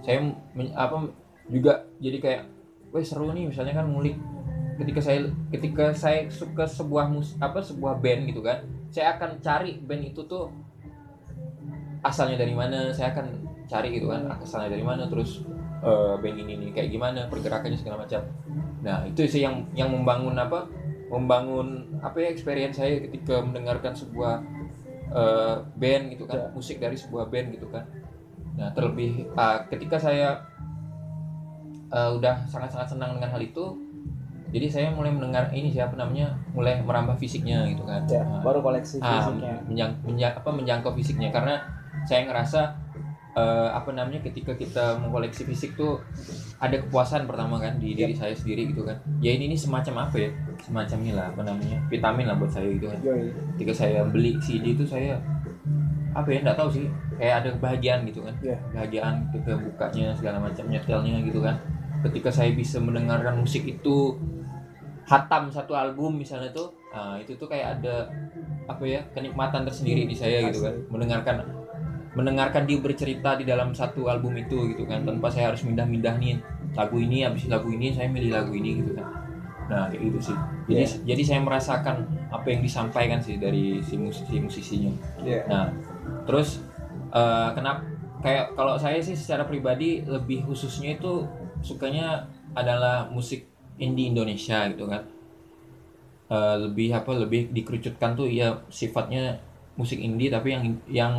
Saya 0.04 0.18
men- 0.54 0.76
apa 0.76 1.10
juga 1.48 1.88
jadi 1.98 2.18
kayak 2.20 2.42
weh 2.94 3.06
seru 3.06 3.34
nih 3.34 3.50
misalnya 3.50 3.74
kan 3.74 3.90
ngulik. 3.90 4.16
Ketika 4.74 5.00
saya 5.02 5.30
ketika 5.54 5.86
saya 5.94 6.26
suka 6.34 6.66
sebuah 6.66 7.06
mus 7.10 7.38
apa 7.38 7.62
sebuah 7.62 8.02
band 8.02 8.26
gitu 8.34 8.42
kan 8.42 8.66
saya 8.90 9.18
akan 9.18 9.38
cari 9.42 9.78
band 9.82 10.14
itu 10.14 10.22
tuh 10.26 10.50
asalnya 12.02 12.42
dari 12.42 12.54
mana 12.54 12.90
saya 12.90 13.14
akan 13.14 13.26
cari 13.70 13.96
gitu 13.96 14.12
kan 14.12 14.28
asalnya 14.28 14.74
dari 14.74 14.84
mana 14.84 15.08
terus 15.08 15.46
eh, 15.82 16.14
band 16.20 16.38
ini 16.42 16.54
nih 16.58 16.70
kayak 16.74 16.90
gimana 16.90 17.26
pergerakannya 17.30 17.78
segala 17.80 18.06
macam. 18.06 18.22
Nah 18.84 19.08
itu 19.08 19.24
sih 19.30 19.42
yang 19.46 19.64
yang 19.74 19.90
membangun 19.90 20.36
apa 20.36 20.68
membangun 21.14 21.68
apa 22.02 22.18
ya 22.18 22.28
experience 22.28 22.76
saya 22.76 22.98
ketika 23.00 23.38
mendengarkan 23.40 23.94
sebuah 23.94 24.42
eh, 25.10 25.56
band 25.76 26.04
gitu 26.10 26.26
kan 26.26 26.38
Ya. 26.40 26.48
musik 26.52 26.78
dari 26.78 26.98
sebuah 26.98 27.30
band 27.30 27.54
gitu 27.54 27.70
kan 27.70 27.86
nah 28.54 28.70
terlebih 28.70 29.30
ah, 29.34 29.62
ketika 29.64 29.98
saya 29.98 30.42
eh, 31.90 32.10
udah 32.12 32.46
sangat-sangat 32.48 32.90
senang 32.90 33.14
dengan 33.14 33.30
hal 33.30 33.42
itu 33.42 33.78
jadi 34.50 34.68
saya 34.68 34.88
mulai 34.90 35.10
mendengar 35.10 35.50
ini 35.50 35.70
siapa 35.70 35.94
namanya 35.94 36.38
mulai 36.50 36.78
merambah 36.80 37.18
fisiknya 37.18 37.66
gitu 37.68 37.82
kan 37.84 38.06
Ya, 38.06 38.22
Nah, 38.22 38.42
baru 38.42 38.62
koleksi 38.62 38.98
ah, 39.00 39.22
fisiknya. 39.24 39.54
menjang, 39.64 39.92
menja- 40.04 40.36
apa, 40.36 40.50
menjangkau 40.50 40.94
fisiknya 40.94 41.30
karena 41.30 41.62
saya 42.04 42.26
ngerasa 42.26 42.62
eh, 43.34 43.70
apa 43.74 43.90
namanya 43.94 44.22
ketika 44.22 44.54
kita 44.54 45.02
mengkoleksi 45.02 45.46
fisik 45.50 45.74
tuh 45.74 46.02
ada 46.62 46.78
kepuasan 46.80 47.26
pertama 47.26 47.58
kan 47.58 47.82
di 47.82 47.98
diri 47.98 48.14
saya 48.14 48.34
sendiri 48.38 48.70
gitu 48.70 48.86
kan. 48.86 48.98
Ya 49.20 49.34
ini, 49.34 49.50
ini 49.50 49.58
semacam 49.58 50.10
apa 50.10 50.16
ya? 50.22 50.30
Semacam 50.62 50.98
ini 51.02 51.12
lah 51.18 51.34
apa 51.34 51.42
namanya 51.42 51.78
vitamin 51.90 52.26
lah 52.30 52.38
buat 52.38 52.52
saya 52.54 52.70
gitu 52.70 52.88
kan. 52.90 53.00
Yoi. 53.02 53.34
ketika 53.58 53.74
saya 53.86 54.06
beli 54.06 54.38
CD 54.40 54.78
itu 54.78 54.86
saya 54.86 55.18
apa 56.14 56.30
ya 56.30 56.46
nggak 56.46 56.58
tahu 56.58 56.70
sih. 56.70 56.86
Kayak 57.18 57.36
ada 57.46 57.50
kebahagiaan 57.58 58.00
gitu 58.10 58.20
kan. 58.22 58.36
Iya. 58.42 58.58
kebahagiaan 58.70 59.16
ketika 59.34 59.54
bukanya 59.58 60.08
segala 60.14 60.38
macam 60.38 60.66
nyetelnya 60.70 61.18
gitu 61.26 61.40
kan. 61.42 61.56
Ketika 62.06 62.30
saya 62.30 62.52
bisa 62.54 62.78
mendengarkan 62.78 63.42
musik 63.42 63.66
itu 63.66 64.18
hatam 65.04 65.52
satu 65.52 65.76
album 65.76 66.16
misalnya 66.16 66.48
tuh 66.56 66.72
nah, 66.96 67.20
itu 67.20 67.36
tuh 67.36 67.52
kayak 67.52 67.76
ada 67.80 68.08
apa 68.64 68.88
ya 68.88 69.04
kenikmatan 69.12 69.68
tersendiri 69.68 70.06
di 70.06 70.16
saya 70.16 70.48
gitu 70.48 70.64
kan. 70.64 70.76
Mendengarkan 70.94 71.63
mendengarkan 72.14 72.70
dia 72.70 72.78
bercerita 72.78 73.34
di 73.38 73.46
dalam 73.46 73.74
satu 73.74 74.06
album 74.06 74.38
itu 74.38 74.74
gitu 74.74 74.86
kan 74.86 75.02
tanpa 75.02 75.34
saya 75.34 75.50
harus 75.54 75.66
mindah-mindah 75.66 76.14
nih 76.22 76.38
lagu 76.78 76.98
ini 77.02 77.26
habis 77.26 77.50
lagu 77.50 77.70
ini 77.74 77.94
saya 77.94 78.10
milih 78.10 78.34
lagu 78.34 78.54
ini 78.54 78.82
gitu 78.82 78.94
kan 78.98 79.10
nah 79.64 79.88
kayak 79.90 80.12
gitu 80.12 80.20
sih 80.32 80.38
jadi 80.70 80.86
jadi 81.08 81.24
saya 81.24 81.40
merasakan 81.42 82.06
apa 82.30 82.48
yang 82.52 82.62
disampaikan 82.62 83.18
sih 83.24 83.40
dari 83.40 83.80
si 83.82 83.96
musisi 83.98 84.38
musisinya 84.38 84.92
Iya. 85.24 85.40
Nah, 85.48 85.68
terus 86.28 86.60
eh, 87.14 87.50
kenapa 87.56 87.88
kayak 88.20 88.56
kalau 88.56 88.76
saya 88.76 89.00
sih 89.00 89.16
secara 89.16 89.48
pribadi 89.48 90.04
lebih 90.04 90.44
khususnya 90.48 91.00
itu 91.00 91.28
sukanya 91.64 92.28
adalah 92.54 93.08
musik 93.10 93.48
indie 93.80 94.12
Indonesia 94.12 94.68
gitu 94.70 94.86
kan. 94.86 95.08
Eh, 96.28 96.56
lebih 96.60 96.92
apa 96.92 97.12
lebih 97.16 97.52
dikerucutkan 97.56 98.16
tuh 98.20 98.28
ya 98.28 98.64
sifatnya 98.68 99.40
musik 99.80 99.98
indie 99.98 100.30
tapi 100.30 100.54
yang 100.54 100.64
yang 100.92 101.14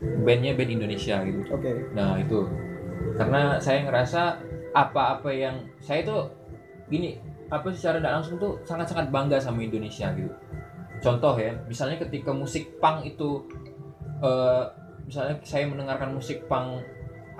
bandnya 0.00 0.56
band 0.56 0.70
Indonesia 0.72 1.20
gitu. 1.24 1.40
Oke. 1.52 1.70
Nah 1.92 2.16
itu 2.16 2.48
karena 3.16 3.60
saya 3.60 3.84
ngerasa 3.84 4.40
apa-apa 4.72 5.28
yang 5.32 5.56
saya 5.82 6.00
tuh 6.06 6.30
gini 6.88 7.18
apa 7.50 7.66
secara 7.74 7.98
tidak 7.98 8.12
langsung 8.20 8.36
tuh 8.38 8.52
sangat-sangat 8.62 9.10
bangga 9.10 9.36
sama 9.36 9.60
Indonesia 9.60 10.08
gitu. 10.14 10.30
Contoh 11.00 11.34
ya, 11.36 11.52
misalnya 11.66 11.96
ketika 11.98 12.30
musik 12.30 12.78
punk 12.78 13.02
itu 13.08 13.44
eh, 14.22 14.64
misalnya 15.04 15.34
saya 15.42 15.64
mendengarkan 15.66 16.14
musik 16.14 16.46
punk 16.46 16.84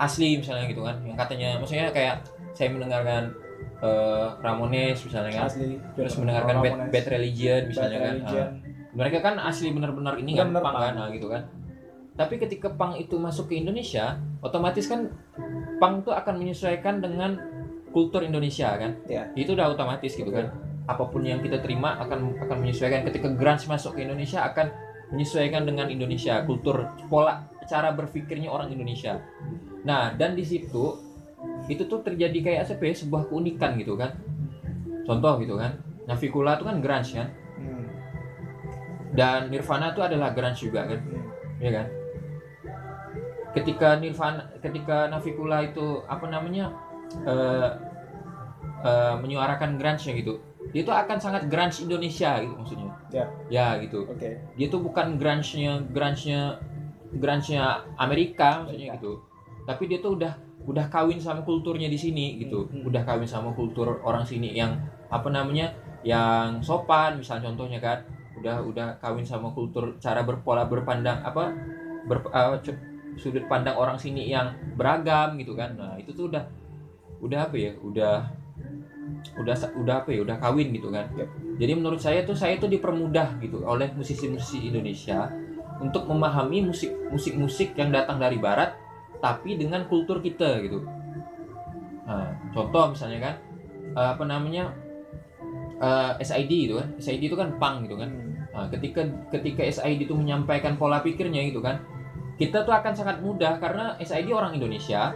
asli 0.01 0.41
misalnya 0.41 0.65
gitu 0.67 0.81
kan, 0.81 0.97
yang 1.05 1.15
katanya 1.15 1.61
maksudnya 1.61 1.93
kayak 1.93 2.25
saya 2.51 2.73
mendengarkan 2.73 3.31
eh, 3.79 4.27
Ramones 4.41 4.97
misalnya 4.97 5.31
kan, 5.31 5.47
Asli. 5.47 5.77
terus 5.95 6.13
mendengarkan 6.19 6.55
Bad, 6.59 6.73
Ramones, 6.73 6.91
Bad 6.91 7.05
Religion 7.07 7.61
Bad 7.61 7.69
misalnya 7.69 7.97
kan. 7.97 8.15
Religion. 8.17 8.47
Nah, 8.49 8.71
mereka 8.91 9.17
kan 9.23 9.35
asli 9.39 9.71
benar-benar 9.71 10.19
ini 10.19 10.35
kan 10.35 10.51
punk 10.51 10.75
kan 10.75 10.93
nah, 10.99 11.07
gitu 11.15 11.31
kan 11.31 11.47
tapi 12.21 12.37
ketika 12.37 12.69
punk 12.69 13.01
itu 13.01 13.17
masuk 13.17 13.49
ke 13.49 13.57
Indonesia 13.57 14.21
otomatis 14.45 14.85
kan 14.85 15.09
punk 15.81 16.05
itu 16.05 16.11
akan 16.13 16.33
menyesuaikan 16.37 17.01
dengan 17.01 17.41
kultur 17.89 18.21
Indonesia 18.21 18.77
kan 18.77 18.93
Iya. 19.09 19.33
itu 19.33 19.57
udah 19.57 19.73
otomatis 19.73 20.13
gitu 20.13 20.29
kan 20.29 20.53
apa 20.85 21.03
pun 21.09 21.25
yang 21.25 21.41
kita 21.41 21.57
terima 21.65 21.97
akan 21.97 22.37
akan 22.45 22.57
menyesuaikan 22.61 23.01
ketika 23.09 23.33
grunge 23.33 23.65
masuk 23.65 23.97
ke 23.97 24.05
Indonesia 24.05 24.45
akan 24.45 24.69
menyesuaikan 25.09 25.65
dengan 25.65 25.89
Indonesia 25.89 26.45
kultur 26.45 26.93
pola 27.09 27.49
cara 27.65 27.93
berpikirnya 27.95 28.51
orang 28.51 28.73
Indonesia. 28.73 29.21
Nah, 29.87 30.11
dan 30.17 30.35
di 30.35 30.43
situ 30.43 30.97
itu 31.71 31.83
tuh 31.87 32.03
terjadi 32.03 32.37
kayak 32.43 32.59
apa 32.67 32.83
ya, 32.83 32.95
sebuah 32.95 33.31
keunikan 33.31 33.79
gitu 33.79 33.95
kan. 33.95 34.17
Contoh 35.07 35.39
gitu 35.39 35.55
kan. 35.55 35.79
Navikula 36.09 36.59
itu 36.59 36.65
kan 36.67 36.77
grunge 36.83 37.11
kan. 37.15 37.27
Hmm. 37.59 37.85
Dan 39.15 39.39
Nirvana 39.51 39.95
itu 39.95 40.01
adalah 40.03 40.35
grunge 40.35 40.59
juga 40.59 40.87
kan. 40.89 40.99
Hmm. 40.99 41.23
ya 41.61 41.71
kan 41.77 41.87
ketika 43.51 43.99
Nirvana 43.99 44.47
ketika 44.63 45.07
Navikula 45.07 45.63
itu 45.63 46.03
apa 46.07 46.25
namanya 46.27 46.71
eh 47.27 47.69
eh, 48.81 49.15
menyuarakan 49.19 49.77
grunge 49.77 50.09
gitu 50.11 50.39
dia 50.71 50.81
itu 50.85 50.93
akan 50.93 51.17
sangat 51.19 51.51
grunge 51.51 51.83
Indonesia 51.83 52.39
gitu 52.39 52.53
maksudnya 52.55 52.91
Ya. 53.11 53.27
ya 53.51 53.67
gitu 53.83 54.07
Oke. 54.07 54.39
dia 54.55 54.67
tuh 54.71 54.79
bukan 54.79 55.19
grunge-nya 55.19 55.83
grunge-nya 55.91 56.55
grunge-nya 57.11 57.83
Amerika 57.99 58.63
maksudnya 58.63 58.95
Amerika. 58.95 59.03
gitu 59.03 59.11
tapi 59.67 59.83
dia 59.91 59.99
tuh 59.99 60.15
udah 60.15 60.31
udah 60.63 60.85
kawin 60.87 61.19
sama 61.19 61.43
kulturnya 61.43 61.91
di 61.91 61.99
sini 61.99 62.39
gitu 62.39 62.71
Hmm. 62.71 62.87
udah 62.87 63.03
kawin 63.03 63.27
sama 63.27 63.51
kultur 63.51 63.99
orang 64.07 64.23
sini 64.23 64.55
yang 64.55 64.79
apa 65.11 65.27
namanya 65.27 65.75
yang 66.07 66.63
sopan 66.63 67.19
misalnya 67.19 67.51
contohnya 67.51 67.83
kan 67.83 67.99
udah 68.39 68.63
udah 68.63 68.87
kawin 69.03 69.27
sama 69.27 69.51
kultur 69.51 69.99
cara 69.99 70.23
berpola 70.23 70.63
berpandang 70.65 71.19
apa 71.19 71.51
ber, 72.07 72.23
eh, 72.31 72.55
cu- 72.63 72.81
sudut 73.19 73.43
pandang 73.47 73.75
orang 73.75 73.97
sini 73.99 74.31
yang 74.31 74.55
beragam 74.75 75.35
gitu 75.39 75.55
kan. 75.55 75.75
Nah 75.75 75.95
itu 75.99 76.11
tuh 76.15 76.31
udah 76.31 76.43
udah 77.21 77.39
apa 77.49 77.55
ya 77.55 77.71
udah 77.81 78.15
udah 79.37 79.55
udah 79.77 79.95
apa 80.01 80.09
ya 80.11 80.19
udah 80.23 80.37
kawin 80.41 80.73
gitu 80.73 80.89
kan. 80.89 81.05
Yap. 81.15 81.29
jadi 81.61 81.71
menurut 81.77 82.01
saya 82.01 82.25
tuh 82.25 82.33
saya 82.33 82.57
tuh 82.57 82.71
dipermudah 82.71 83.37
gitu 83.43 83.61
oleh 83.61 83.91
musisi-musisi 83.93 84.71
Indonesia 84.71 85.29
untuk 85.77 86.09
memahami 86.09 86.65
musik 86.65 86.89
musik 87.09 87.37
musik 87.37 87.73
yang 87.77 87.93
datang 87.93 88.17
dari 88.17 88.41
barat 88.41 88.73
tapi 89.21 89.57
dengan 89.57 89.85
kultur 89.85 90.23
kita 90.23 90.61
gitu. 90.65 90.81
Nah 92.07 92.33
contoh 92.49 92.97
misalnya 92.97 93.19
kan 93.21 93.35
eh, 93.93 94.09
apa 94.17 94.23
namanya 94.25 94.73
eh, 95.81 96.11
SID 96.21 96.51
gitu 96.69 96.75
kan. 96.81 96.87
SID 96.97 97.21
itu 97.29 97.37
kan 97.37 97.53
punk 97.61 97.85
gitu 97.85 97.97
kan. 98.01 98.09
Hmm. 98.09 98.31
Nah, 98.51 98.67
ketika 98.67 99.07
ketika 99.31 99.63
SID 99.63 100.05
itu 100.05 100.13
menyampaikan 100.13 100.75
pola 100.75 100.99
pikirnya 100.99 101.39
gitu 101.47 101.63
kan, 101.63 101.79
kita 102.41 102.65
tuh 102.65 102.73
akan 102.73 102.93
sangat 102.97 103.21
mudah 103.21 103.61
karena 103.61 103.93
SID 104.01 104.33
orang 104.33 104.57
Indonesia 104.57 105.13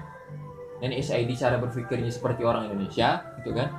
dan 0.78 0.90
SID 0.94 1.34
cara 1.34 1.58
berpikirnya 1.58 2.14
seperti 2.14 2.46
orang 2.46 2.70
Indonesia 2.70 3.26
gitu 3.42 3.58
kan. 3.58 3.74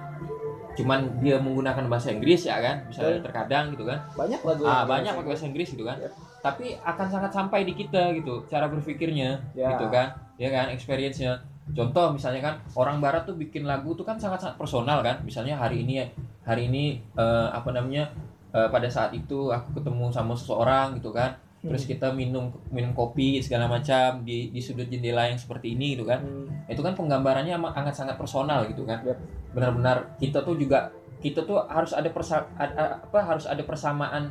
Cuman 0.75 1.23
dia 1.23 1.39
menggunakan 1.39 1.87
bahasa 1.87 2.11
Inggris 2.11 2.45
ya 2.45 2.59
kan, 2.59 2.85
misalnya 2.91 3.23
terkadang 3.23 3.71
gitu 3.73 3.87
kan. 3.87 4.03
Banyak 4.19 4.41
lagu. 4.43 4.63
Ah, 4.67 4.83
banyak 4.85 5.15
pakai 5.15 5.31
bahasa 5.31 5.47
Inggris 5.47 5.71
gitu 5.73 5.87
kan. 5.87 5.97
Yep. 6.03 6.13
Tapi 6.43 6.67
akan 6.83 7.07
sangat 7.07 7.31
sampai 7.33 7.63
di 7.63 7.73
kita 7.79 8.13
gitu 8.19 8.43
cara 8.51 8.67
berpikirnya 8.67 9.41
Ya. 9.55 9.79
gitu 9.79 9.87
kan. 9.95 10.19
Ya 10.37 10.51
kan 10.51 10.67
experience-nya. 10.75 11.39
Contoh 11.71 12.13
misalnya 12.19 12.43
kan 12.43 12.55
orang 12.75 12.99
barat 12.99 13.25
tuh 13.31 13.39
bikin 13.39 13.63
lagu 13.65 13.95
tuh 13.95 14.03
kan 14.03 14.19
sangat-sangat 14.19 14.59
personal 14.59 15.07
kan. 15.07 15.23
Misalnya 15.23 15.55
hari 15.55 15.87
ini 15.87 16.03
hari 16.43 16.67
ini 16.67 16.99
eh, 17.15 17.49
apa 17.55 17.71
namanya 17.71 18.11
eh, 18.51 18.69
pada 18.69 18.91
saat 18.91 19.15
itu 19.15 19.55
aku 19.55 19.81
ketemu 19.81 20.11
sama 20.11 20.35
seseorang 20.35 20.99
gitu 20.99 21.15
kan. 21.15 21.46
Terus 21.67 21.83
Hmm. 21.83 21.91
kita 21.91 22.09
minum 22.15 22.45
minum 22.71 22.95
kopi 22.95 23.43
segala 23.43 23.67
macam 23.67 24.23
di 24.23 24.55
di 24.55 24.61
sudut 24.63 24.87
jendela 24.87 25.27
yang 25.27 25.37
seperti 25.37 25.75
ini 25.75 25.99
gitu 25.99 26.07
kan. 26.07 26.23
Hmm. 26.23 26.71
Itu 26.71 26.81
kan 26.81 26.95
penggambarannya 26.95 27.59
amat 27.59 27.75
sangat 27.75 27.95
sangat 27.99 28.17
personal 28.17 28.65
gitu 28.71 28.87
kan. 28.87 29.03
Yep. 29.03 29.19
Benar-benar 29.51 30.17
kita 30.23 30.47
tuh 30.47 30.55
juga 30.55 30.95
kita 31.19 31.43
tuh 31.43 31.59
harus 31.67 31.91
ada 31.91 32.07
persa 32.13 32.47
ada- 32.55 33.03
apa 33.03 33.19
harus 33.25 33.51
ada 33.51 33.63
persamaan 33.67 34.31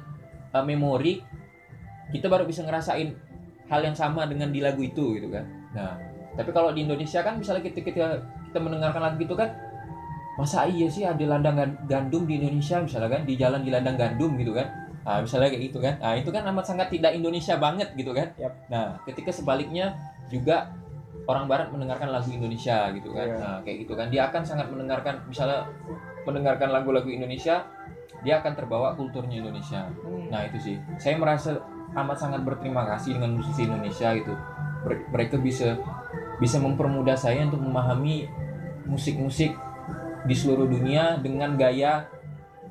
eh, 0.55 0.63
memori 0.63 1.19
kita 2.15 2.31
baru 2.31 2.47
bisa 2.47 2.63
ngerasain 2.63 3.11
hal 3.67 3.81
yang 3.81 3.97
sama 3.97 4.23
dengan 4.29 4.53
di 4.53 4.61
lagu 4.63 4.79
itu 4.79 5.17
gitu 5.19 5.27
kan. 5.27 5.43
Nah, 5.75 5.97
tapi 6.37 6.53
kalau 6.53 6.71
di 6.71 6.85
Indonesia 6.85 7.19
kan 7.19 7.35
misalnya 7.35 7.65
kita 7.65 7.81
kita 7.81 8.21
kita 8.53 8.59
mendengarkan 8.61 9.01
lagu 9.01 9.19
itu 9.19 9.35
kan 9.35 9.49
masa 10.37 10.67
iya 10.67 10.87
sih 10.87 11.03
ada 11.03 11.19
ladang 11.25 11.55
gan- 11.57 11.79
gandum 11.87 12.23
di 12.27 12.39
Indonesia 12.39 12.79
misalnya 12.79 13.19
kan 13.19 13.21
di 13.27 13.33
jalan 13.35 13.63
di 13.65 13.71
ladang 13.73 13.97
gandum 13.99 14.37
gitu 14.39 14.55
kan. 14.55 14.84
Nah, 15.05 15.21
misalnya 15.21 15.53
kayak 15.53 15.63
gitu 15.69 15.79
kan. 15.79 15.95
Nah, 16.01 16.13
itu 16.17 16.29
kan 16.33 16.43
amat 16.49 16.65
sangat 16.65 16.87
tidak 16.89 17.13
Indonesia 17.13 17.55
banget 17.61 17.93
gitu 17.93 18.11
kan. 18.11 18.33
Yap. 18.41 18.53
Nah, 18.73 18.97
ketika 19.05 19.29
sebaliknya 19.29 19.93
juga 20.33 20.73
orang 21.29 21.45
barat 21.45 21.69
mendengarkan 21.69 22.09
lagu 22.09 22.33
Indonesia 22.33 22.89
gitu 22.91 23.13
kan. 23.13 23.27
Iya. 23.29 23.37
Nah, 23.37 23.57
kayak 23.61 23.77
gitu 23.85 23.93
kan. 23.93 24.07
Dia 24.09 24.33
akan 24.33 24.41
sangat 24.41 24.67
mendengarkan 24.73 25.21
misalnya 25.29 25.69
mendengarkan 26.25 26.73
lagu-lagu 26.73 27.07
Indonesia, 27.07 27.69
dia 28.25 28.41
akan 28.41 28.53
terbawa 28.57 28.97
kulturnya 28.97 29.45
Indonesia. 29.45 29.85
Hmm. 30.01 30.33
Nah 30.33 30.49
itu 30.49 30.57
sih, 30.57 30.75
saya 30.97 31.15
merasa 31.21 31.61
amat 31.93 32.17
sangat 32.17 32.41
berterima 32.41 32.83
kasih 32.89 33.15
dengan 33.15 33.37
musisi 33.37 33.69
Indonesia 33.69 34.09
gitu. 34.17 34.33
Mereka 34.85 35.37
bisa 35.37 35.77
bisa 36.41 36.57
mempermudah 36.59 37.15
saya 37.15 37.45
untuk 37.45 37.61
memahami 37.61 38.25
musik-musik 38.89 39.53
di 40.25 40.35
seluruh 40.35 40.65
dunia 40.65 41.21
dengan 41.21 41.53
gaya 41.53 42.09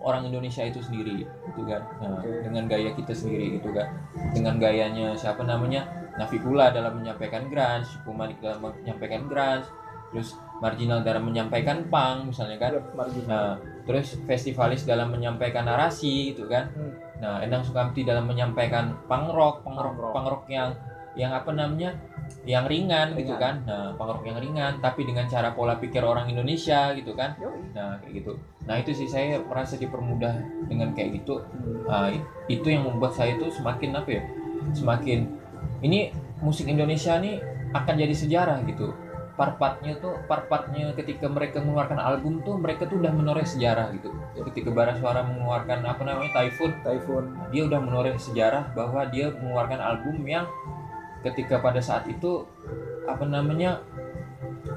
orang 0.05 0.29
Indonesia 0.29 0.61
itu 0.61 0.85
sendiri, 0.85 1.25
gitu 1.25 1.63
kan. 1.65 1.83
Nah, 1.99 2.21
dengan 2.21 2.69
gaya 2.69 2.93
kita 2.93 3.17
sendiri 3.17 3.59
gitu 3.59 3.73
kan. 3.73 3.89
Dengan 4.37 4.61
gayanya 4.61 5.17
siapa 5.17 5.43
namanya 5.43 5.89
Navikula 6.15 6.71
dalam 6.71 7.03
menyampaikan 7.03 7.51
grunge, 7.51 7.91
Kumanik 8.07 8.39
dalam 8.39 8.63
menyampaikan 8.63 9.27
grunge, 9.27 9.67
terus 10.15 10.39
Marginal 10.63 11.03
dalam 11.03 11.27
menyampaikan 11.27 11.91
punk 11.91 12.31
misalnya 12.31 12.57
kan. 12.61 12.73
Marginal. 12.95 13.27
Nah, 13.27 13.53
terus 13.83 14.15
festivalis 14.29 14.87
dalam 14.87 15.11
menyampaikan 15.11 15.67
narasi 15.67 16.37
gitu 16.37 16.47
kan. 16.47 16.71
Hmm. 16.71 16.93
Nah, 17.19 17.43
Endang 17.43 17.67
Sukamti 17.67 18.07
dalam 18.07 18.31
menyampaikan 18.31 18.95
punk 19.11 19.35
rock, 19.35 19.67
punk 19.67 19.81
rock, 19.81 19.95
punk 20.15 20.27
rock 20.31 20.45
yang 20.47 20.71
yang 21.19 21.35
apa 21.35 21.51
namanya? 21.51 21.99
Yang 22.45 22.69
ringan, 22.69 23.17
gitu 23.17 23.35
kan. 23.41 23.65
Ringan. 23.65 23.69
Nah, 23.69 23.89
punk 23.97 24.11
rock 24.21 24.25
yang 24.29 24.37
ringan 24.37 24.73
tapi 24.85 25.09
dengan 25.09 25.25
cara 25.25 25.57
pola 25.57 25.81
pikir 25.81 26.05
orang 26.05 26.29
Indonesia 26.29 26.93
gitu 26.93 27.17
kan. 27.17 27.37
Yoi. 27.41 27.73
Nah, 27.73 27.97
kayak 28.05 28.13
gitu. 28.21 28.33
Nah, 28.69 28.75
itu 28.81 28.91
sih 28.93 29.09
saya 29.09 29.41
merasa 29.41 29.81
dipermudah 29.81 30.45
dengan 30.69 30.93
kayak 30.93 31.25
gitu. 31.25 31.41
Hmm. 31.41 31.85
Nah, 31.89 32.09
it- 32.13 32.29
itu 32.49 32.69
yang 32.69 32.85
membuat 32.85 33.17
saya 33.17 33.37
itu 33.37 33.49
semakin 33.49 33.97
apa 33.97 34.11
ya? 34.13 34.23
Semakin 34.77 35.29
ini 35.81 36.13
musik 36.45 36.69
Indonesia 36.69 37.17
nih 37.17 37.41
akan 37.73 37.95
jadi 37.97 38.15
sejarah 38.15 38.61
gitu. 38.69 38.93
Part-partnya 39.35 39.99
tuh 39.99 40.15
part-partnya 40.31 40.95
ketika 40.95 41.27
mereka 41.27 41.59
mengeluarkan 41.59 41.99
album 41.99 42.39
tuh 42.47 42.55
mereka 42.55 42.87
tuh 42.87 43.03
udah 43.03 43.11
menoreh 43.11 43.43
sejarah 43.43 43.91
gitu. 43.91 44.15
Ketika 44.47 44.71
Bara 44.71 44.95
Suara 44.95 45.27
mengeluarkan 45.27 45.83
apa 45.83 46.07
namanya 46.07 46.31
Typhoon, 46.39 46.71
Typhoon. 46.87 47.25
dia 47.51 47.67
udah 47.67 47.83
menoreh 47.83 48.15
sejarah 48.15 48.71
bahwa 48.79 49.03
dia 49.11 49.35
mengeluarkan 49.35 49.81
album 49.83 50.23
yang 50.23 50.47
ketika 51.25 51.59
pada 51.59 51.81
saat 51.81 52.05
itu 52.07 52.45
apa 53.05 53.25
namanya 53.25 53.81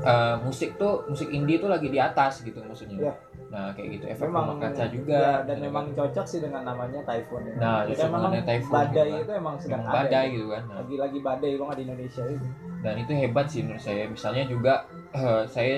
eh, 0.04 0.36
musik 0.42 0.76
tuh 0.76 1.04
musik 1.08 1.28
indie 1.30 1.60
tuh 1.60 1.68
lagi 1.68 1.88
di 1.88 2.00
atas 2.00 2.42
gitu 2.42 2.64
maksudnya. 2.64 3.12
Iya. 3.12 3.14
Nah 3.48 3.72
kayak 3.72 3.88
gitu 3.96 4.06
efek 4.12 4.28
rumah 4.28 4.60
kaca 4.60 4.86
juga. 4.92 5.16
ya, 5.16 5.34
dan 5.48 5.56
gitu 5.56 5.66
memang 5.72 5.86
cocok 5.96 6.26
sih 6.28 6.40
dengan 6.44 6.68
namanya 6.68 7.00
Typhoon 7.04 7.44
ya. 7.48 7.54
Nah, 7.56 7.80
Jadi 7.88 8.04
memang 8.04 8.22
Typhoon 8.44 8.76
badai 8.76 9.08
gitu 9.08 9.24
itu 9.24 9.32
emang 9.32 9.56
sedang 9.56 9.80
Memang 9.80 9.88
ada. 9.88 9.98
badai 10.04 10.26
ya. 10.26 10.34
gitu 10.36 10.48
kan. 10.52 10.64
Nah, 10.68 10.76
Lagi-lagi 10.84 11.20
badai 11.24 11.52
banget 11.56 11.76
di 11.76 11.84
Indonesia 11.88 12.24
itu. 12.28 12.48
dan 12.78 12.94
itu 13.02 13.12
hebat 13.12 13.46
sih 13.50 13.62
menurut 13.66 13.82
saya 13.82 14.04
misalnya 14.06 14.44
juga 14.46 14.74
eh, 15.12 15.44
saya 15.48 15.76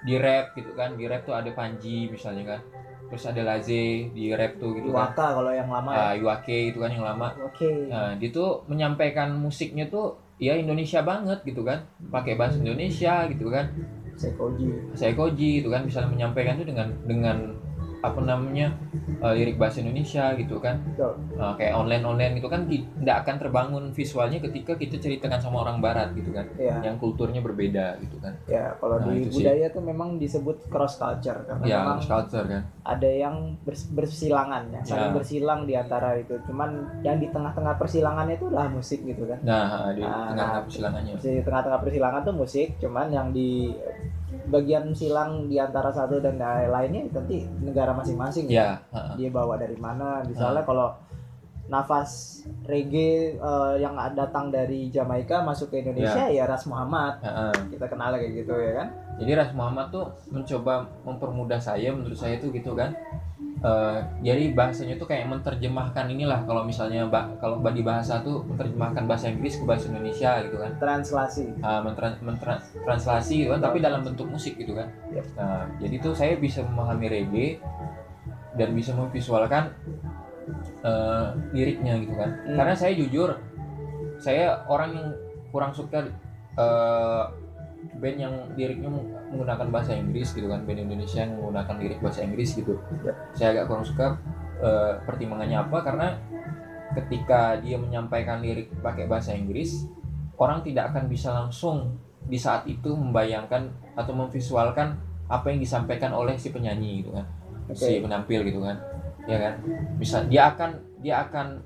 di 0.00 0.14
rap 0.16 0.54
gitu 0.54 0.70
kan 0.72 0.94
di 0.94 1.04
rap 1.04 1.26
tuh 1.26 1.34
ada 1.34 1.50
Panji 1.50 2.06
misalnya 2.08 2.56
kan 2.56 2.60
terus 3.08 3.24
ada 3.24 3.40
Laze 3.44 4.12
di 4.12 4.28
rap 4.36 4.60
tuh 4.60 4.76
gitu 4.76 4.92
kan 4.92 5.10
Iwaka 5.12 5.26
kalau 5.40 5.52
yang 5.52 5.68
lama 5.72 5.90
ya. 5.92 6.00
ah 6.00 6.12
Iwake 6.12 6.72
itu 6.72 6.78
kan 6.78 6.90
yang 6.92 7.04
lama 7.04 7.28
Oke. 7.40 7.88
nah 7.88 8.12
dia 8.20 8.28
tuh 8.28 8.60
menyampaikan 8.68 9.32
musiknya 9.32 9.88
tuh 9.88 10.16
ya 10.36 10.54
Indonesia 10.54 11.00
banget 11.02 11.40
gitu 11.48 11.64
kan 11.64 11.82
pakai 12.12 12.36
bahasa 12.36 12.60
Indonesia 12.60 13.26
gitu 13.32 13.48
kan 13.48 13.72
Sekoji. 14.18 14.66
saya 14.98 15.14
Koji 15.14 15.62
gitu 15.62 15.70
kan 15.70 15.86
bisa 15.86 16.02
menyampaikan 16.02 16.58
tuh 16.58 16.66
dengan 16.66 16.90
dengan 17.06 17.54
apa 17.98 18.20
namanya 18.20 18.70
eh, 19.18 19.32
lirik 19.34 19.56
bahasa 19.56 19.78
Indonesia 19.78 20.30
gitu 20.34 20.58
kan. 20.58 20.78
Nah, 21.34 21.54
kayak 21.54 21.74
online 21.74 22.04
online 22.04 22.32
gitu 22.34 22.46
kan 22.46 22.66
tidak 22.66 23.16
akan 23.22 23.34
terbangun 23.36 23.84
visualnya 23.90 24.38
ketika 24.40 24.74
kita 24.74 24.96
ceritakan 24.96 25.38
sama 25.38 25.62
orang 25.62 25.78
Barat 25.78 26.10
gitu 26.12 26.30
kan 26.30 26.46
Ya, 26.54 26.78
yang 26.80 26.96
kulturnya 26.96 27.38
berbeda 27.38 27.98
gitu 27.98 28.18
kan 28.18 28.34
ya 28.44 28.74
kalau 28.76 28.98
Nah, 28.98 29.06
di 29.08 29.22
itu 29.22 29.30
sih. 29.30 29.34
budaya 29.40 29.66
tuh 29.68 29.80
memang 29.80 30.08
disebut 30.16 30.66
cross 30.66 30.94
culture 30.96 31.38
karena 31.40 31.62
ya 31.62 31.78
cross 31.88 32.06
culture 32.06 32.46
kan 32.46 32.62
ada 32.82 33.06
yang 33.06 33.36
bers- 33.60 33.88
bersilangan 33.88 34.62
ya, 34.68 34.80
saling 34.82 35.10
Ya. 35.10 35.14
bersilang 35.14 35.60
di 35.62 35.74
antara 35.74 36.16
itu. 36.16 36.34
Cuman 36.42 36.70
yang 37.00 37.16
di 37.16 37.28
tengah-tengah 37.28 37.76
persilangannya 37.76 38.34
itu 38.34 38.48
lah 38.48 38.66
musik 38.66 39.02
gitu 39.02 39.22
kan. 39.24 39.38
nah 39.42 39.90
di 39.90 40.00
Nah, 40.00 40.32
tengah-tengah 40.32 40.48
nah, 40.50 40.64
persilangannya 40.64 41.12
Di 41.16 41.42
tengah-tengah 41.42 41.80
persilangan 41.80 42.20
tuh 42.22 42.34
musik, 42.34 42.68
cuman 42.78 43.06
yang 43.08 43.28
di 43.30 43.74
bagian 44.48 44.92
silang 44.92 45.48
di 45.48 45.56
antara 45.56 45.92
satu 45.92 46.20
dan 46.20 46.36
lainnya 46.68 47.08
nanti 47.12 47.44
negara 47.64 47.92
masing-masing 47.96 48.48
ya. 48.48 48.80
Ha-ha. 48.92 49.16
dia 49.16 49.28
bawa 49.32 49.56
dari 49.56 49.76
mana? 49.76 50.20
Misalnya 50.24 50.64
kalau 50.64 50.92
nafas 51.68 52.42
reggae 52.64 53.36
eh, 53.36 53.74
yang 53.80 53.92
datang 54.16 54.48
dari 54.48 54.88
Jamaika 54.88 55.44
masuk 55.44 55.68
ke 55.72 55.84
Indonesia 55.84 56.28
ya 56.28 56.48
Ras 56.48 56.64
Muhammad. 56.64 57.20
Ha-ha. 57.20 57.52
kita 57.68 57.86
kenal 57.88 58.16
kayak 58.16 58.32
gitu 58.44 58.54
ya 58.56 58.72
kan? 58.84 58.88
Jadi 59.20 59.30
Ras 59.36 59.52
Muhammad 59.52 59.86
tuh 59.92 60.06
mencoba 60.32 60.88
mempermudah 61.04 61.60
saya 61.60 61.92
menurut 61.92 62.16
saya 62.16 62.40
tuh 62.40 62.52
gitu 62.52 62.72
kan 62.72 62.96
eh, 63.58 63.98
jadi 64.22 64.54
bahasanya 64.54 64.94
tuh 64.94 65.06
kayak 65.06 65.26
menerjemahkan 65.26 66.06
inilah 66.06 66.46
kalau 66.46 66.62
misalnya 66.62 67.10
ba- 67.10 67.26
kalau 67.38 67.58
di 67.60 67.82
bahasa 67.82 68.22
tuh 68.22 68.46
menerjemahkan 68.46 69.04
bahasa 69.04 69.28
Inggris 69.28 69.58
ke 69.58 69.64
bahasa 69.66 69.90
Indonesia 69.90 70.38
gitu 70.46 70.62
kan 70.62 70.78
translasi 70.78 71.58
uh, 71.58 71.82
mentra- 71.82 72.18
mentra- 72.22 72.62
translasi 72.86 73.42
gitu 73.42 73.50
kan 73.58 73.62
tapi 73.62 73.82
dalam 73.82 74.06
bentuk 74.06 74.30
musik 74.30 74.54
gitu 74.54 74.78
kan 74.78 74.86
Yep. 75.10 75.24
nah 75.34 75.66
jadi 75.82 75.94
tuh 75.98 76.14
saya 76.14 76.38
bisa 76.38 76.62
memahami 76.62 77.06
reggae 77.10 77.58
dan 78.54 78.74
bisa 78.74 78.94
memvisualkan 78.94 79.74
uh, 80.86 81.34
liriknya 81.50 81.98
gitu 81.98 82.14
kan 82.14 82.30
Hmm. 82.46 82.56
karena 82.56 82.74
saya 82.74 82.92
jujur 82.94 83.34
saya 84.18 84.62
orang 84.66 84.90
yang 84.94 85.08
kurang 85.50 85.72
suka 85.74 86.10
uh, 86.54 87.30
band 87.98 88.18
yang 88.18 88.34
liriknya 88.54 88.90
menggunakan 89.30 89.68
bahasa 89.68 89.92
Inggris 89.94 90.32
gitu 90.32 90.48
kan. 90.48 90.64
Band 90.64 90.80
Indonesia 90.88 91.20
yang 91.24 91.36
menggunakan 91.36 91.74
lirik 91.78 91.98
bahasa 92.00 92.24
Inggris 92.24 92.56
gitu. 92.56 92.80
Yep. 93.04 93.14
saya 93.36 93.48
agak 93.54 93.64
kurang 93.68 93.86
suka 93.86 94.06
uh, 94.60 94.92
pertimbangannya 95.04 95.58
apa 95.60 95.78
karena 95.84 96.08
ketika 96.96 97.60
dia 97.60 97.76
menyampaikan 97.76 98.40
lirik 98.40 98.72
pakai 98.80 99.04
bahasa 99.04 99.36
Inggris 99.36 99.84
orang 100.40 100.64
tidak 100.64 100.90
akan 100.94 101.04
bisa 101.06 101.28
langsung 101.30 102.00
di 102.24 102.40
saat 102.40 102.64
itu 102.64 102.92
membayangkan 102.96 103.68
atau 103.94 104.12
memvisualkan 104.16 104.96
apa 105.28 105.46
yang 105.52 105.60
disampaikan 105.60 106.16
oleh 106.16 106.36
si 106.40 106.48
penyanyi 106.48 107.04
gitu 107.04 107.12
kan. 107.12 107.26
Si 107.76 108.00
penampil 108.00 108.40
gitu 108.48 108.64
kan. 108.64 108.76
Ya 109.28 109.36
kan? 109.36 109.54
Bisa 110.00 110.24
dia 110.24 110.48
akan 110.52 110.70
dia 111.04 111.20
akan 111.28 111.60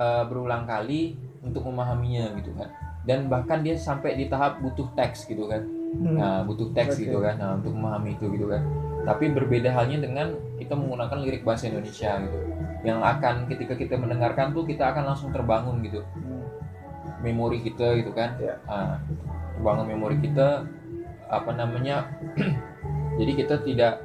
eh, 0.00 0.24
berulang 0.28 0.64
kali 0.64 1.16
untuk 1.44 1.68
memahaminya 1.68 2.32
gitu 2.40 2.56
kan. 2.56 2.72
Dan 3.04 3.28
bahkan 3.28 3.60
dia 3.60 3.76
sampai 3.76 4.16
di 4.16 4.26
tahap 4.32 4.58
butuh 4.64 4.88
teks 4.96 5.28
gitu 5.28 5.46
kan 5.46 5.75
Hmm. 5.96 6.16
nah 6.20 6.44
butuh 6.44 6.76
teks 6.76 7.00
Oke. 7.00 7.08
gitu 7.08 7.18
kan 7.24 7.40
nah, 7.40 7.56
untuk 7.56 7.72
memahami 7.72 8.14
itu 8.14 8.28
gitu 8.28 8.46
kan 8.46 8.60
tapi 9.06 9.30
berbeda 9.30 9.70
halnya 9.70 10.02
dengan 10.02 10.34
kita 10.58 10.76
menggunakan 10.76 11.18
lirik 11.22 11.42
bahasa 11.42 11.70
Indonesia 11.70 12.20
gitu 12.20 12.38
yang 12.84 13.00
akan 13.00 13.48
ketika 13.48 13.74
kita 13.74 13.94
mendengarkan 13.96 14.52
tuh 14.52 14.62
kita 14.62 14.92
akan 14.92 15.14
langsung 15.14 15.30
terbangun 15.32 15.80
gitu 15.80 16.04
Hmm. 16.14 16.44
memori 17.24 17.64
kita 17.64 17.96
gitu 17.96 18.12
kan 18.12 18.36
Ya. 18.36 18.60
Ah, 18.68 19.00
terbangun 19.56 19.88
memori 19.88 20.20
kita 20.20 20.68
apa 21.26 21.50
namanya 21.54 22.12
jadi 23.18 23.32
kita 23.34 23.54
tidak 23.64 24.04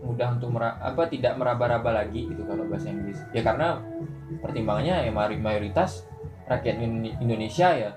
mudah 0.00 0.36
untuk 0.36 0.50
mera- 0.52 0.76
apa 0.80 1.08
tidak 1.08 1.36
meraba-raba 1.36 2.04
lagi 2.04 2.28
gitu 2.28 2.42
kalau 2.44 2.66
bahasa 2.68 2.90
Inggris 2.90 3.20
ya 3.32 3.40
karena 3.40 3.80
pertimbangannya 4.40 5.08
ya 5.08 5.12
mayoritas 5.12 6.04
rakyat 6.46 6.76
Indo- 6.82 7.16
Indonesia 7.18 7.68
ya 7.70 7.90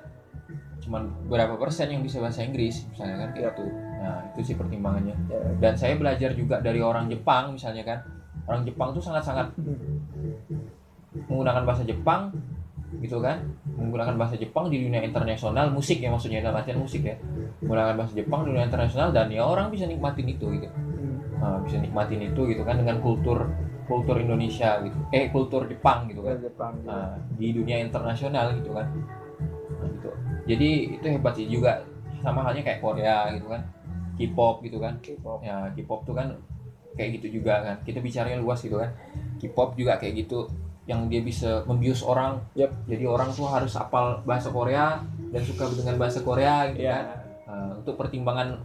cuman 0.83 1.07
berapa 1.31 1.55
persen 1.55 1.87
yang 1.87 2.03
bisa 2.03 2.19
bahasa 2.19 2.43
Inggris 2.43 2.83
misalnya 2.91 3.23
kan 3.23 3.29
kayak 3.31 3.43
Ya. 3.43 3.49
gitu. 3.55 3.65
Nah 4.03 4.17
itu 4.35 4.39
sih 4.51 4.55
pertimbangannya. 4.59 5.15
Ya. 5.31 5.39
dan 5.63 5.73
saya 5.79 5.95
belajar 5.95 6.35
juga 6.35 6.59
dari 6.59 6.83
orang 6.83 7.07
Jepang 7.07 7.55
misalnya 7.55 7.83
kan. 7.87 7.99
Orang 8.43 8.67
Jepang 8.67 8.91
tuh 8.91 8.99
sangat-sangat 8.99 9.55
menggunakan 11.31 11.63
bahasa 11.63 11.83
Jepang 11.87 12.33
gitu 12.99 13.17
kan. 13.23 13.39
Menggunakan 13.79 14.19
bahasa 14.19 14.35
Jepang 14.35 14.67
di 14.69 14.83
dunia 14.83 15.01
internasional 15.01 15.71
musik 15.71 16.03
ya 16.03 16.11
maksudnya 16.11 16.43
dalam 16.43 16.59
artian 16.59 16.77
musik 16.77 17.01
ya. 17.07 17.15
Menggunakan 17.63 17.95
bahasa 17.95 18.13
Jepang 18.13 18.43
di 18.43 18.53
dunia 18.53 18.67
internasional 18.67 19.09
dan 19.15 19.31
ya 19.31 19.41
orang 19.47 19.71
bisa 19.71 19.87
nikmatin 19.87 20.27
itu 20.29 20.45
gitu. 20.59 20.67
Nah, 21.39 21.59
bisa 21.63 21.79
nikmatin 21.79 22.21
itu 22.23 22.41
gitu 22.47 22.63
kan 22.63 22.79
dengan 22.79 22.99
kultur 22.99 23.47
kultur 23.83 24.15
Indonesia 24.15 24.79
gitu. 24.83 24.95
Eh 25.11 25.27
kultur 25.31 25.67
Jepang 25.67 26.07
gitu 26.11 26.21
kan. 26.23 26.35
Jepang 26.39 26.73
Nah, 26.83 27.15
di 27.35 27.51
dunia 27.51 27.79
internasional 27.79 28.55
gitu 28.59 28.71
kan. 28.75 28.87
Nah, 29.79 29.87
gitu 29.89 30.09
jadi 30.43 30.69
itu 30.99 31.05
hebat 31.07 31.33
sih 31.35 31.47
juga. 31.47 31.83
Sama 32.19 32.43
halnya 32.43 32.63
kayak 32.63 32.79
Korea 32.79 33.31
gitu 33.35 33.47
kan. 33.47 33.61
K-pop 34.15 34.63
gitu 34.63 34.77
kan. 34.79 34.93
K-pop. 34.99 35.39
Ya 35.43 35.67
K-pop 35.71 36.03
tuh 36.03 36.15
kan 36.15 36.31
kayak 36.93 37.19
gitu 37.19 37.39
juga 37.41 37.63
kan. 37.63 37.75
Kita 37.83 37.99
bicaranya 37.99 38.39
luas 38.39 38.59
gitu 38.61 38.79
kan. 38.79 38.91
K-pop 39.39 39.75
juga 39.75 39.97
kayak 39.97 40.27
gitu. 40.27 40.47
Yang 40.83 40.99
dia 41.11 41.21
bisa 41.23 41.49
membius 41.63 42.03
orang. 42.03 42.43
Yep. 42.55 42.71
jadi 42.87 43.03
orang 43.07 43.29
tuh 43.31 43.47
harus 43.47 43.71
hafal 43.75 44.19
bahasa 44.27 44.51
Korea 44.51 44.99
dan 45.31 45.41
suka 45.43 45.67
dengan 45.71 45.95
bahasa 45.97 46.19
Korea 46.21 46.67
gitu 46.71 46.85
ya 46.85 46.95
kan. 46.99 47.05
Nah, 47.43 47.69
untuk 47.79 47.95
pertimbangan 47.95 48.59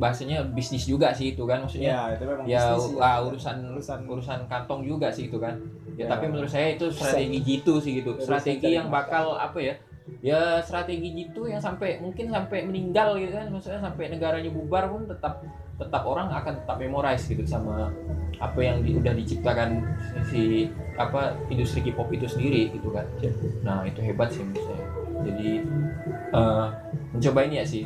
bahasanya 0.00 0.42
bisnis 0.48 0.86
juga 0.88 1.12
sih 1.12 1.34
itu 1.36 1.44
kan. 1.44 1.62
Maksudnya 1.66 1.90
ya 1.92 2.00
itu 2.16 2.24
memang 2.24 2.44
ya, 2.48 2.62
bisnis 2.74 2.98
ah, 2.98 3.18
urusan 3.22 3.56
urusan 3.74 3.98
urusan 4.08 4.38
kantong 4.48 4.80
juga 4.82 5.10
sih 5.12 5.28
itu 5.28 5.38
kan. 5.38 5.54
Ya, 5.94 6.06
Ya. 6.06 6.06
tapi 6.10 6.26
menurut 6.26 6.50
saya 6.50 6.74
itu 6.74 6.90
strategi 6.90 7.38
jitu 7.38 7.78
sih 7.78 8.02
gitu. 8.02 8.18
Strategi 8.18 8.74
yang 8.74 8.90
bakal 8.90 9.38
apa 9.38 9.58
ya 9.62 9.74
ya 10.24 10.56
strategi 10.64 11.12
jitu 11.12 11.44
yang 11.52 11.60
sampai 11.60 12.00
mungkin 12.00 12.32
sampai 12.32 12.64
meninggal 12.64 13.20
gitu 13.20 13.36
kan 13.36 13.52
maksudnya 13.52 13.80
sampai 13.84 14.08
negaranya 14.08 14.48
bubar 14.48 14.88
pun 14.88 15.04
tetap 15.04 15.44
tetap 15.76 16.02
orang 16.08 16.32
akan 16.32 16.64
tetap 16.64 16.76
memorize 16.80 17.28
gitu 17.28 17.44
sama 17.44 17.92
apa 18.40 18.58
yang 18.64 18.80
di- 18.80 18.96
udah 18.96 19.12
diciptakan 19.12 19.84
si 20.32 20.72
apa 20.96 21.36
industri 21.52 21.84
K-pop 21.84 22.08
itu 22.14 22.24
sendiri 22.24 22.72
gitu 22.72 22.88
kan. 22.94 23.04
Nah 23.66 23.84
itu 23.84 24.00
hebat 24.00 24.32
sih 24.32 24.40
menurut 24.40 24.80
jadi 25.28 25.50
eh, 26.32 26.66
mencoba 27.12 27.40
ini 27.44 27.60
ya 27.60 27.66
sih 27.68 27.84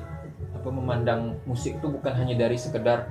apa 0.55 0.69
memandang 0.71 1.35
musik 1.43 1.83
itu 1.83 1.87
bukan 1.91 2.13
hanya 2.15 2.39
dari 2.39 2.55
sekedar 2.55 3.09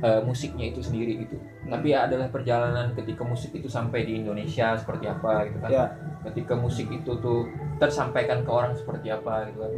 eh, 0.00 0.20
musiknya 0.24 0.72
itu 0.72 0.80
sendiri 0.80 1.28
gitu 1.28 1.36
tapi 1.70 1.94
adalah 1.94 2.26
perjalanan 2.28 2.90
ketika 2.98 3.22
musik 3.22 3.54
itu 3.54 3.70
sampai 3.70 4.02
di 4.02 4.18
Indonesia 4.18 4.74
seperti 4.74 5.06
apa 5.06 5.46
gitu 5.46 5.58
kan. 5.62 5.70
Ya. 5.70 5.86
ketika 6.20 6.52
musik 6.52 6.90
itu 6.92 7.16
tuh 7.16 7.48
tersampaikan 7.80 8.44
ke 8.44 8.50
orang 8.52 8.76
seperti 8.76 9.08
apa 9.08 9.48
gitu 9.48 9.58
kan. 9.62 9.72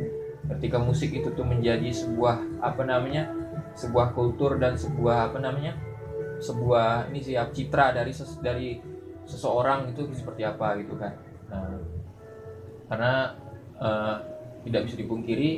Ketika 0.57 0.81
musik 0.83 1.15
itu 1.15 1.29
tuh 1.31 1.47
menjadi 1.47 1.87
sebuah 1.93 2.65
apa 2.65 2.83
namanya 2.83 3.31
sebuah 3.79 4.17
kultur 4.17 4.59
dan 4.59 4.75
sebuah 4.75 5.31
apa 5.31 5.39
namanya 5.39 5.79
sebuah 6.43 7.13
ini 7.13 7.21
sih 7.23 7.39
ya, 7.39 7.47
citra 7.47 7.95
dari 7.95 8.11
ses- 8.11 8.43
dari 8.43 8.81
seseorang 9.23 9.95
itu 9.95 10.09
seperti 10.17 10.43
apa 10.43 10.75
gitu 10.83 10.99
kan. 10.99 11.15
Nah 11.47 11.79
karena 12.91 13.39
eh, 13.79 14.17
tidak 14.67 14.91
bisa 14.91 14.97
dipungkiri 14.99 15.51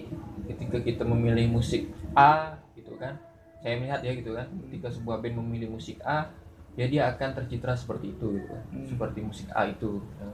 ketika 0.46 0.78
kita 0.84 1.02
memilih 1.08 1.48
musik 1.48 1.88
A 2.12 2.60
gitu 2.76 2.94
kan 3.00 3.16
saya 3.64 3.80
melihat 3.80 4.04
ya 4.04 4.12
gitu 4.12 4.36
kan 4.36 4.44
ketika 4.62 4.92
sebuah 4.92 5.24
band 5.24 5.40
memilih 5.40 5.72
musik 5.72 5.96
A 6.04 6.28
ya 6.76 6.84
dia 6.84 7.08
akan 7.08 7.32
tercitra 7.32 7.72
seperti 7.72 8.12
itu 8.12 8.36
gitu 8.36 8.44
kan 8.44 8.60
Hmm. 8.68 8.84
seperti 8.84 9.24
musik 9.24 9.48
A 9.50 9.64
itu 9.64 10.04
ya. 10.14 10.28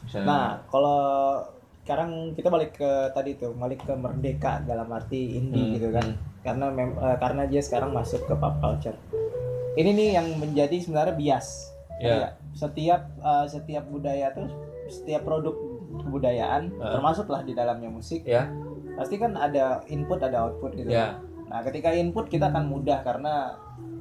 misalnya 0.00 0.26
Nah, 0.30 0.46
kalau 0.70 1.00
sekarang 1.82 2.10
kita 2.32 2.46
balik 2.46 2.78
ke 2.78 2.90
tadi 3.10 3.34
tuh, 3.34 3.50
balik 3.52 3.82
ke 3.82 3.90
merdeka 3.90 4.62
dalam 4.62 4.86
arti 4.88 5.34
indie 5.34 5.58
Hmm, 5.60 5.74
gitu 5.74 5.88
kan. 5.90 6.06
hmm. 6.06 6.16
Karena 6.40 6.66
mem- 6.70 6.94
eh, 6.94 7.16
karena 7.18 7.42
dia 7.44 7.58
sekarang 7.58 7.90
masuk 7.90 8.22
ke 8.22 8.32
pop 8.32 8.54
culture. 8.60 8.94
Ini 9.74 9.90
nih 9.90 10.08
yang 10.14 10.26
menjadi 10.38 10.76
sebenarnya 10.78 11.18
bias. 11.18 11.48
Ya. 11.98 12.06
Ya, 12.06 12.28
Setiap 12.52 13.10
eh, 13.18 13.46
setiap 13.48 13.84
budaya 13.88 14.30
tuh 14.30 14.46
setiap 14.86 15.26
produk 15.26 15.56
kebudayaan 15.98 16.70
Ah. 16.78 16.94
termasuklah 16.94 17.42
di 17.42 17.52
dalamnya 17.52 17.90
musik. 17.90 18.22
Ya. 18.22 18.46
Pasti 18.94 19.16
kan 19.16 19.34
ada 19.34 19.82
input 19.86 20.20
ada 20.20 20.46
output 20.46 20.76
gitu. 20.76 20.86
ya 20.86 21.18
Nah, 21.50 21.60
ketika 21.60 21.90
input 21.90 22.30
kita 22.30 22.48
akan 22.48 22.64
mudah 22.64 23.02
karena 23.02 23.58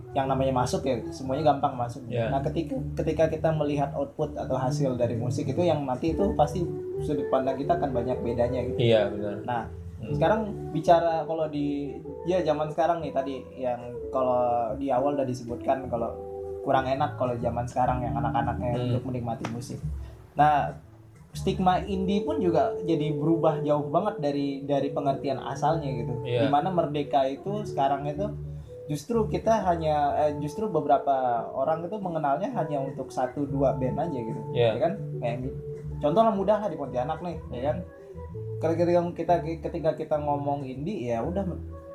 yang 0.09 0.25
namanya 0.25 0.53
masuk 0.55 0.85
ya 0.85 0.97
semuanya 1.09 1.53
gampang 1.53 1.73
masuk. 1.75 2.01
Ya. 2.09 2.29
Nah, 2.29 2.41
ketika 2.41 2.73
ketika 2.97 3.29
kita 3.29 3.49
melihat 3.51 3.93
output 3.93 4.33
atau 4.33 4.57
hasil 4.57 4.93
dari 4.95 5.13
musik 5.13 5.45
itu 5.45 5.61
yang 5.61 5.85
nanti 5.85 6.13
itu 6.13 6.33
pasti 6.33 6.65
sudut 7.01 7.29
pandang 7.29 7.57
kita 7.57 7.77
akan 7.77 7.89
banyak 7.89 8.17
bedanya 8.19 8.61
gitu. 8.65 8.77
iya 8.79 9.05
benar 9.05 9.37
Nah, 9.45 9.63
Hmm. 9.99 10.15
sekarang 10.15 10.41
bicara 10.71 11.27
kalau 11.27 11.45
di 11.45 11.91
ya 12.23 12.39
zaman 12.39 12.71
sekarang 12.71 13.03
nih 13.03 13.11
tadi 13.11 13.35
yang 13.53 13.77
kalau 14.09 14.39
di 14.79 14.87
awal 14.87 15.11
udah 15.11 15.27
disebutkan 15.27 15.91
kalau 15.91 16.15
kurang 16.63 16.87
enak 16.87 17.19
kalau 17.19 17.35
zaman 17.35 17.67
sekarang 17.67 17.99
yang 18.01 18.15
anak-anaknya 18.15 18.79
Hmm. 18.79 18.83
untuk 18.89 19.03
menikmati 19.11 19.43
musik. 19.51 19.75
Nah, 20.33 20.71
stigma 21.33 21.79
indie 21.85 22.25
pun 22.25 22.41
juga 22.41 22.73
jadi 22.83 23.13
berubah 23.13 23.61
jauh 23.61 23.85
banget 23.93 24.15
dari 24.17 24.47
dari 24.65 24.89
pengertian 24.89 25.37
asalnya 25.37 25.89
gitu. 25.93 26.13
Iya. 26.25 26.45
Di 26.45 26.47
mana 26.49 26.73
merdeka 26.73 27.25
itu 27.29 27.63
sekarang 27.69 28.09
itu 28.09 28.33
justru 28.89 29.29
kita 29.29 29.61
hanya 29.69 30.17
eh, 30.25 30.33
justru 30.41 30.65
beberapa 30.65 31.45
orang 31.53 31.85
itu 31.85 32.01
mengenalnya 32.01 32.49
hanya 32.57 32.81
untuk 32.81 33.13
satu 33.13 33.45
dua 33.45 33.77
band 33.77 34.09
aja 34.09 34.19
gitu. 34.19 34.41
Iya. 34.51 34.69
Ya 34.73 34.79
kan? 34.81 34.93
Kayak 35.21 35.37
gitu. 35.45 35.57
contoh 35.99 36.21
lah 36.23 36.31
mudah 36.31 36.57
lah 36.63 36.71
di 36.71 36.79
Pontianak 36.79 37.19
nih, 37.19 37.37
ya 37.51 37.61
kan? 37.71 37.77
Ketika 38.63 39.03
kita 39.11 39.35
ketika 39.67 39.91
kita 39.99 40.15
ngomong 40.15 40.63
indie 40.63 41.11
ya 41.11 41.19
udah 41.19 41.43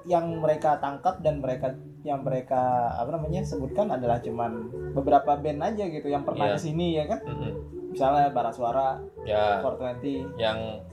yang 0.05 0.28
mereka 0.45 0.76
tangkap 0.76 1.24
dan 1.24 1.41
mereka 1.41 1.72
yang 2.05 2.21
mereka 2.21 2.61
apa 2.93 3.11
namanya 3.11 3.41
sebutkan 3.43 3.89
adalah 3.89 4.21
cuman 4.21 4.69
beberapa 4.93 5.35
band 5.35 5.61
aja 5.65 5.85
gitu 5.85 6.07
yang 6.07 6.23
pernah 6.23 6.47
Iya. 6.47 6.55
ke 6.55 6.61
sini 6.61 6.87
ya 6.93 7.05
kan 7.07 7.21
Mm-mm. 7.25 7.53
misalnya 7.91 8.29
Bara 8.29 8.51
Suara, 8.51 9.01
ya 9.23 9.59
420, 9.59 10.37
yang 10.37 10.85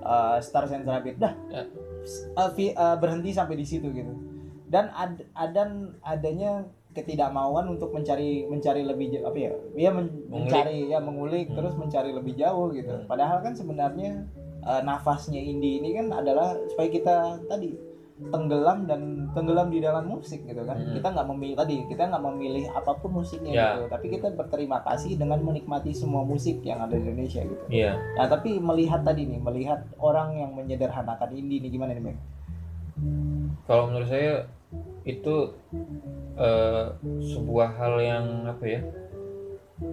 uh, 0.00 0.38
Stars 0.38 0.70
and 0.70 0.84
Rabbit 0.84 1.18
dah 1.18 1.34
Ya. 1.48 1.66
S- 2.00 2.30
uh, 2.32 2.48
vi- 2.50 2.72
uh, 2.72 2.94
berhenti 2.96 3.30
sampai 3.30 3.54
di 3.54 3.64
situ 3.64 3.90
gitu 3.90 4.14
dan 4.64 4.88
ad, 4.90 5.18
adan 5.34 5.98
adanya 6.00 6.62
ketidakmauan 6.90 7.66
untuk 7.68 7.90
mencari 7.90 8.46
mencari 8.46 8.82
lebih 8.82 9.10
jauh 9.12 9.26
apa 9.26 9.38
ya 9.40 9.50
dia 9.72 9.90
men- 9.90 10.10
Mengulik. 10.24 10.30
mencari 10.46 10.78
ya 10.86 10.98
mengulik 10.98 11.46
Hmm. 11.46 11.56
terus 11.56 11.74
mencari 11.74 12.10
lebih 12.10 12.34
jauh 12.36 12.70
gitu 12.70 12.90
Hmm. 12.92 13.06
padahal 13.06 13.38
kan 13.40 13.52
sebenarnya 13.52 14.26
uh, 14.62 14.78
nafasnya 14.80 15.38
indie 15.38 15.78
ini 15.78 15.94
kan 15.94 16.10
adalah 16.12 16.54
supaya 16.66 16.88
kita 16.88 17.14
tadi 17.44 17.74
tenggelam 18.28 18.84
dan 18.84 19.00
tenggelam 19.32 19.72
di 19.72 19.80
dalam 19.80 20.04
musik 20.04 20.44
gitu 20.44 20.60
kan 20.62 20.76
Hmm. 20.76 20.92
kita 20.92 21.08
nggak 21.08 21.26
memilih 21.32 21.56
tadi 21.56 21.76
kita 21.88 22.02
nggak 22.04 22.24
memilih 22.28 22.64
apa 22.70 22.92
pun 22.94 23.10
musiknya 23.16 23.50
Ya. 23.50 23.66
gitu 23.72 23.88
tapi 23.88 24.06
kita 24.12 24.28
berterima 24.30 24.84
kasih 24.84 25.16
dengan 25.16 25.40
menikmati 25.40 25.96
semua 25.96 26.20
musik 26.20 26.60
yang 26.60 26.84
ada 26.84 26.92
di 26.92 27.00
Indonesia 27.02 27.40
gitu 27.40 27.64
Iya. 27.72 27.96
nah 28.14 28.28
tapi 28.28 28.60
melihat 28.60 29.00
tadi 29.00 29.24
nih 29.24 29.40
melihat 29.40 29.80
orang 29.96 30.36
yang 30.36 30.52
menyederhanakan 30.52 31.32
indie 31.32 31.64
nih 31.64 31.72
gimana 31.72 31.96
nih 31.96 32.04
Bang? 32.04 32.18
Kalau 33.64 33.88
menurut 33.88 34.08
saya 34.08 34.44
itu 35.02 35.56
eh, 36.36 36.84
sebuah 37.24 37.68
hal 37.74 37.94
yang 37.98 38.26
apa 38.44 38.64
ya? 38.66 38.80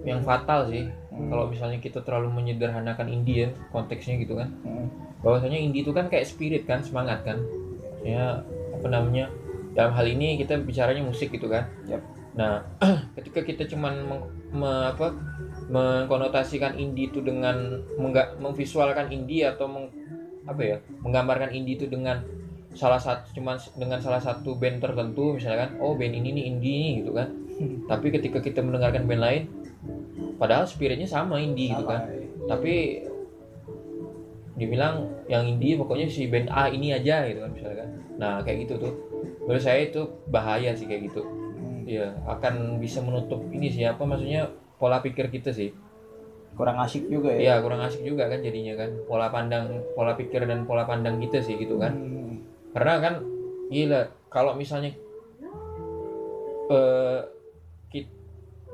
Yang 0.04 0.20
fatal 0.22 0.60
sih. 0.68 0.84
Hmm. 1.08 1.28
Kalau 1.32 1.48
misalnya 1.48 1.80
kita 1.80 2.04
terlalu 2.04 2.28
menyederhanakan 2.30 3.08
indie 3.08 3.48
ya 3.48 3.50
konteksnya 3.72 4.20
gitu 4.20 4.36
kan. 4.36 4.52
Hmm. 4.60 4.92
Bahwasanya 5.24 5.56
indie 5.56 5.80
itu 5.80 5.90
kan 5.90 6.06
kayak 6.06 6.28
spirit 6.28 6.68
kan, 6.68 6.84
semangat 6.84 7.24
kan. 7.24 7.40
Ya 8.02 8.42
apa 8.74 8.86
namanya? 8.86 9.30
Dalam 9.74 9.94
hal 9.94 10.06
ini 10.10 10.38
kita 10.38 10.58
bicaranya 10.58 11.02
musik 11.02 11.30
gitu 11.30 11.46
kan. 11.46 11.66
Yap. 11.86 12.02
Nah, 12.34 12.62
ketika 13.18 13.42
kita 13.42 13.62
cuman 13.66 13.94
meng- 14.06 14.30
me- 14.54 14.86
apa 14.94 15.14
mengkonotasikan 15.68 16.78
indie 16.78 17.10
itu 17.10 17.20
dengan 17.20 17.82
mengga- 17.98 18.38
memvisualkan 18.38 19.10
indie 19.10 19.44
atau 19.44 19.66
meng- 19.68 19.92
apa 20.48 20.62
ya? 20.64 20.76
menggambarkan 21.04 21.52
indie 21.52 21.76
itu 21.76 21.86
dengan 21.90 22.24
salah 22.72 23.00
satu 23.00 23.32
cuman 23.34 23.58
dengan 23.74 23.98
salah 23.98 24.22
satu 24.22 24.54
band 24.54 24.78
tertentu 24.78 25.34
misalkan 25.34 25.76
oh 25.82 25.96
band 25.98 26.14
ini 26.14 26.30
nih 26.36 26.44
indie 26.48 26.74
nih 26.78 26.92
gitu 27.04 27.10
kan. 27.14 27.28
Tapi 27.90 28.06
ketika 28.14 28.38
kita 28.38 28.62
mendengarkan 28.62 29.04
band 29.04 29.22
lain 29.22 29.42
padahal 30.38 30.64
spiritnya 30.70 31.06
sama 31.10 31.42
indie 31.42 31.74
gitu 31.74 31.82
kan 31.82 32.06
Sama, 32.06 32.14
eh. 32.14 32.26
tapi 32.46 32.74
dibilang 34.58 35.06
yang 35.30 35.46
indie 35.46 35.78
pokoknya 35.78 36.10
si 36.10 36.26
band 36.26 36.50
A 36.50 36.66
ini 36.66 36.90
aja 36.90 37.22
gitu 37.24 37.40
kan 37.46 37.50
misalkan 37.54 37.88
nah 38.18 38.42
kayak 38.42 38.66
gitu 38.66 38.74
tuh. 38.82 38.92
Menurut 39.46 39.62
saya 39.62 39.86
itu 39.86 40.02
bahaya 40.28 40.74
sih 40.74 40.84
kayak 40.84 41.08
gitu. 41.08 41.22
Hmm. 41.22 41.86
Iya 41.86 42.18
akan 42.26 42.82
bisa 42.82 42.98
menutup 43.00 43.38
ini 43.54 43.70
sih 43.70 43.86
apa 43.86 44.02
maksudnya 44.02 44.50
pola 44.76 44.98
pikir 44.98 45.30
kita 45.30 45.54
sih. 45.54 45.70
Kurang 46.58 46.82
asik 46.82 47.06
juga 47.06 47.30
ya? 47.30 47.38
Iya 47.38 47.54
kurang 47.62 47.78
asik 47.86 48.02
juga 48.02 48.26
kan 48.26 48.42
jadinya 48.42 48.74
kan. 48.74 48.90
Pola 49.06 49.30
pandang 49.30 49.78
pola 49.94 50.18
pikir 50.18 50.42
dan 50.44 50.66
pola 50.66 50.82
pandang 50.82 51.22
kita 51.22 51.38
sih 51.38 51.54
gitu 51.56 51.78
kan. 51.78 51.94
Hmm. 51.94 52.34
karena 52.74 52.94
kan 53.00 53.14
gila 53.72 54.00
kalau 54.28 54.52
misalnya 54.52 54.92
eh 56.68 57.20
kit- 57.88 58.12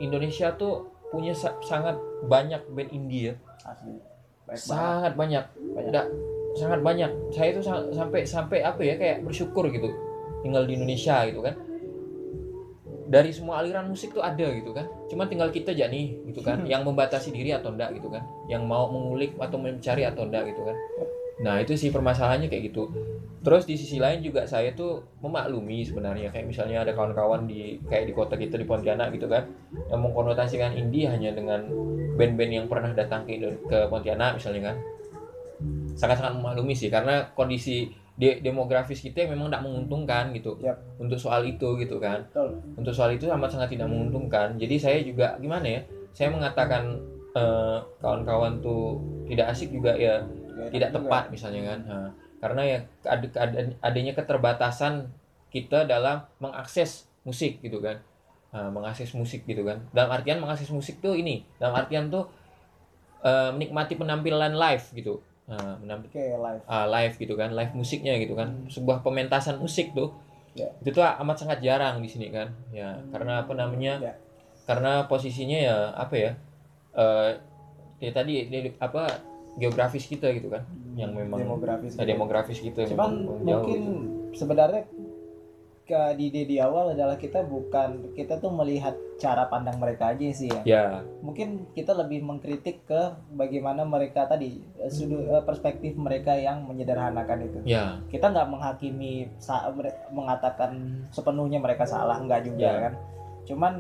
Indonesia 0.03 0.51
tuh 0.59 0.91
punya 1.15 1.31
sa- 1.31 1.55
sangat 1.63 1.95
banyak 2.27 2.59
band 2.75 2.91
indie 2.91 3.31
ya. 3.31 3.35
Asli 3.63 4.14
banget. 4.47 4.61
Sangat 4.63 5.13
banyak. 5.17 5.45
Banyak. 5.75 5.91
Nggak, 5.91 6.07
sangat 6.55 6.81
banyak. 6.81 7.11
Saya 7.33 7.49
itu 7.53 7.61
sa- 7.65 7.89
sampai 7.91 8.21
sampai 8.25 8.59
apa 8.63 8.81
ya 8.85 8.95
kayak 8.97 9.25
bersyukur 9.25 9.69
gitu. 9.73 9.91
Tinggal 10.45 10.69
di 10.69 10.77
Indonesia 10.77 11.25
gitu 11.29 11.41
kan. 11.41 11.55
Dari 13.05 13.31
semua 13.31 13.61
aliran 13.61 13.89
musik 13.89 14.17
tuh 14.17 14.25
ada 14.25 14.49
gitu 14.55 14.73
kan. 14.73 14.89
Cuma 15.09 15.29
tinggal 15.29 15.53
kita 15.53 15.73
aja 15.73 15.89
nih 15.89 16.33
gitu 16.33 16.41
kan. 16.45 16.65
Yang 16.73 16.83
membatasi 16.89 17.33
diri 17.33 17.53
atau 17.53 17.73
enggak 17.73 17.97
gitu 17.97 18.09
kan. 18.13 18.25
Yang 18.49 18.63
mau 18.69 18.89
mengulik 18.89 19.37
atau 19.41 19.57
mencari 19.57 20.05
atau 20.05 20.25
enggak 20.29 20.53
gitu 20.53 20.63
kan 20.65 20.77
nah 21.43 21.59
itu 21.59 21.75
sih 21.75 21.91
permasalahannya 21.91 22.47
kayak 22.47 22.71
gitu. 22.71 22.87
Terus 23.45 23.69
di 23.69 23.77
sisi 23.77 24.01
lain 24.01 24.25
juga 24.25 24.49
saya 24.49 24.73
tuh 24.73 25.05
memaklumi 25.21 25.85
sebenarnya. 25.85 26.33
Kayak 26.33 26.47
misalnya 26.49 26.81
ada 26.81 26.97
kawan-kawan 26.97 27.45
di 27.45 27.77
kayak 27.85 28.09
di 28.09 28.13
kota 28.17 28.39
kita 28.41 28.57
di 28.57 28.65
Pontianak 28.65 29.13
gitu 29.13 29.29
kan 29.29 29.45
yang 29.93 30.01
mengkonotasikan 30.01 30.73
indie 30.79 31.05
hanya 31.05 31.35
dengan 31.35 31.69
band-band 32.17 32.53
yang 32.55 32.67
pernah 32.71 32.95
datang 32.97 33.29
ke 33.29 33.37
ke 33.69 33.79
Pontianak 33.91 34.41
misalnya 34.41 34.73
kan. 34.73 34.77
Sangat-sangat 35.95 36.41
memaklumi 36.41 36.73
sih 36.73 36.89
karena 36.89 37.29
kondisi 37.37 37.93
de- 38.15 38.39
demografis 38.41 39.03
kita 39.03 39.27
memang 39.27 39.51
tidak 39.51 39.63
menguntungkan 39.67 40.31
gitu 40.33 40.55
Yap. 40.63 40.79
untuk 41.03 41.19
soal 41.19 41.43
itu 41.45 41.75
gitu 41.83 41.99
kan. 41.99 42.25
Betul. 42.31 42.63
untuk 42.79 42.95
soal 42.95 43.13
itu 43.13 43.27
amat 43.29 43.51
sangat 43.51 43.75
tidak 43.75 43.91
menguntungkan. 43.91 44.55
Jadi 44.57 44.77
saya 44.79 44.99
juga 45.03 45.35
gimana 45.43 45.67
ya 45.67 45.81
saya 46.15 46.31
mengatakan 46.31 46.97
eh, 47.35 47.79
kawan-kawan 47.99 48.63
tuh 48.63 49.03
tidak 49.27 49.51
asik 49.51 49.75
juga 49.75 49.99
ya 49.99 50.23
Enak 50.55 50.71
tidak 50.71 50.91
juga. 50.91 50.97
tepat 51.01 51.25
misalnya 51.29 51.63
kan 51.67 51.81
Nah, 51.85 52.09
karena 52.39 52.63
ya 52.63 52.79
ada, 53.05 53.27
ada- 53.41 53.77
adanya 53.81 54.13
keterbatasan 54.13 55.09
kita 55.49 55.85
dalam 55.85 56.23
mengakses 56.37 57.07
musik 57.23 57.59
gitu 57.59 57.81
kan. 57.81 57.99
Nah, 58.51 58.69
mengakses 58.71 59.11
musik 59.15 59.43
gitu 59.45 59.65
kan. 59.65 59.81
Dalam 59.91 60.13
artian 60.13 60.39
mengakses 60.39 60.69
musik 60.69 61.01
tuh 61.01 61.15
ini 61.15 61.43
dalam 61.57 61.75
artian 61.75 62.07
tuh 62.07 62.29
eh, 63.21 63.51
menikmati 63.51 63.97
penampilan 63.97 64.53
live 64.53 64.85
gitu. 64.93 65.15
Nah, 65.49 65.81
menampi- 65.81 66.13
oke 66.13 66.21
live. 66.21 66.63
Ah, 66.65 66.85
live 66.85 67.15
gitu 67.17 67.35
kan 67.35 67.51
live 67.51 67.73
musiknya 67.73 68.15
gitu 68.17 68.37
kan. 68.37 68.69
Sebuah 68.69 69.01
pementasan 69.01 69.57
musik 69.57 69.93
tuh 69.93 70.13
Ya. 70.53 70.71
itu 70.79 70.93
tuh 70.93 71.03
amat 71.03 71.35
sangat 71.35 71.59
jarang 71.61 71.99
di 71.99 72.07
sini 72.07 72.29
kan. 72.29 72.53
Ya 72.71 73.01
karena 73.11 73.43
apa 73.43 73.53
namanya 73.53 73.99
Ya. 73.99 74.15
karena 74.65 75.09
posisinya 75.09 75.57
ya 75.57 75.77
apa 75.91 76.15
ya 76.15 76.31
eh 76.95 77.31
ya 77.99 78.11
tadi 78.13 78.45
di- 78.45 78.77
apa 78.79 79.09
geografis 79.55 80.05
kita 80.05 80.31
gitu 80.31 80.49
kan 80.49 80.63
yang 80.95 81.11
memang 81.11 81.39
demografis 81.41 81.95
Nah, 81.95 82.03
gitu. 82.03 82.11
demografis 82.11 82.59
gitu 82.59 82.81
cuman 82.91 83.11
jauh 83.25 83.39
mungkin 83.41 83.81
gitu. 83.81 84.37
sebenarnya 84.37 84.85
ke 85.85 86.17
di, 86.17 86.33
di 86.33 86.49
di 86.49 86.57
awal 86.57 86.97
adalah 86.97 87.15
kita 87.15 87.45
bukan 87.45 88.17
kita 88.17 88.41
tuh 88.41 88.49
melihat 88.49 88.97
cara 89.15 89.45
pandang 89.45 89.77
mereka 89.77 90.11
aja 90.11 90.25
sih 90.33 90.49
ya 90.49 90.61
ya 90.65 90.85
mungkin 91.21 91.69
kita 91.71 91.93
lebih 91.93 92.25
mengkritik 92.25 92.89
ke 92.89 93.01
bagaimana 93.31 93.85
mereka 93.85 94.25
tadi 94.25 94.65
eh, 94.81 94.89
sudut 94.89 95.29
eh, 95.29 95.45
perspektif 95.45 95.93
mereka 95.95 96.33
yang 96.33 96.65
menyederhanakan 96.65 97.39
itu 97.45 97.59
ya 97.69 98.01
kita 98.09 98.33
nggak 98.33 98.49
menghakimi 98.49 99.29
mengatakan 100.11 100.73
sepenuhnya 101.11 101.61
mereka 101.61 101.85
salah 101.85 102.17
nggak 102.19 102.43
juga 102.45 102.65
Ya. 102.65 102.81
kan 102.81 102.95
cuman 103.45 103.75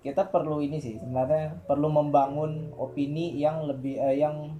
kita 0.00 0.26
perlu 0.26 0.58
ini 0.58 0.78
sih 0.78 0.98
sebenarnya 0.98 1.54
perlu 1.64 1.86
membangun 1.86 2.74
opini 2.74 3.34
yang 3.34 3.62
lebih 3.62 3.94
eh, 3.96 4.18
yang 4.18 4.58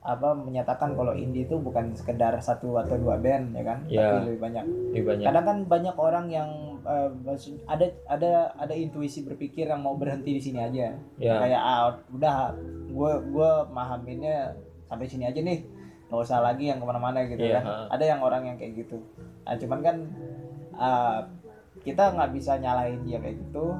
apa 0.00 0.32
menyatakan 0.32 0.96
kalau 0.96 1.12
indie 1.12 1.44
itu 1.44 1.60
bukan 1.60 1.92
sekedar 1.92 2.32
satu 2.40 2.72
atau 2.80 2.96
dua 2.96 3.20
band 3.20 3.52
ya 3.52 3.62
kan? 3.62 3.78
Ya. 3.84 4.00
tapi 4.00 4.32
lebih 4.32 4.40
banyak. 4.40 4.64
lebih 4.96 5.04
banyak. 5.12 5.26
Kadang 5.28 5.44
kan 5.44 5.58
banyak 5.68 5.96
orang 6.00 6.26
yang 6.32 6.50
maksud- 7.24 7.60
ada 7.68 7.84
ada 8.08 8.48
ada 8.56 8.72
intuisi 8.72 9.20
berpikir 9.20 9.68
yang 9.68 9.84
mau 9.84 9.92
berhenti 10.00 10.32
di 10.32 10.42
sini 10.42 10.56
aja. 10.56 10.96
Ya. 11.20 11.34
Kayak 11.36 11.60
ah 11.60 11.92
udah 12.08 12.56
gue 12.88 13.12
gue 13.28 13.50
mahaminnya 13.70 14.56
sampai 14.88 15.04
sini 15.04 15.28
aja 15.28 15.36
nih. 15.36 15.60
Nggak 16.08 16.20
usah 16.24 16.40
lagi 16.40 16.72
yang 16.72 16.80
ke 16.80 16.86
mana-mana 16.88 17.22
gitu 17.28 17.44
Iya, 17.44 17.60
kan. 17.60 17.92
ada 17.92 18.04
yang 18.04 18.20
orang 18.24 18.42
yang 18.48 18.56
kayak 18.56 18.82
gitu. 18.82 18.96
Nah 19.44 19.54
cuman 19.54 19.78
kan 19.84 19.96
ah, 20.74 21.18
kita 21.84 22.16
nggak 22.16 22.32
bisa 22.32 22.56
nyalahin 22.56 23.04
dia 23.04 23.20
kayak 23.20 23.36
gitu. 23.36 23.76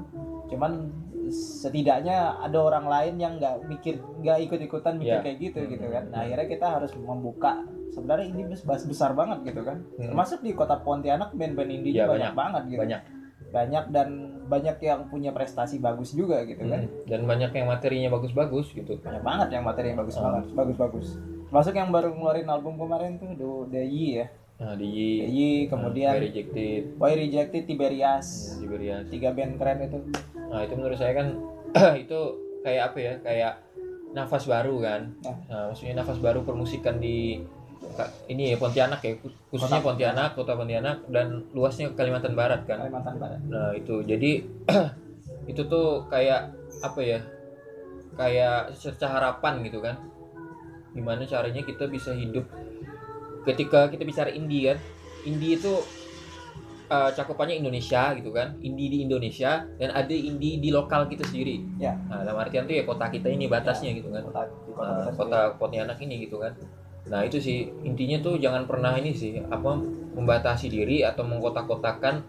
Cuman 0.52 0.92
setidaknya 1.30 2.38
ada 2.38 2.58
orang 2.58 2.84
lain 2.84 3.14
yang 3.16 3.32
nggak 3.36 3.66
mikir 3.66 3.98
nggak 4.20 4.38
ikut-ikutan 4.44 4.94
mikir 4.96 5.18
Iya. 5.18 5.24
kayak 5.24 5.38
gitu 5.40 5.60
gitu 5.66 5.86
Hmm. 5.86 5.94
kan. 5.94 6.04
Nah 6.10 6.18
akhirnya 6.22 6.46
kita 6.46 6.66
harus 6.70 6.92
membuka. 6.94 7.64
Sebenarnya 7.90 8.26
ini 8.28 8.42
besar, 8.46 8.78
besar 8.84 9.10
banget 9.12 9.42
gitu 9.44 9.62
kan. 9.62 9.82
Hmm. 9.96 10.10
termasuk 10.10 10.38
di 10.40 10.52
kota 10.52 10.78
Pontianak 10.78 11.32
band-band 11.32 11.70
indie 11.72 11.90
Iya, 11.92 12.06
banyak, 12.06 12.32
banget 12.34 12.62
gitu. 12.68 12.80
Banyak. 12.80 13.00
Banyak 13.50 13.84
dan 13.90 14.08
banyak 14.46 14.76
yang 14.78 15.00
punya 15.06 15.30
prestasi 15.30 15.78
bagus 15.78 16.12
juga 16.12 16.42
gitu 16.44 16.62
kan. 16.62 16.86
Hmm. 16.86 17.06
dan 17.06 17.20
banyak 17.24 17.50
yang 17.50 17.66
materinya 17.66 18.08
bagus-bagus 18.12 18.70
gitu. 18.70 18.98
Banyak 18.98 19.22
banget 19.22 19.48
yang 19.50 19.64
materi 19.64 19.90
yang 19.90 19.98
bagus 19.98 20.14
Hmm. 20.14 20.24
banget. 20.28 20.44
Bagus 20.54 20.76
bagus 20.76 21.08
masuk 21.50 21.74
yang 21.74 21.90
baru 21.90 22.14
ngeluarin 22.14 22.46
album 22.46 22.78
kemarin 22.78 23.18
tuh 23.18 23.34
The, 23.34 23.48
The 23.74 23.82
Yi 23.82 24.22
ya 24.22 24.26
nah 24.60 24.76
di 24.76 25.24
The 25.24 25.28
Yi 25.32 25.52
kemudian 25.72 26.12
Why 26.20 26.20
Rejected 26.20 26.82
Why 27.00 27.12
Rejected 27.16 27.64
Tiberias 27.64 28.28
hmm, 28.28 28.60
Tiberias 28.60 29.02
tiga 29.08 29.32
band 29.32 29.56
keren 29.56 29.88
itu 29.88 29.98
Nah 30.50 30.66
itu 30.66 30.74
menurut 30.74 30.98
saya 30.98 31.14
kan 31.14 31.38
itu 32.02 32.18
kayak 32.66 32.92
apa 32.92 32.98
ya 32.98 33.14
kayak 33.22 33.52
nafas 34.10 34.50
baru 34.50 34.82
kan. 34.82 35.14
Nah. 35.22 35.36
Nah, 35.46 35.62
maksudnya 35.70 36.02
nafas 36.02 36.18
baru 36.18 36.42
permusikan 36.42 36.98
di 36.98 37.38
ini 38.28 38.52
ya 38.52 38.56
Pontianak 38.60 39.00
ya 39.02 39.16
khususnya 39.48 39.80
Kota 39.80 39.86
Pontianak 39.86 40.30
kota 40.36 40.52
Pontianak 40.52 40.96
dan 41.08 41.48
luasnya 41.54 41.94
Kalimantan 41.94 42.34
Barat 42.34 42.66
kan. 42.66 42.82
Kalimantan 42.82 43.16
Barat 43.22 43.40
Nah 43.46 43.72
itu 43.72 44.02
jadi 44.02 44.42
itu 45.50 45.62
tuh 45.70 46.04
kayak 46.10 46.50
apa 46.82 47.00
ya 47.00 47.18
kayak 48.18 48.74
secerca 48.74 49.06
harapan 49.14 49.62
gitu 49.62 49.78
kan. 49.78 49.96
Gimana 50.90 51.22
caranya 51.22 51.62
kita 51.62 51.86
bisa 51.86 52.10
hidup 52.10 52.50
ketika 53.46 53.88
kita 53.88 54.02
bicara 54.04 54.30
indie 54.30 54.72
kan. 54.72 54.78
Indie 55.24 55.60
itu 55.60 55.72
eh, 56.88 57.10
cakupannya 57.14 57.60
Indonesia 57.60 58.12
gitu 58.16 58.30
kan. 58.32 58.56
Indie 58.64 58.88
di 58.88 58.98
Indonesia 59.04 59.64
dan 59.78 59.90
ada 59.92 60.12
indie 60.14 60.58
di 60.58 60.72
lokal 60.72 61.06
kita 61.06 61.28
sendiri. 61.28 61.60
Ya. 61.76 61.94
Nah, 62.08 62.24
dalam 62.24 62.40
artian 62.40 62.64
tuh 62.64 62.74
ya 62.76 62.84
kota 62.88 63.06
kita 63.08 63.28
ini 63.28 63.46
batasnya 63.46 63.92
gitu 63.94 64.08
kan. 64.10 64.24
kota 64.26 64.42
kota 64.46 64.82
Nah, 64.82 65.12
kota 65.12 65.40
Pontianak 65.60 66.00
ini 66.00 66.24
gitu 66.24 66.40
kan. 66.40 66.56
Nah 67.08 67.24
itu 67.24 67.40
sih 67.40 67.64
intinya 67.80 68.20
tuh 68.20 68.36
jangan 68.36 68.68
pernah 68.68 68.92
ini 68.96 69.16
sih 69.16 69.40
apa 69.40 69.72
membatasi 70.12 70.68
diri 70.68 71.00
atau 71.00 71.24
mengkotak-kotakan 71.24 72.20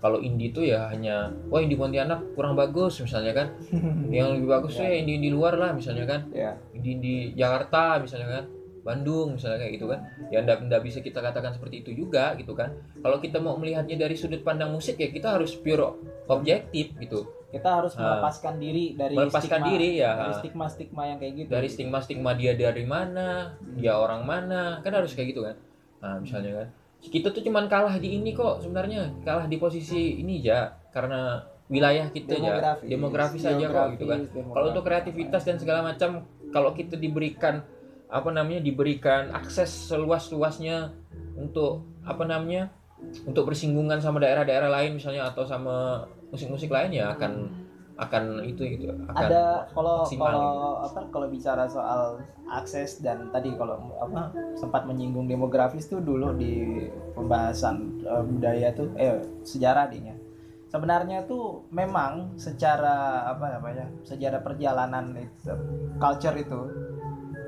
kalau 0.00 0.16
indie 0.22 0.48
tuh 0.54 0.64
ya 0.64 0.86
hanya 0.88 1.28
wah 1.50 1.58
indie 1.60 1.76
Pontianak 1.76 2.38
kurang 2.38 2.54
bagus 2.54 3.02
misalnya 3.02 3.34
kan 3.34 3.46
yang 4.14 4.32
lebih 4.32 4.48
bagus 4.48 4.78
tuh 4.78 4.86
Ya. 4.86 4.96
ya 4.96 4.96
indie 5.02 5.18
indie 5.18 5.34
luar 5.34 5.58
lah 5.58 5.74
misalnya 5.74 6.06
kan 6.06 6.20
ya 6.32 6.54
indie 6.72 6.94
indie 6.96 7.20
Jakarta 7.36 7.98
misalnya 8.00 8.28
kan 8.40 8.44
Bandung 8.80 9.36
misalnya 9.36 9.60
kayak 9.60 9.72
gitu 9.76 9.86
kan 9.92 10.00
ya 10.32 10.40
ndak 10.40 10.80
bisa 10.80 11.04
kita 11.04 11.20
katakan 11.20 11.52
seperti 11.52 11.84
itu 11.84 11.90
juga 11.92 12.32
gitu 12.40 12.56
kan 12.56 12.72
kalau 13.04 13.20
kita 13.20 13.36
mau 13.38 13.56
melihatnya 13.60 14.00
dari 14.00 14.16
sudut 14.16 14.40
pandang 14.40 14.72
musik 14.72 14.96
ya 14.96 15.12
kita 15.12 15.36
harus 15.36 15.52
pure 15.56 16.00
objektif 16.26 16.96
gitu 16.96 17.28
kita 17.50 17.66
harus 17.66 17.98
Ah. 17.98 18.22
melepaskan 18.22 18.62
diri 18.62 18.94
dari 18.94 19.14
melepaskan 19.18 19.58
stigma, 19.58 19.70
diri 19.74 19.90
ya 19.98 20.12
dari 20.14 20.34
stigma-stigma 20.38 21.02
yang 21.10 21.18
kayak 21.18 21.32
gitu 21.34 21.48
dari 21.50 21.68
stigma-stigma 21.68 22.30
dia 22.38 22.52
dari 22.54 22.84
mana, 22.86 23.58
dia 23.74 23.98
orang 23.98 24.22
mana, 24.22 24.78
kan 24.86 24.94
harus 24.94 25.10
kayak 25.18 25.34
gitu 25.34 25.42
kan. 25.42 25.58
Nah, 25.98 26.22
misalnya 26.22 26.52
kan, 26.62 26.68
kita 27.02 27.34
tuh 27.34 27.42
cuman 27.42 27.66
kalah 27.66 27.98
di 27.98 28.22
ini 28.22 28.38
kok 28.38 28.62
sebenarnya, 28.62 29.10
kalah 29.26 29.50
di 29.50 29.58
posisi 29.58 30.22
ini 30.22 30.38
ya 30.46 30.70
karena 30.94 31.42
wilayah 31.66 32.06
kita 32.14 32.38
ya, 32.38 32.54
demografis 32.54 32.86
demografis 32.86 33.42
aja 33.42 33.66
kok 33.66 33.86
gitu 33.98 34.04
kan. 34.06 34.20
demografis. 34.30 34.54
Kalau 34.54 34.66
untuk 34.70 34.84
kreativitas 34.86 35.42
dan 35.42 35.56
segala 35.58 35.80
macam, 35.82 36.10
kalau 36.54 36.70
kita 36.70 36.94
diberikan 36.94 37.66
apa 38.10 38.28
namanya, 38.34 38.60
diberikan 38.60 39.30
akses 39.30 39.70
seluas-luasnya 39.88 40.90
untuk 41.38 41.86
apa 42.02 42.26
namanya, 42.26 42.74
untuk 43.24 43.48
bersinggungan 43.48 44.02
sama 44.02 44.20
daerah-daerah 44.20 44.68
lain 44.68 45.00
misalnya 45.00 45.30
atau 45.32 45.46
sama 45.46 46.04
musik-musik 46.30 46.70
lain 46.70 46.94
ya 46.94 47.14
akan 47.16 47.48
akan 48.00 48.40
itu 48.48 48.64
itu 48.64 48.88
akan 48.88 49.28
ada 49.28 49.68
kalau 49.76 50.08
maksimal 50.08 50.24
kalau 50.24 50.48
gitu. 50.48 50.86
apa 50.88 51.00
kalau 51.12 51.26
bicara 51.28 51.64
soal 51.68 52.00
akses 52.48 53.04
dan 53.04 53.28
tadi 53.28 53.52
kalau 53.60 53.76
apa 54.00 54.32
sempat 54.56 54.88
menyinggung 54.88 55.28
demografis 55.28 55.84
tuh 55.84 56.00
dulu 56.00 56.32
di 56.32 56.88
pembahasan 57.12 58.00
eh, 58.00 58.24
budaya 58.24 58.72
tuh 58.72 58.88
eh 58.96 59.20
sejarah 59.44 59.92
dinya 59.92 60.16
sebenarnya 60.72 61.28
tuh 61.28 61.68
memang 61.68 62.40
secara 62.40 63.28
apa 63.36 63.60
namanya 63.60 63.92
sejarah 64.00 64.40
perjalanan 64.40 65.12
itu 65.20 65.52
culture 66.00 66.36
itu 66.40 66.60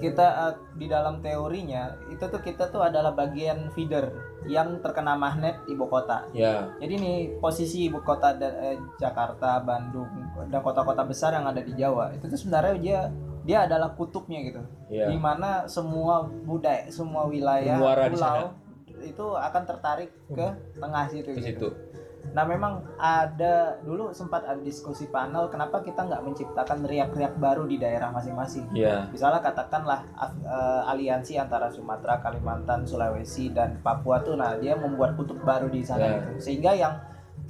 kita 0.03 0.27
eh, 0.51 0.55
di 0.75 0.87
dalam 0.91 1.23
teorinya 1.23 1.95
itu 2.11 2.25
tuh 2.27 2.43
kita 2.43 2.67
tuh 2.69 2.83
adalah 2.83 3.15
bagian 3.15 3.71
feeder 3.71 4.11
yang 4.51 4.83
terkena 4.83 5.15
magnet 5.15 5.63
ibu 5.71 5.87
kota 5.87 6.27
ya 6.35 6.67
jadi 6.83 6.95
nih 6.99 7.17
posisi 7.39 7.87
ibu 7.87 8.03
kota 8.03 8.35
da- 8.35 8.75
eh, 8.75 8.77
Jakarta, 8.99 9.63
Bandung 9.63 10.11
dan 10.51 10.59
kota-kota 10.61 11.07
besar 11.07 11.39
yang 11.39 11.47
ada 11.47 11.63
di 11.63 11.73
Jawa 11.73 12.11
itu 12.13 12.27
tuh 12.27 12.35
sebenarnya 12.37 12.75
dia 12.83 13.01
dia 13.43 13.67
adalah 13.67 13.91
kutubnya 13.99 14.39
gitu. 14.39 14.63
ya 14.87 15.11
Di 15.11 15.19
mana 15.19 15.67
semua 15.67 16.23
budaya, 16.23 16.87
semua 16.95 17.27
wilayah 17.27 17.75
pulau 18.15 18.55
itu 19.03 19.27
akan 19.35 19.63
tertarik 19.67 20.11
ke 20.31 20.47
tengah 20.79 21.05
situ. 21.11 21.31
ke 21.35 21.43
gitu. 21.43 21.69
Nah 22.33 22.49
memang 22.49 22.81
ada 22.97 23.77
dulu 23.85 24.09
sempat 24.11 24.49
ada 24.49 24.57
diskusi 24.59 25.05
panel 25.07 25.53
kenapa 25.53 25.85
kita 25.85 26.09
nggak 26.09 26.25
menciptakan 26.25 26.81
riak-riak 26.83 27.37
baru 27.37 27.69
di 27.69 27.77
daerah 27.77 28.09
masing-masing. 28.09 28.73
ya 28.73 29.05
Misalnya 29.13 29.45
katakanlah 29.45 30.01
eh, 30.43 30.83
aliansi 30.89 31.37
antara 31.37 31.69
Sumatera, 31.69 32.25
Kalimantan, 32.25 32.89
Sulawesi 32.89 33.53
dan 33.53 33.81
Papua 33.85 34.25
tuh 34.25 34.37
nah 34.37 34.57
dia 34.57 34.73
membuat 34.75 35.13
kutub 35.15 35.41
baru 35.45 35.69
di 35.69 35.85
sana 35.85 36.01
Ya. 36.03 36.13
gitu. 36.19 36.49
Sehingga 36.51 36.73
yang 36.73 36.95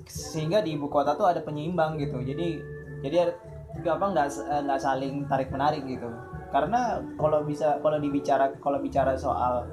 sehingga 0.03 0.61
di 0.61 0.75
ibu 0.75 0.91
kota 0.91 1.15
tuh 1.15 1.31
ada 1.31 1.41
penyeimbang 1.41 1.95
gitu. 1.97 2.19
Jadi 2.21 2.59
jadi 3.07 3.31
apa 3.87 4.05
nggak 4.11 4.29
eh, 4.51 4.61
nggak 4.67 4.81
saling 4.83 5.15
tarik 5.31 5.49
menarik 5.55 5.87
gitu. 5.87 6.11
Karena 6.53 7.01
kalau 7.17 7.47
bisa 7.47 7.79
kalau 7.81 7.97
dibicara 7.97 8.51
kalau 8.61 8.77
bicara 8.83 9.17
soal 9.17 9.65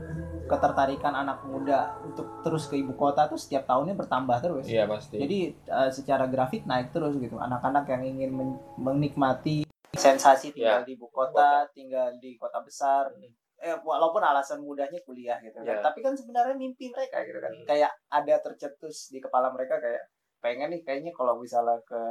ketertarikan 0.50 1.14
anak 1.14 1.46
muda 1.46 1.94
untuk 2.02 2.42
terus 2.42 2.66
ke 2.66 2.76
ibu 2.76 2.98
kota 2.98 3.30
tuh 3.30 3.38
setiap 3.38 3.64
tahunnya 3.64 3.94
bertambah 3.94 4.38
terus. 4.42 4.66
iya 4.66 4.90
pasti 4.90 5.22
Jadi 5.22 5.40
eh, 5.54 5.90
secara 5.94 6.26
grafik 6.26 6.66
naik 6.66 6.90
terus 6.90 7.14
gitu. 7.16 7.38
Anak-anak 7.38 7.86
yang 7.88 8.04
ingin 8.04 8.32
men- 8.34 8.60
menikmati 8.76 9.70
sensasi 9.94 10.52
tinggal 10.52 10.82
Ya. 10.82 10.88
di 10.88 10.94
ibu 10.98 11.08
kota, 11.10 11.70
tinggal 11.72 12.18
di 12.18 12.34
kota 12.36 12.60
besar. 12.60 13.14
Eh 13.60 13.76
walaupun 13.84 14.24
alasan 14.24 14.64
mudahnya 14.64 14.98
kuliah 15.04 15.38
gitu 15.40 15.62
kan. 15.62 15.78
Ya. 15.78 15.84
Tapi 15.84 16.00
kan 16.00 16.16
sebenarnya 16.16 16.56
mimpi 16.56 16.90
mereka 16.90 17.22
gitu 17.22 17.38
kan. 17.38 17.52
Hmm. 17.52 17.66
Kayak 17.68 17.92
ada 18.10 18.36
tercetus 18.42 19.12
di 19.12 19.20
kepala 19.20 19.54
mereka 19.54 19.78
kayak 19.78 20.04
pengen 20.40 20.72
nih 20.72 20.82
kayaknya 20.82 21.12
kalau 21.12 21.36
misalnya 21.38 21.76
ke 21.84 22.02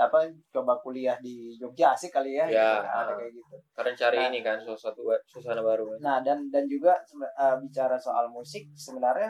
apa 0.00 0.18
coba 0.48 0.74
kuliah 0.78 1.14
di 1.18 1.52
Jogja 1.54 1.92
asik 1.92 2.08
kali 2.10 2.34
ya, 2.34 2.44
Ya. 2.44 2.80
gitu. 2.80 2.88
ada 2.90 3.12
kayak 3.14 3.32
gitu. 3.34 3.54
karena 3.70 3.92
cari 3.94 4.16
Nah. 4.16 4.26
ini 4.28 4.38
kan 4.40 4.56
ba- 4.58 5.22
suasana 5.26 5.60
baru 5.60 5.84
kan. 5.86 5.98
Nah 6.00 6.16
dan 6.20 6.48
dan 6.48 6.64
juga 6.64 6.96
eh, 7.36 7.56
bicara 7.58 7.96
soal 7.96 8.26
musik 8.28 8.64
sebenarnya 8.74 9.28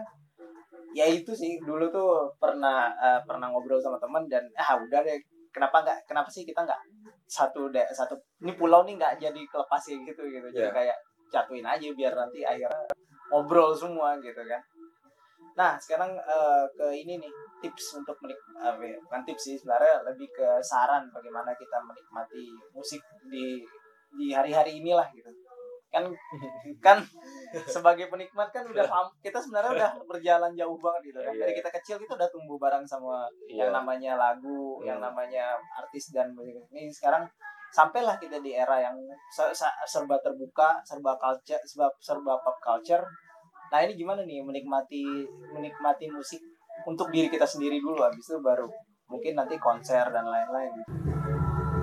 ya 0.93 1.07
itu 1.07 1.31
sih 1.33 1.59
dulu 1.61 1.87
tuh 1.89 2.11
pernah 2.37 2.91
eh, 2.93 3.21
pernah 3.25 3.47
ngobrol 3.47 3.79
sama 3.79 3.99
teman 3.99 4.27
dan 4.27 4.43
ah 4.55 4.75
udah 4.77 5.01
deh 5.01 5.19
kenapa 5.51 5.83
nggak 5.83 5.99
kenapa 6.05 6.27
sih 6.27 6.43
kita 6.43 6.63
nggak 6.63 6.81
satu 7.27 7.69
deh 7.69 7.87
satu 7.89 8.15
ini 8.41 8.55
pulau 8.55 8.83
nih 8.83 8.95
nggak 8.95 9.19
jadi 9.21 9.41
kelepas 9.45 9.79
kayak 9.81 10.03
gitu 10.05 10.23
gitu 10.25 10.47
jadi 10.49 10.67
Ya. 10.67 10.73
kayak 10.73 10.97
jatuhin 11.29 11.63
aja 11.65 11.87
biar 11.93 12.13
nanti 12.13 12.43
akhirnya 12.43 12.87
ngobrol 13.29 13.71
semua 13.73 14.19
gitu 14.19 14.43
kan 14.43 14.59
nah 15.61 15.77
sekarang 15.77 16.17
eh, 16.17 16.65
ke 16.73 16.87
ini 16.97 17.21
nih 17.21 17.33
tips 17.61 17.87
untuk 17.95 18.17
menik 18.19 18.41
apa 18.57 18.81
ya, 18.81 18.97
bukan 18.99 19.21
tips 19.23 19.43
sih 19.45 19.55
sebenarnya 19.55 20.01
lebih 20.03 20.29
ke 20.31 20.49
saran 20.63 21.05
bagaimana 21.11 21.53
kita 21.53 21.77
menikmati 21.81 22.45
musik 22.73 23.01
di 23.27 23.61
di 24.11 24.33
hari-hari 24.33 24.81
inilah 24.81 25.05
gitu 25.13 25.29
kan 25.91 26.07
kan 26.87 26.99
sebagai 27.67 28.07
penikmat 28.07 28.49
kan 28.49 28.63
udah 28.65 28.87
paham- 28.87 29.13
kita 29.21 29.37
sebenarnya 29.37 29.73
udah 29.75 29.91
berjalan 30.07 30.53
jauh 30.55 30.79
banget 30.79 31.03
gitu 31.05 31.19
kan 31.19 31.35
Iya. 31.35 31.41
dari 31.43 31.53
kita 31.53 31.71
kecil 31.73 31.97
kita 31.99 32.15
udah 32.15 32.31
tumbuh 32.31 32.57
bareng 32.57 32.87
sama 32.87 33.27
Iya. 33.45 33.67
yang 33.67 33.71
namanya 33.75 34.13
lagu 34.15 34.79
Hmm. 34.79 34.87
yang 34.87 34.99
namanya 34.99 35.45
artis 35.77 36.11
dan 36.11 36.31
ini 36.71 36.89
sekarang 36.89 37.27
sampailah 37.71 38.17
kita 38.17 38.39
di 38.39 38.55
era 38.55 38.81
yang 38.81 38.97
se- 39.29 39.53
se- 39.53 39.79
serba 39.85 40.17
terbuka 40.19 40.79
serba 40.81 41.15
culture 41.17 41.61
serba, 41.63 41.87
serba 42.01 42.35
pop 42.39 42.57
culture 42.61 43.03
nah 43.71 43.79
ini 43.87 43.95
gimana 43.95 44.27
nih 44.27 44.43
menikmati 44.43 45.03
menikmati 45.55 46.11
musik 46.11 46.43
untuk 46.91 47.15
diri 47.15 47.31
kita 47.31 47.47
sendiri 47.47 47.79
dulu 47.79 48.03
habis 48.03 48.27
itu 48.27 48.43
baru 48.43 48.67
mungkin 49.07 49.39
nanti 49.39 49.55
konser 49.63 50.11
dan 50.11 50.27
lain-lain 50.27 50.75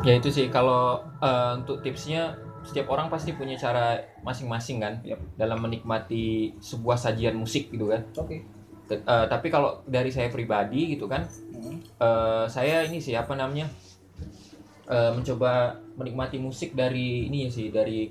Ya 0.05 0.13
itu 0.15 0.29
sih 0.31 0.47
kalau 0.47 1.03
eh, 1.19 1.51
untuk 1.57 1.83
tipsnya 1.83 2.37
setiap 2.63 2.87
orang 2.91 3.11
pasti 3.11 3.33
punya 3.33 3.59
cara 3.59 3.99
masing-masing 4.23 4.77
kan 4.79 4.93
Yap. 5.03 5.19
dalam 5.35 5.59
menikmati 5.59 6.55
sebuah 6.63 6.95
sajian 6.95 7.35
musik 7.35 7.73
gitu 7.73 7.91
kan. 7.91 8.05
oke 8.15 8.37
T- 8.87 9.03
eh, 9.03 9.25
tapi 9.27 9.47
kalau 9.51 9.83
dari 9.83 10.07
saya 10.13 10.31
pribadi 10.31 10.95
gitu 10.95 11.11
kan, 11.11 11.27
eh, 11.99 12.45
saya 12.47 12.87
ini 12.87 13.03
sih 13.03 13.19
apa 13.19 13.35
namanya 13.35 13.67
eh, 14.87 15.11
mencoba 15.11 15.75
menikmati 15.99 16.39
musik 16.39 16.71
dari 16.71 17.27
ini 17.27 17.51
sih 17.51 17.67
dari 17.67 18.07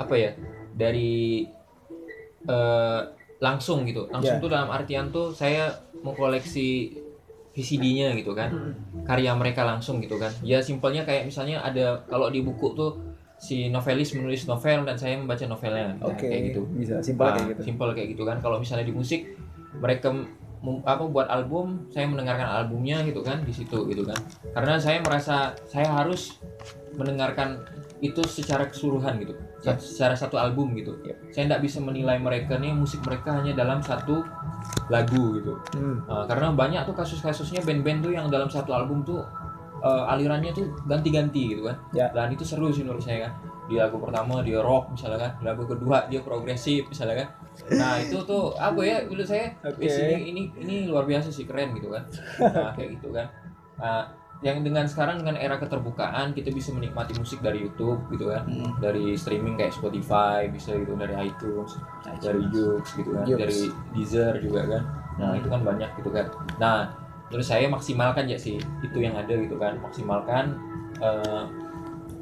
apa 0.00 0.14
ya 0.16 0.32
dari 0.72 1.44
eh, 2.48 3.00
langsung 3.38 3.86
gitu. 3.86 4.10
Langsung 4.10 4.40
Ya. 4.40 4.42
tuh 4.42 4.50
dalam 4.50 4.68
artian 4.72 5.12
tuh 5.14 5.30
saya 5.30 5.70
mengkoleksi 6.02 6.96
VCD-nya 7.54 8.14
gitu 8.18 8.34
kan. 8.34 8.74
Karya 9.06 9.34
mereka 9.34 9.66
langsung 9.66 9.98
gitu 10.02 10.18
kan. 10.18 10.30
Ya 10.42 10.62
simpelnya 10.62 11.02
kayak 11.02 11.26
misalnya 11.26 11.62
ada 11.62 12.02
kalau 12.06 12.30
di 12.30 12.42
buku 12.42 12.74
tuh 12.74 12.98
si 13.38 13.70
novelis 13.70 14.14
menulis 14.18 14.46
novel 14.50 14.82
dan 14.86 14.98
saya 14.98 15.14
membaca 15.18 15.42
novelnya. 15.46 15.94
Nah, 15.98 16.14
kayak 16.18 16.54
gitu. 16.54 16.66
bisa. 16.74 16.98
Nah, 16.98 17.62
simple 17.62 17.90
kayak 17.94 18.08
gitu 18.14 18.22
kan. 18.26 18.38
Kalau 18.42 18.58
misalnya 18.58 18.86
di 18.86 18.94
musik 18.94 19.34
mereka 19.78 20.10
apa 20.82 21.06
buat 21.06 21.30
album 21.30 21.86
saya 21.94 22.10
mendengarkan 22.10 22.50
albumnya 22.50 23.06
gitu 23.06 23.22
kan 23.22 23.46
di 23.46 23.54
situ 23.54 23.86
gitu 23.86 24.02
kan. 24.02 24.18
Karena 24.54 24.74
saya 24.82 24.98
merasa 25.02 25.54
saya 25.70 25.86
harus 25.86 26.38
mendengarkan 26.98 27.62
itu 28.02 28.22
secara 28.26 28.66
keseluruhan 28.66 29.18
gitu 29.22 29.34
Ya. 29.58 29.74
secara 29.74 30.14
satu 30.14 30.38
album 30.38 30.70
gitu 30.78 30.94
saya 31.34 31.50
tidak 31.50 31.66
bisa 31.66 31.82
menilai 31.82 32.14
mereka 32.22 32.54
nih 32.62 32.70
musik 32.70 33.02
mereka 33.02 33.42
hanya 33.42 33.58
dalam 33.58 33.82
satu 33.82 34.22
lagu 34.86 35.34
gitu 35.38 35.58
Uh, 36.08 36.24
karena 36.26 36.54
banyak 36.54 36.82
tuh 36.86 36.94
kasus-kasusnya 36.94 37.60
band-band 37.66 38.00
tuh 38.06 38.12
yang 38.14 38.26
dalam 38.30 38.46
satu 38.48 38.70
album 38.72 39.02
tuh 39.02 39.22
uh, 39.82 40.10
alirannya 40.10 40.50
tuh 40.54 40.66
ganti-ganti 40.86 41.54
gitu 41.54 41.66
kan. 41.68 41.76
Ya. 41.94 42.10
Dan 42.10 42.34
itu 42.34 42.42
seru 42.42 42.70
sih 42.72 42.82
menurut 42.82 43.02
saya 43.02 43.28
kan. 43.28 43.32
Di 43.68 43.76
lagu 43.76 44.00
pertama 44.00 44.40
dia 44.40 44.58
rock 44.64 44.96
misalnya 44.96 45.18
kan, 45.20 45.30
di 45.38 45.44
lagu 45.44 45.62
kedua 45.68 46.08
dia 46.08 46.20
progresif 46.24 46.88
misalnya 46.88 47.22
kan. 47.22 47.28
Nah 47.76 47.92
itu 48.00 48.16
tuh 48.24 48.56
apa 48.56 48.80
ya 48.80 49.04
menurut 49.04 49.28
saya. 49.28 49.52
"Wis, 49.76 49.94
ini, 50.00 50.16
ini 50.32 50.42
ini 50.64 50.74
luar 50.88 51.04
biasa 51.04 51.28
sih 51.28 51.44
keren 51.44 51.76
gitu 51.76 51.92
kan. 51.92 52.02
Nah 52.40 52.72
kayak 52.74 52.88
gitu 52.98 53.08
kan. 53.12 53.26
Nah, 53.78 54.02
yang 54.38 54.62
dengan 54.62 54.86
sekarang 54.86 55.18
dengan 55.26 55.34
era 55.34 55.58
keterbukaan 55.58 56.30
kita 56.30 56.54
bisa 56.54 56.70
menikmati 56.70 57.10
musik 57.18 57.42
dari 57.42 57.66
YouTube 57.66 58.06
gitu 58.14 58.30
kan, 58.30 58.46
dari 58.78 59.18
streaming 59.18 59.58
kayak 59.58 59.74
Spotify 59.74 60.46
bisa 60.46 60.78
gitu 60.78 60.94
dari 60.94 61.14
iTunes, 61.26 61.74
dari 62.22 62.46
Joox 62.54 62.94
gitu 62.94 63.18
kan, 63.18 63.26
dari 63.26 63.66
Deezer 63.98 64.38
juga 64.38 64.62
kan. 64.70 64.82
Nah 65.18 65.34
itu 65.34 65.50
kan 65.50 65.60
banyak 65.66 65.90
gitu 65.98 66.10
kan. 66.14 66.30
Nah 66.62 66.94
menurut 67.28 67.44
saya 67.44 67.66
maksimalkan 67.66 68.30
ya 68.30 68.38
sih 68.38 68.62
itu 68.86 68.98
yang 69.02 69.18
ada 69.18 69.34
gitu 69.34 69.58
kan, 69.58 69.74
maksimalkan 69.82 70.54
eh, 71.02 71.44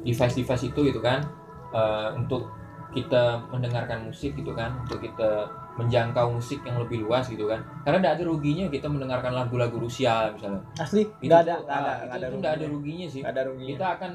device-device 0.01 0.73
itu 0.73 0.89
gitu 0.89 0.97
kan. 0.97 1.21
Eh, 1.69 2.09
untuk 2.17 2.49
kita 2.97 3.45
mendengarkan 3.53 4.09
musik 4.09 4.33
gitu 4.33 4.57
kan, 4.57 4.73
untuk 4.81 5.05
kita 5.05 5.45
menjangkau 5.77 6.33
musik 6.33 6.65
yang 6.65 6.81
lebih 6.81 7.05
luas 7.05 7.29
gitu 7.29 7.45
kan. 7.45 7.61
Karena 7.85 8.01
tidak 8.01 8.13
ada 8.17 8.23
ruginya 8.25 8.65
kita 8.67 8.89
mendengarkan 8.89 9.31
lagu-lagu 9.31 9.77
Rusia 9.77 10.33
misalnya. 10.33 10.61
asli 10.81 11.05
nggak 11.21 11.39
ada 11.45 11.53
nggak 11.61 11.79
ada 12.17 12.25
itu 12.27 12.35
nggak 12.41 12.53
ada 12.57 12.65
ruginya 12.65 13.07
sih. 13.07 13.21
ada 13.21 13.41
ruginya 13.45 13.73
Kita 13.77 13.87
akan 14.01 14.11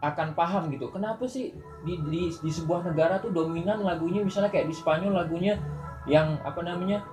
akan 0.00 0.28
paham 0.32 0.72
gitu 0.72 0.88
kenapa 0.88 1.28
sih 1.28 1.52
di, 1.84 2.00
di 2.08 2.32
di 2.32 2.48
sebuah 2.48 2.88
negara 2.88 3.20
tuh 3.20 3.36
dominan 3.36 3.84
lagunya 3.84 4.24
misalnya 4.24 4.48
kayak 4.48 4.72
di 4.72 4.74
Spanyol 4.74 5.12
lagunya 5.12 5.60
yang 6.08 6.40
apa 6.40 6.64
namanya 6.64 7.04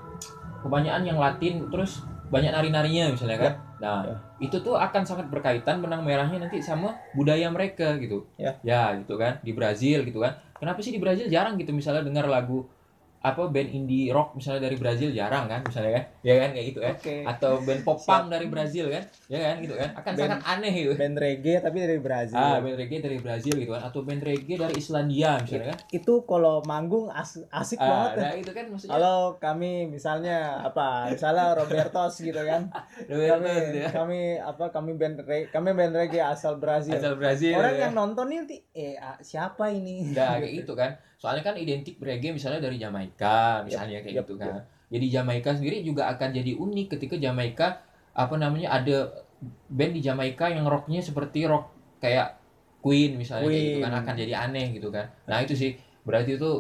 kebanyakan 0.64 1.04
yang 1.04 1.20
Latin 1.20 1.68
terus 1.68 2.08
banyak 2.32 2.48
nari-narinya 2.48 3.12
misalnya 3.12 3.38
kan 3.40 3.54
nah 3.78 4.02
Ya. 4.08 4.16
itu 4.42 4.58
tuh 4.64 4.74
akan 4.74 5.04
sangat 5.06 5.28
berkaitan 5.30 5.84
benang 5.84 6.02
merahnya 6.02 6.42
nanti 6.48 6.64
sama 6.64 6.96
budaya 7.14 7.52
mereka 7.52 8.00
gitu 8.00 8.24
Ya. 8.40 8.56
ya 8.64 8.96
gitu 8.98 9.20
kan 9.20 9.38
di 9.44 9.52
Brazil 9.52 10.02
gitu 10.08 10.24
kan 10.24 10.40
kenapa 10.56 10.80
sih 10.80 10.96
di 10.96 10.98
Brazil 11.04 11.28
jarang 11.28 11.60
gitu 11.60 11.76
misalnya 11.76 12.02
dengar 12.08 12.26
lagu 12.26 12.66
apa 13.28 13.42
band 13.46 13.70
indie 13.70 14.08
rock 14.08 14.34
misalnya 14.34 14.64
dari 14.64 14.76
Brazil 14.76 15.10
jarang 15.10 15.46
kan 15.46 15.62
misalnya 15.62 15.92
kan 15.94 16.04
ya 16.22 16.34
kan 16.38 16.50
kayak 16.50 16.66
gitu 16.68 16.80
kan 16.80 16.94
Oke. 16.94 17.16
atau 17.24 17.52
band 17.60 17.82
pop 17.82 17.98
Siap. 17.98 18.08
punk 18.08 18.26
dari 18.30 18.48
Brazil 18.48 18.86
kan 18.88 19.04
ya 19.26 19.40
kan 19.42 19.56
gitu 19.58 19.74
kan 19.74 19.90
akan 19.94 20.12
Band- 20.12 20.22
sangat 20.24 20.40
aneh 20.48 20.74
gitu 20.74 20.94
Band 20.94 21.18
reggae 21.18 21.56
tapi 21.58 21.78
dari 21.80 21.98
Brazil. 21.98 22.36
ah 22.36 22.58
band 22.58 22.76
reggae 22.76 23.00
dari 23.00 23.18
Brazil 23.18 23.54
gitu 23.54 23.72
kan 23.72 23.84
atau 23.84 24.00
band 24.02 24.22
reggae 24.22 24.56
dari 24.56 24.76
Islandia 24.76 25.32
misalnya 25.38 25.68
kan 25.68 25.80
Itu 25.90 26.14
kalau 26.24 26.64
manggung 26.64 27.08
as- 27.10 27.44
asik 27.50 27.78
ah, 27.78 27.86
banget. 27.86 28.12
nah 28.18 28.32
itu 28.34 28.52
kan 28.52 28.66
maksudnya 28.68 28.94
Kalau 28.94 29.18
kami 29.38 29.72
misalnya 29.88 30.38
apa? 30.64 30.88
Misalnya 31.10 31.54
Robertos 31.54 32.14
gitu 32.20 32.40
kan. 32.40 32.70
Kami 33.08 33.52
gitu 33.68 33.78
ya. 33.80 33.90
kami 33.90 34.20
apa 34.36 34.70
kami 34.70 34.92
band 34.94 35.20
reggae, 35.20 35.48
kami 35.48 35.72
band 35.72 35.94
reggae 35.94 36.20
asal 36.20 36.56
Brazil. 36.56 36.94
asal 36.94 37.14
Brazil 37.14 37.54
Orang 37.54 37.74
ya. 37.74 37.82
yang 37.84 37.94
nonton 37.94 38.28
nanti, 38.28 38.62
eh 38.72 38.94
siapa 39.20 39.70
ini? 39.70 40.08
Nggak 40.08 40.28
kayak 40.40 40.54
gitu 40.60 40.74
kan. 40.74 40.92
Soalnya 41.18 41.44
kan 41.44 41.56
identik 41.58 41.98
reggae 41.98 42.34
misalnya 42.34 42.62
dari 42.62 42.78
Jamaika 42.78 43.66
misalnya 43.66 44.06
kayak 44.06 44.16
yep, 44.22 44.26
gitu 44.26 44.38
kan. 44.38 44.62
Jadi 44.88 45.06
Jamaika 45.12 45.50
sendiri 45.58 45.84
juga 45.84 46.08
akan 46.14 46.30
jadi 46.32 46.54
unik 46.56 46.88
ketika 46.96 47.16
Jamaika 47.18 47.82
apa 48.14 48.36
namanya 48.38 48.74
ada 48.74 49.26
band 49.70 49.94
di 49.98 50.02
Jamaika 50.02 50.50
yang 50.50 50.66
rocknya 50.70 51.02
seperti 51.02 51.50
rock 51.50 51.74
kayak 52.02 52.38
Queen 52.82 53.18
misalnya 53.18 53.50
kayak 53.50 53.66
gitu 53.66 53.80
kan 53.82 53.92
Queen. 53.92 54.02
akan 54.06 54.14
jadi 54.16 54.34
aneh 54.38 54.68
gitu 54.78 54.90
kan. 54.94 55.10
Nah 55.26 55.42
itu 55.42 55.58
sih 55.58 55.76
berarti 56.06 56.38
itu 56.38 56.52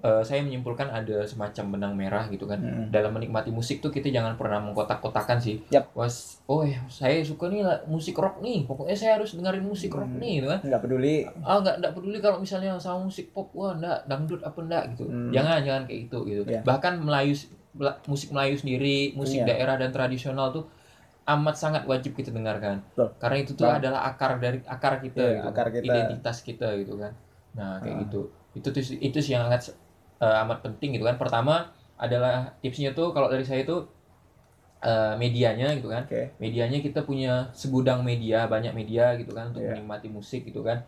eh, 0.00 0.22
saya 0.22 0.40
menyimpulkan 0.40 0.86
ada 0.86 1.22
semacam 1.22 1.64
benang 1.70 1.92
merah 1.92 2.24
gitu 2.26 2.44
kan. 2.44 2.56
Mm. 2.56 2.88
Dalam 2.88 3.12
menikmati 3.12 3.48
musik 3.48 3.78
tuh 3.78 3.88
kita 3.88 4.08
jangan 4.08 4.34
pernah 4.34 4.56
mengkotak-kotakan 4.58 5.36
sih. 5.36 5.60
Yap. 5.68 5.92
Was, 5.92 6.40
oh 6.44 6.62
ya 6.62 6.80
saya 6.86 7.20
suka 7.20 7.46
nih 7.46 7.60
lah 7.60 7.84
musik 7.84 8.14
rock 8.14 8.40
nih. 8.40 8.64
Pokoknya 8.64 8.94
saya 8.94 9.12
harus 9.14 9.32
dengerin 9.32 9.60
musik 9.62 9.90
rock 9.90 10.06
Hmm. 10.06 10.18
nih 10.18 10.32
gitu 10.36 10.48
kan 10.48 10.60
Nggak 10.62 10.80
peduli. 10.80 11.16
ah 11.40 11.58
nggak 11.58 11.74
nggak 11.78 11.92
peduli 11.92 12.18
kalau 12.18 12.38
misalnya 12.38 12.74
sama 12.76 13.04
musik 13.04 13.28
pop 13.30 13.52
wah 13.52 13.72
nggak 13.72 13.98
dangdut 14.04 14.40
apa 14.40 14.58
enggak 14.58 14.82
gitu 14.92 15.04
Hmm. 15.04 15.28
jangan 15.30 15.60
jangan 15.60 15.82
kayak 15.84 16.00
gitu 16.04 16.18
gitu 16.24 16.42
Iya. 16.44 16.60
bahkan 16.62 16.96
Melayu 16.96 17.36
Mela- 17.70 18.00
musik 18.04 18.28
Melayu 18.30 18.54
sendiri 18.54 19.14
musik 19.14 19.38
Iya. 19.38 19.46
daerah 19.46 19.76
dan 19.76 19.90
tradisional 19.90 20.50
tuh 20.50 20.66
amat 21.22 21.54
sangat 21.54 21.82
wajib 21.84 22.12
kita 22.12 22.30
dengarkan 22.30 22.82
Betul. 22.90 23.14
karena 23.16 23.36
itu 23.38 23.52
tuh 23.54 23.62
Bang. 23.64 23.78
adalah 23.78 24.00
akar 24.04 24.32
dari 24.36 24.58
akar 24.64 24.98
kita 24.98 25.20
Iya, 25.20 25.30
gitu 25.36 25.46
akar 25.46 25.66
kita. 25.70 25.84
identitas 25.84 26.36
kita 26.40 26.68
gitu 26.74 26.98
kan 26.98 27.12
nah 27.50 27.78
kayak 27.78 27.94
Ah. 27.94 28.00
gitu 28.02 28.20
itu 28.50 28.68
tuh 28.68 28.82
itu 28.82 29.18
sih 29.20 29.32
yang 29.32 29.46
sangat 29.46 29.70
eh, 30.20 30.42
amat 30.44 30.58
penting 30.62 30.94
gitu 30.94 31.04
kan 31.04 31.16
pertama 31.16 31.68
adalah 31.96 32.56
tipsnya 32.60 32.92
tuh 32.92 33.12
kalau 33.12 33.28
dari 33.28 33.42
saya 33.42 33.64
tuh 33.64 33.88
eh, 34.80 35.14
medianya 35.16 35.76
gitu 35.76 35.88
kan 35.88 36.04
Oke. 36.04 36.32
medianya 36.36 36.80
kita 36.80 37.04
punya 37.04 37.52
segudang 37.52 38.00
media 38.00 38.44
banyak 38.46 38.72
media 38.72 39.12
gitu 39.16 39.32
kan 39.32 39.52
untuk 39.52 39.60
Iya. 39.60 39.76
menikmati 39.76 40.08
musik 40.08 40.44
gitu 40.44 40.62
kan 40.62 40.80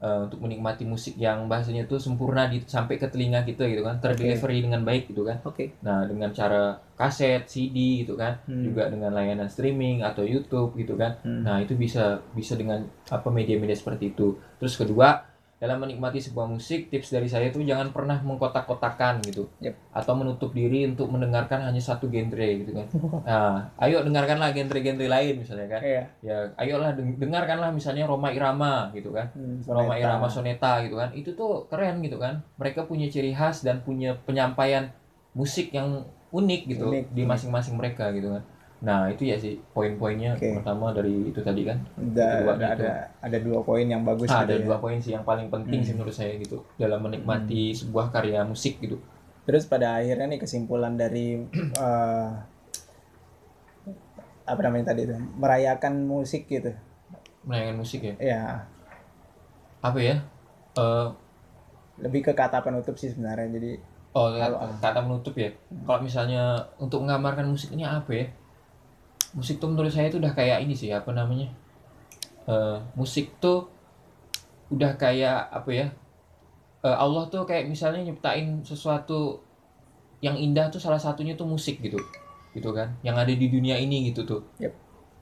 Eh, 0.00 0.20
untuk 0.24 0.40
menikmati 0.40 0.88
musik 0.88 1.20
yang 1.20 1.44
bahasanya 1.44 1.84
tuh 1.84 2.00
sempurna 2.00 2.48
di, 2.48 2.64
sampai 2.64 2.96
ke 2.96 3.04
telinga 3.04 3.44
kita 3.44 3.68
gitu 3.68 3.84
kan 3.84 4.00
terdelivery 4.00 4.64
dengan 4.64 4.80
baik 4.80 5.12
gitu 5.12 5.28
kan 5.28 5.44
Oke. 5.44 5.76
nah 5.84 6.08
dengan 6.08 6.32
cara 6.32 6.80
kaset 6.96 7.44
CD 7.44 8.00
gitu 8.00 8.16
kan 8.16 8.40
Hmm. 8.48 8.64
juga 8.64 8.88
dengan 8.88 9.12
layanan 9.12 9.44
streaming 9.44 10.00
atau 10.00 10.24
YouTube 10.24 10.72
gitu 10.74 10.96
kan 10.96 11.20
Hmm. 11.20 11.44
nah 11.44 11.60
itu 11.60 11.76
bisa 11.76 12.16
bisa 12.32 12.56
dengan 12.56 12.80
apa 13.12 13.28
media-media 13.28 13.76
seperti 13.76 14.16
itu 14.16 14.40
terus 14.56 14.72
kedua 14.72 15.20
dalam 15.60 15.76
menikmati 15.76 16.16
sebuah 16.16 16.48
musik 16.48 16.88
tips 16.88 17.12
dari 17.12 17.28
saya 17.28 17.52
tuh 17.52 17.60
jangan 17.60 17.92
pernah 17.92 18.16
mengkotak-kotakan 18.24 19.20
gitu. 19.28 19.44
Yep. 19.60 19.76
atau 19.92 20.16
menutup 20.16 20.56
diri 20.56 20.88
untuk 20.88 21.12
mendengarkan 21.12 21.60
hanya 21.60 21.78
satu 21.78 22.08
genre 22.08 22.48
gitu 22.64 22.72
kan. 22.72 22.86
Nah 23.28 23.68
ayo 23.76 24.00
dengarkanlah 24.00 24.56
genre-genre 24.56 25.04
lain 25.04 25.34
misalnya 25.36 25.68
kan. 25.76 25.80
Iya. 25.84 26.02
ya 26.24 26.36
ayolah 26.56 26.96
deng- 26.96 27.20
dengarkanlah 27.20 27.68
misalnya 27.68 28.08
Roma 28.08 28.32
Irama 28.32 28.88
gitu 28.96 29.12
kan. 29.12 29.28
Hmm, 29.36 29.60
Roma. 29.68 30.00
Irama 30.00 30.26
Soneta 30.32 30.80
gitu 30.80 30.96
kan. 30.96 31.12
Itu 31.12 31.36
tuh 31.36 31.68
keren 31.68 32.00
gitu 32.00 32.16
kan. 32.16 32.40
Mereka 32.56 32.88
punya 32.88 33.12
ciri 33.12 33.36
khas 33.36 33.60
dan 33.60 33.84
punya 33.84 34.16
penyampaian 34.24 34.88
musik 35.36 35.76
yang 35.76 36.08
unik 36.30 36.60
gitu 36.70 36.86
Unik, 36.88 37.04
di 37.10 37.22
masing-masing 37.26 37.74
mereka 37.74 38.08
gitu 38.14 38.30
kan 38.30 38.42
nah 38.80 39.04
itu 39.06 39.28
ya 39.28 39.36
sih 39.36 39.60
poin-poinnya 39.70 40.34
Oke. 40.34 40.56
pertama 40.56 40.88
dari 40.90 41.28
itu 41.28 41.36
tadi 41.38 41.62
kan 41.62 41.76
Ada, 41.94 42.28
Kedua 42.40 42.52
ada, 42.54 42.66
gitu. 42.66 42.80
ada 42.80 42.90
ada 43.20 43.38
dua 43.38 43.58
poin 43.60 43.84
yang 43.84 44.02
bagus 44.02 44.24
Ah, 44.26 44.40
gitu 44.40 44.44
ada 44.46 44.54
ya. 44.56 44.64
dua 44.64 44.76
poin 44.78 44.96
sih 44.96 45.12
yang 45.12 45.22
paling 45.22 45.48
penting 45.48 45.80
Hmm. 45.80 45.86
sih 45.86 45.94
menurut 45.94 46.14
saya 46.14 46.32
gitu 46.34 46.64
dalam 46.74 46.98
menikmati 46.98 47.72
sebuah 47.72 48.08
karya 48.08 48.40
musik 48.42 48.80
gitu 48.80 48.96
Terus 49.44 49.64
pada 49.64 49.96
akhirnya 49.96 50.28
nih 50.28 50.40
kesimpulan 50.40 50.94
dari 50.94 51.36
eh, 51.76 52.28
apa 54.44 54.60
namanya 54.60 54.90
tadi 54.90 55.04
itu 55.04 55.14
merayakan 55.36 55.94
musik 56.02 56.46
gitu. 56.46 56.72
menayangan 57.40 57.76
musik 57.76 58.00
ya 58.02 58.14
Ya, 58.18 58.42
apa 59.80 59.98
ya 59.98 60.16
Eh, 60.70 61.08
lebih 61.98 62.22
ke 62.22 62.32
kata 62.32 62.62
penutup 62.62 62.94
sih 62.94 63.10
sebenarnya. 63.10 63.50
Jadi 63.50 63.70
oh 64.12 64.30
Kalau- 64.32 64.60
kata, 64.78 65.00
menutup 65.02 65.34
ya 65.34 65.50
kalau 65.84 66.00
misalnya 66.00 66.42
untuk 66.76 67.02
menggambarkan 67.02 67.44
musik 67.44 67.70
ini 67.70 67.82
apa 67.82 68.06
ya 68.08 68.26
musik 69.30 69.56
tuh 69.58 69.70
menurut 69.70 69.88
saya 69.88 70.08
itu 70.08 70.18
udah 70.18 70.32
kayak 70.32 70.62
ini 70.62 70.74
sih 70.74 70.90
apa 70.90 71.10
namanya 71.10 71.48
Eh, 72.44 72.78
musik 72.96 73.36
tuh 73.38 73.68
udah 74.68 74.96
kayak 74.96 75.50
apa 75.50 75.70
ya 75.70 75.86
Eh, 76.80 76.96
Allah 76.96 77.28
tuh 77.28 77.44
kayak 77.44 77.68
misalnya 77.68 78.00
nyiptain 78.02 78.64
sesuatu 78.64 79.44
yang 80.20 80.32
indah 80.34 80.68
tuh 80.68 80.80
salah 80.80 80.96
satunya 80.96 81.36
tuh 81.36 81.44
musik 81.44 81.78
gitu 81.78 82.00
gitu 82.50 82.72
kan 82.72 82.90
yang 83.00 83.14
ada 83.14 83.30
di 83.30 83.46
dunia 83.46 83.76
ini 83.76 84.10
gitu 84.10 84.24
tuh 84.24 84.40
Yep. 84.58 84.72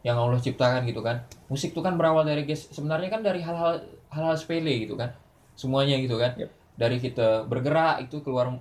yang 0.00 0.16
Allah 0.16 0.38
ciptakan 0.38 0.86
gitu 0.86 1.02
kan 1.02 1.20
musik 1.46 1.74
tuh 1.74 1.82
kan 1.82 1.98
berawal 1.98 2.22
dari 2.22 2.42
guys 2.42 2.70
sebenarnya 2.70 3.10
kan 3.10 3.20
dari 3.20 3.42
hal-hal 3.42 3.82
hal-hal 4.08 4.34
sepele 4.34 4.86
gitu 4.86 4.94
kan 4.94 5.10
semuanya 5.52 5.98
gitu 5.98 6.16
kan 6.16 6.32
Yep. 6.38 6.50
dari 6.78 6.96
kita 6.96 7.44
bergerak 7.44 8.06
itu 8.06 8.22
keluar 8.22 8.54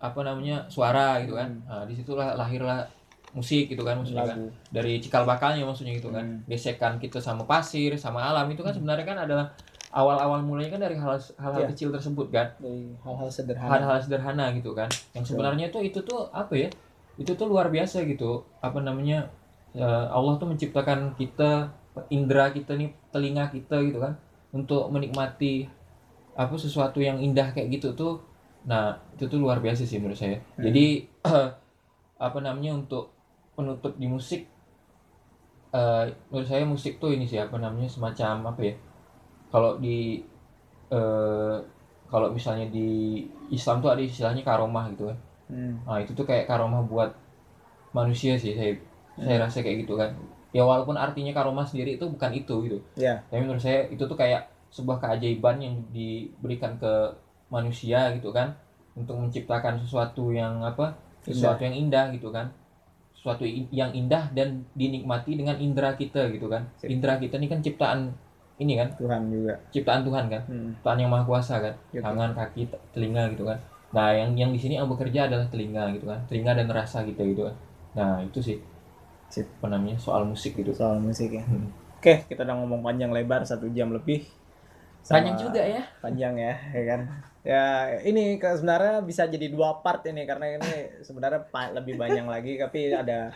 apa 0.00 0.20
namanya 0.24 0.64
suara 0.66 1.20
gitu 1.22 1.36
kan 1.36 1.52
Hmm. 1.52 1.68
nah 1.68 1.82
di 1.84 1.92
situlah 1.94 2.32
lahirlah 2.34 2.88
musik 3.32 3.68
gitu 3.68 3.84
kan 3.84 4.00
maksudnya 4.00 4.24
kan. 4.24 4.38
Dari 4.68 4.98
cikal 4.98 5.24
bakalnya 5.24 5.64
maksudnya 5.64 5.92
gitu 5.92 6.08
kan. 6.08 6.24
Hmm. 6.24 6.40
gesekan 6.48 6.96
kita 6.96 7.20
sama 7.20 7.44
pasir 7.44 7.92
sama 7.94 8.24
alam 8.24 8.48
itu 8.48 8.60
kan 8.60 8.72
sebenarnya 8.72 9.04
kan 9.04 9.18
adalah 9.24 9.46
awal-awal 9.88 10.44
mulanya 10.44 10.76
kan 10.76 10.82
dari 10.84 10.96
hal 10.96 11.16
hal-hal 11.36 11.64
Iya. 11.64 11.68
kecil 11.72 11.88
tersebut 11.92 12.28
kan. 12.28 12.48
Dari 12.60 12.92
hal-hal 13.00 13.28
sederhana. 13.28 13.70
hal-hal 13.72 14.00
sederhana 14.00 14.44
gitu 14.52 14.72
kan. 14.72 14.88
Yang 15.16 15.32
sebenarnya 15.32 15.68
tuh 15.68 15.80
itu 15.84 16.00
tuh 16.04 16.28
apa 16.32 16.52
ya 16.56 16.68
itu 17.16 17.32
tuh 17.34 17.46
luar 17.48 17.68
biasa 17.68 18.04
gitu. 18.04 18.44
Apa 18.60 18.80
namanya 18.80 19.28
eh, 19.72 20.06
Allah 20.08 20.36
tuh 20.36 20.48
menciptakan 20.48 21.12
kita 21.14 21.72
indera 22.08 22.48
kita 22.52 22.76
nih 22.78 22.92
telinga 23.10 23.50
kita 23.50 23.80
gitu 23.82 23.98
kan 23.98 24.14
untuk 24.54 24.88
menikmati 24.88 25.66
apa 26.38 26.54
sesuatu 26.54 27.02
yang 27.02 27.18
indah 27.18 27.50
kayak 27.52 27.76
gitu 27.76 27.92
tuh. 27.92 28.22
Nah 28.64 28.96
itu 29.16 29.26
tuh 29.26 29.40
luar 29.40 29.58
biasa 29.60 29.82
sih 29.84 29.98
menurut 29.98 30.16
saya. 30.16 30.38
Hmm. 30.56 30.64
jadi 30.64 30.86
apa 32.18 32.38
namanya 32.42 32.74
untuk 32.74 33.14
penutup 33.58 33.98
di 33.98 34.06
musik 34.06 34.46
eh, 35.74 36.04
menurut 36.30 36.48
saya 36.48 36.62
musik 36.64 37.02
tuh 37.02 37.10
ini 37.12 37.26
sih 37.26 37.42
apa 37.42 37.58
namanya 37.58 37.90
semacam 37.90 38.54
apa 38.54 38.60
ya 38.62 38.74
kalau 39.50 39.76
di 39.82 40.22
eh, 40.94 41.56
kalau 42.08 42.32
misalnya 42.32 42.70
di 42.72 43.20
Islam 43.52 43.84
tuh 43.84 43.90
ada 43.92 44.00
istilahnya 44.00 44.40
karomah 44.46 44.88
gitu 44.94 45.10
kan. 45.10 45.18
Hmm. 45.48 45.80
nah 45.88 45.96
itu 45.96 46.12
tuh 46.12 46.28
kayak 46.28 46.44
karomah 46.44 46.84
buat 46.84 47.10
manusia 47.96 48.36
sih 48.36 48.52
saya 48.52 48.76
Hmm. 49.18 49.26
saya 49.26 49.50
rasa 49.50 49.66
kayak 49.66 49.82
gitu 49.82 49.98
kan. 49.98 50.14
Ya 50.54 50.62
walaupun 50.62 50.94
artinya 50.94 51.34
karomah 51.34 51.66
sendiri 51.66 51.98
itu 51.98 52.06
bukan 52.06 52.30
itu 52.30 52.54
gitu. 52.70 52.78
Ya, 52.94 53.18
tapi 53.26 53.42
menurut 53.42 53.58
saya 53.58 53.82
itu 53.90 53.98
tuh 54.06 54.14
kayak 54.14 54.46
sebuah 54.70 55.02
keajaiban 55.02 55.58
yang 55.58 55.74
diberikan 55.90 56.78
ke 56.78 56.92
manusia 57.50 58.14
gitu 58.14 58.30
kan 58.30 58.54
untuk 58.94 59.18
menciptakan 59.18 59.74
sesuatu 59.82 60.30
yang 60.30 60.62
apa 60.62 60.94
sesuatu 61.26 61.66
yang 61.66 61.74
indah 61.74 62.14
gitu 62.14 62.30
kan 62.30 62.46
sesuatu 63.18 63.42
i- 63.42 63.66
yang 63.70 63.90
indah 63.90 64.30
dan 64.30 64.62
dinikmati 64.72 65.34
dengan 65.34 65.58
indera 65.58 65.92
kita 65.92 66.30
gitu 66.30 66.46
kan 66.46 66.62
Sip. 66.76 66.86
indera 66.86 67.18
kita 67.18 67.34
ini 67.34 67.46
kan 67.46 67.58
ciptaan 67.58 68.14
ini 68.58 68.74
kan 68.74 68.88
Tuhan 68.94 69.26
juga. 69.26 69.54
ciptaan 69.70 70.02
Tuhan 70.02 70.24
kan 70.26 70.42
Hmm. 70.46 70.70
Tuhan 70.78 70.96
yang 70.96 71.10
maha 71.10 71.24
kuasa 71.24 71.58
kan 71.58 71.74
Gitu. 71.90 71.98
tangan 71.98 72.30
kaki 72.32 72.62
telinga 72.92 73.26
gitu 73.30 73.42
kan 73.42 73.58
nah 73.88 74.12
yang 74.12 74.32
yang 74.34 74.50
di 74.50 74.58
sini 74.58 74.76
yang 74.76 74.86
bekerja 74.86 75.26
adalah 75.26 75.46
telinga 75.46 75.90
gitu 75.92 76.06
kan 76.06 76.20
telinga 76.26 76.52
dan 76.54 76.68
rasa 76.68 77.02
kita 77.02 77.22
gitu 77.24 77.42
kan 77.44 77.54
nah 77.92 78.12
itu 78.20 78.38
sih 78.38 78.58
Sip. 79.28 79.44
apa 79.58 79.68
namanya 79.68 79.98
soal 79.98 80.24
musik 80.24 80.54
gitu 80.54 80.70
Soal 80.72 80.96
musik 80.98 81.28
ya. 81.30 81.42
Hmm. 81.42 81.68
Oke, 81.98 82.22
kita 82.24 82.40
udah 82.40 82.54
ngomong 82.56 82.80
panjang 82.80 83.10
lebar 83.10 83.42
satu 83.42 83.66
jam 83.68 83.90
lebih. 83.90 84.22
Sama- 85.08 85.24
panjang 85.24 85.36
juga 85.40 85.62
ya 85.64 85.82
panjang 85.98 86.34
ya, 86.36 86.54
ya 86.70 86.82
kan? 86.84 87.00
Ya 87.40 87.64
ini 88.02 88.36
ke 88.36 88.52
sebenarnya 88.52 89.00
bisa 89.00 89.24
jadi 89.24 89.48
dua 89.48 89.80
part 89.80 90.04
ini 90.04 90.22
karena 90.22 90.52
ini 90.54 90.72
sebenarnya 91.00 91.48
pa- 91.48 91.72
lebih 91.72 91.96
banyak 91.96 92.28
lagi 92.28 92.60
tapi 92.60 92.92
ada 92.92 93.32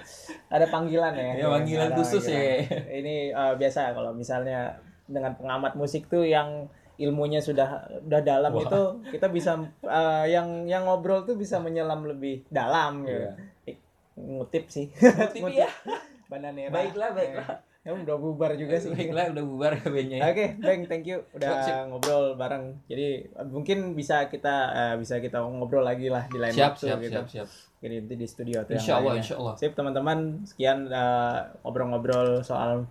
ada 0.46 0.66
panggilan 0.68 1.16
ya. 1.16 1.32
Ya, 1.34 1.46
panggilan 1.48 1.88
Ada 1.88 1.96
khusus 1.96 2.20
panggilan. 2.20 2.60
ya. 2.60 2.78
Ini 2.92 3.14
eh, 3.30 3.54
biasa 3.56 3.80
kalau 3.90 4.12
misalnya 4.12 4.76
dengan 5.02 5.32
pengamat 5.32 5.72
musik 5.74 6.06
tuh 6.06 6.22
yang 6.22 6.68
ilmunya 6.94 7.40
sudah 7.40 7.66
udah 8.04 8.20
dalam 8.20 8.52
Wah. 8.52 8.62
itu 8.62 8.80
kita 9.08 9.32
bisa 9.32 9.56
eh, 9.80 10.24
yang 10.28 10.68
yang 10.68 10.84
ngobrol 10.84 11.24
tuh 11.24 11.34
bisa 11.34 11.56
menyelam 11.56 12.04
lebih 12.04 12.44
dalam 12.46 13.08
gitu. 13.08 13.16
Iya. 13.16 13.32
Eh, 13.66 13.76
ngutip 14.12 14.68
sih 14.68 14.92
Ngutip 14.92 15.56
ya. 15.56 15.72
Bananera 16.30 16.68
Baiklah, 16.68 17.16
baiklah. 17.16 17.48
ya 17.48 17.71
udah 17.82 18.14
bubar 18.14 18.54
juga 18.54 18.78
sih 18.78 18.94
Baiklah 18.94 19.34
udah 19.34 19.42
bubar 19.42 19.72
kabelnya. 19.74 20.22
Oke, 20.22 20.54
Bang, 20.56 20.86
thank 20.86 21.02
you 21.02 21.18
udah 21.34 21.50
Sip, 21.50 21.66
sip. 21.66 21.76
ngobrol 21.90 22.38
bareng. 22.38 22.78
Jadi 22.86 23.26
mungkin 23.50 23.98
bisa 23.98 24.30
kita 24.30 24.54
eh, 24.70 24.94
bisa 24.94 25.18
kita 25.18 25.42
ngobrol 25.42 25.82
lagi 25.82 26.06
lah 26.06 26.30
di 26.30 26.38
lain 26.38 26.54
Siap, 26.54 26.78
waktu 26.78 26.84
siap, 26.86 26.98
gitu. 27.02 27.12
siap, 27.12 27.26
siap. 27.28 27.48
Jadi 27.82 27.94
nanti 27.98 28.14
di 28.14 28.26
studio 28.26 28.62
atau 28.62 28.72
yang 28.72 28.78
Insya 28.78 28.94
Allah, 28.96 29.14
insya 29.18 29.34
Allah. 29.34 29.54
Sip 29.58 29.74
teman-teman, 29.74 30.18
sekian 30.46 30.86
eh, 30.86 31.38
ngobrol-ngobrol 31.60 32.46
soal 32.46 32.86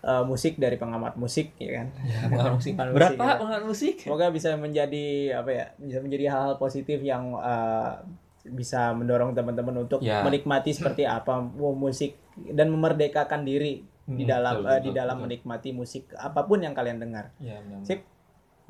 eh, 0.00 0.24
musik 0.24 0.56
dari 0.56 0.80
pengamat 0.80 1.20
musik 1.20 1.52
ya 1.60 1.84
kan. 1.84 1.86
Ya, 2.00 2.18
pengaruh 2.26 2.56
musik. 2.56 2.72
Pak, 2.74 2.86
ya. 2.96 3.36
pengaruh 3.36 3.66
musik. 3.68 3.94
Semoga 4.00 4.32
bisa 4.32 4.56
menjadi 4.56 5.06
apa 5.36 5.50
ya? 5.52 5.66
Bisa 5.76 6.00
menjadi 6.00 6.24
hal-hal 6.32 6.56
positif 6.56 6.96
yang 7.04 7.36
eh, 7.36 7.92
bisa 8.40 8.96
mendorong 8.96 9.36
teman-teman 9.36 9.84
untuk 9.84 10.00
Ya. 10.00 10.24
menikmati 10.24 10.72
seperti 10.72 11.04
apa 11.04 11.44
mu- 11.44 11.76
musik 11.76 12.16
dan 12.48 12.72
memerdekakan 12.72 13.44
diri 13.44 13.84
di 14.10 14.26
Hmm, 14.26 14.32
dalam 14.34 14.54
betul, 14.62 14.70
eh, 14.74 14.80
di 14.82 14.90
betul, 14.90 14.98
dalam 14.98 15.16
betul. 15.16 15.24
menikmati 15.30 15.70
musik 15.70 16.04
apa 16.18 16.40
pun 16.42 16.58
yang 16.58 16.74
kalian 16.74 16.98
dengar. 16.98 17.30
Ya, 17.38 17.62
benar. 17.62 17.86
Sip. 17.86 18.02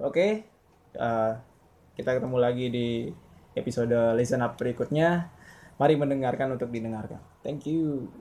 Oke, 0.00 0.44
eh, 0.94 1.32
kita 1.96 2.10
ketemu 2.20 2.36
lagi 2.36 2.66
di 2.68 2.88
episode 3.56 3.96
Listen 4.16 4.44
Up 4.44 4.60
berikutnya. 4.60 5.32
Mari 5.80 5.96
mendengarkan 5.96 6.60
untuk 6.60 6.68
didengarkan. 6.68 7.24
Thank 7.40 7.64
you. 7.64 8.12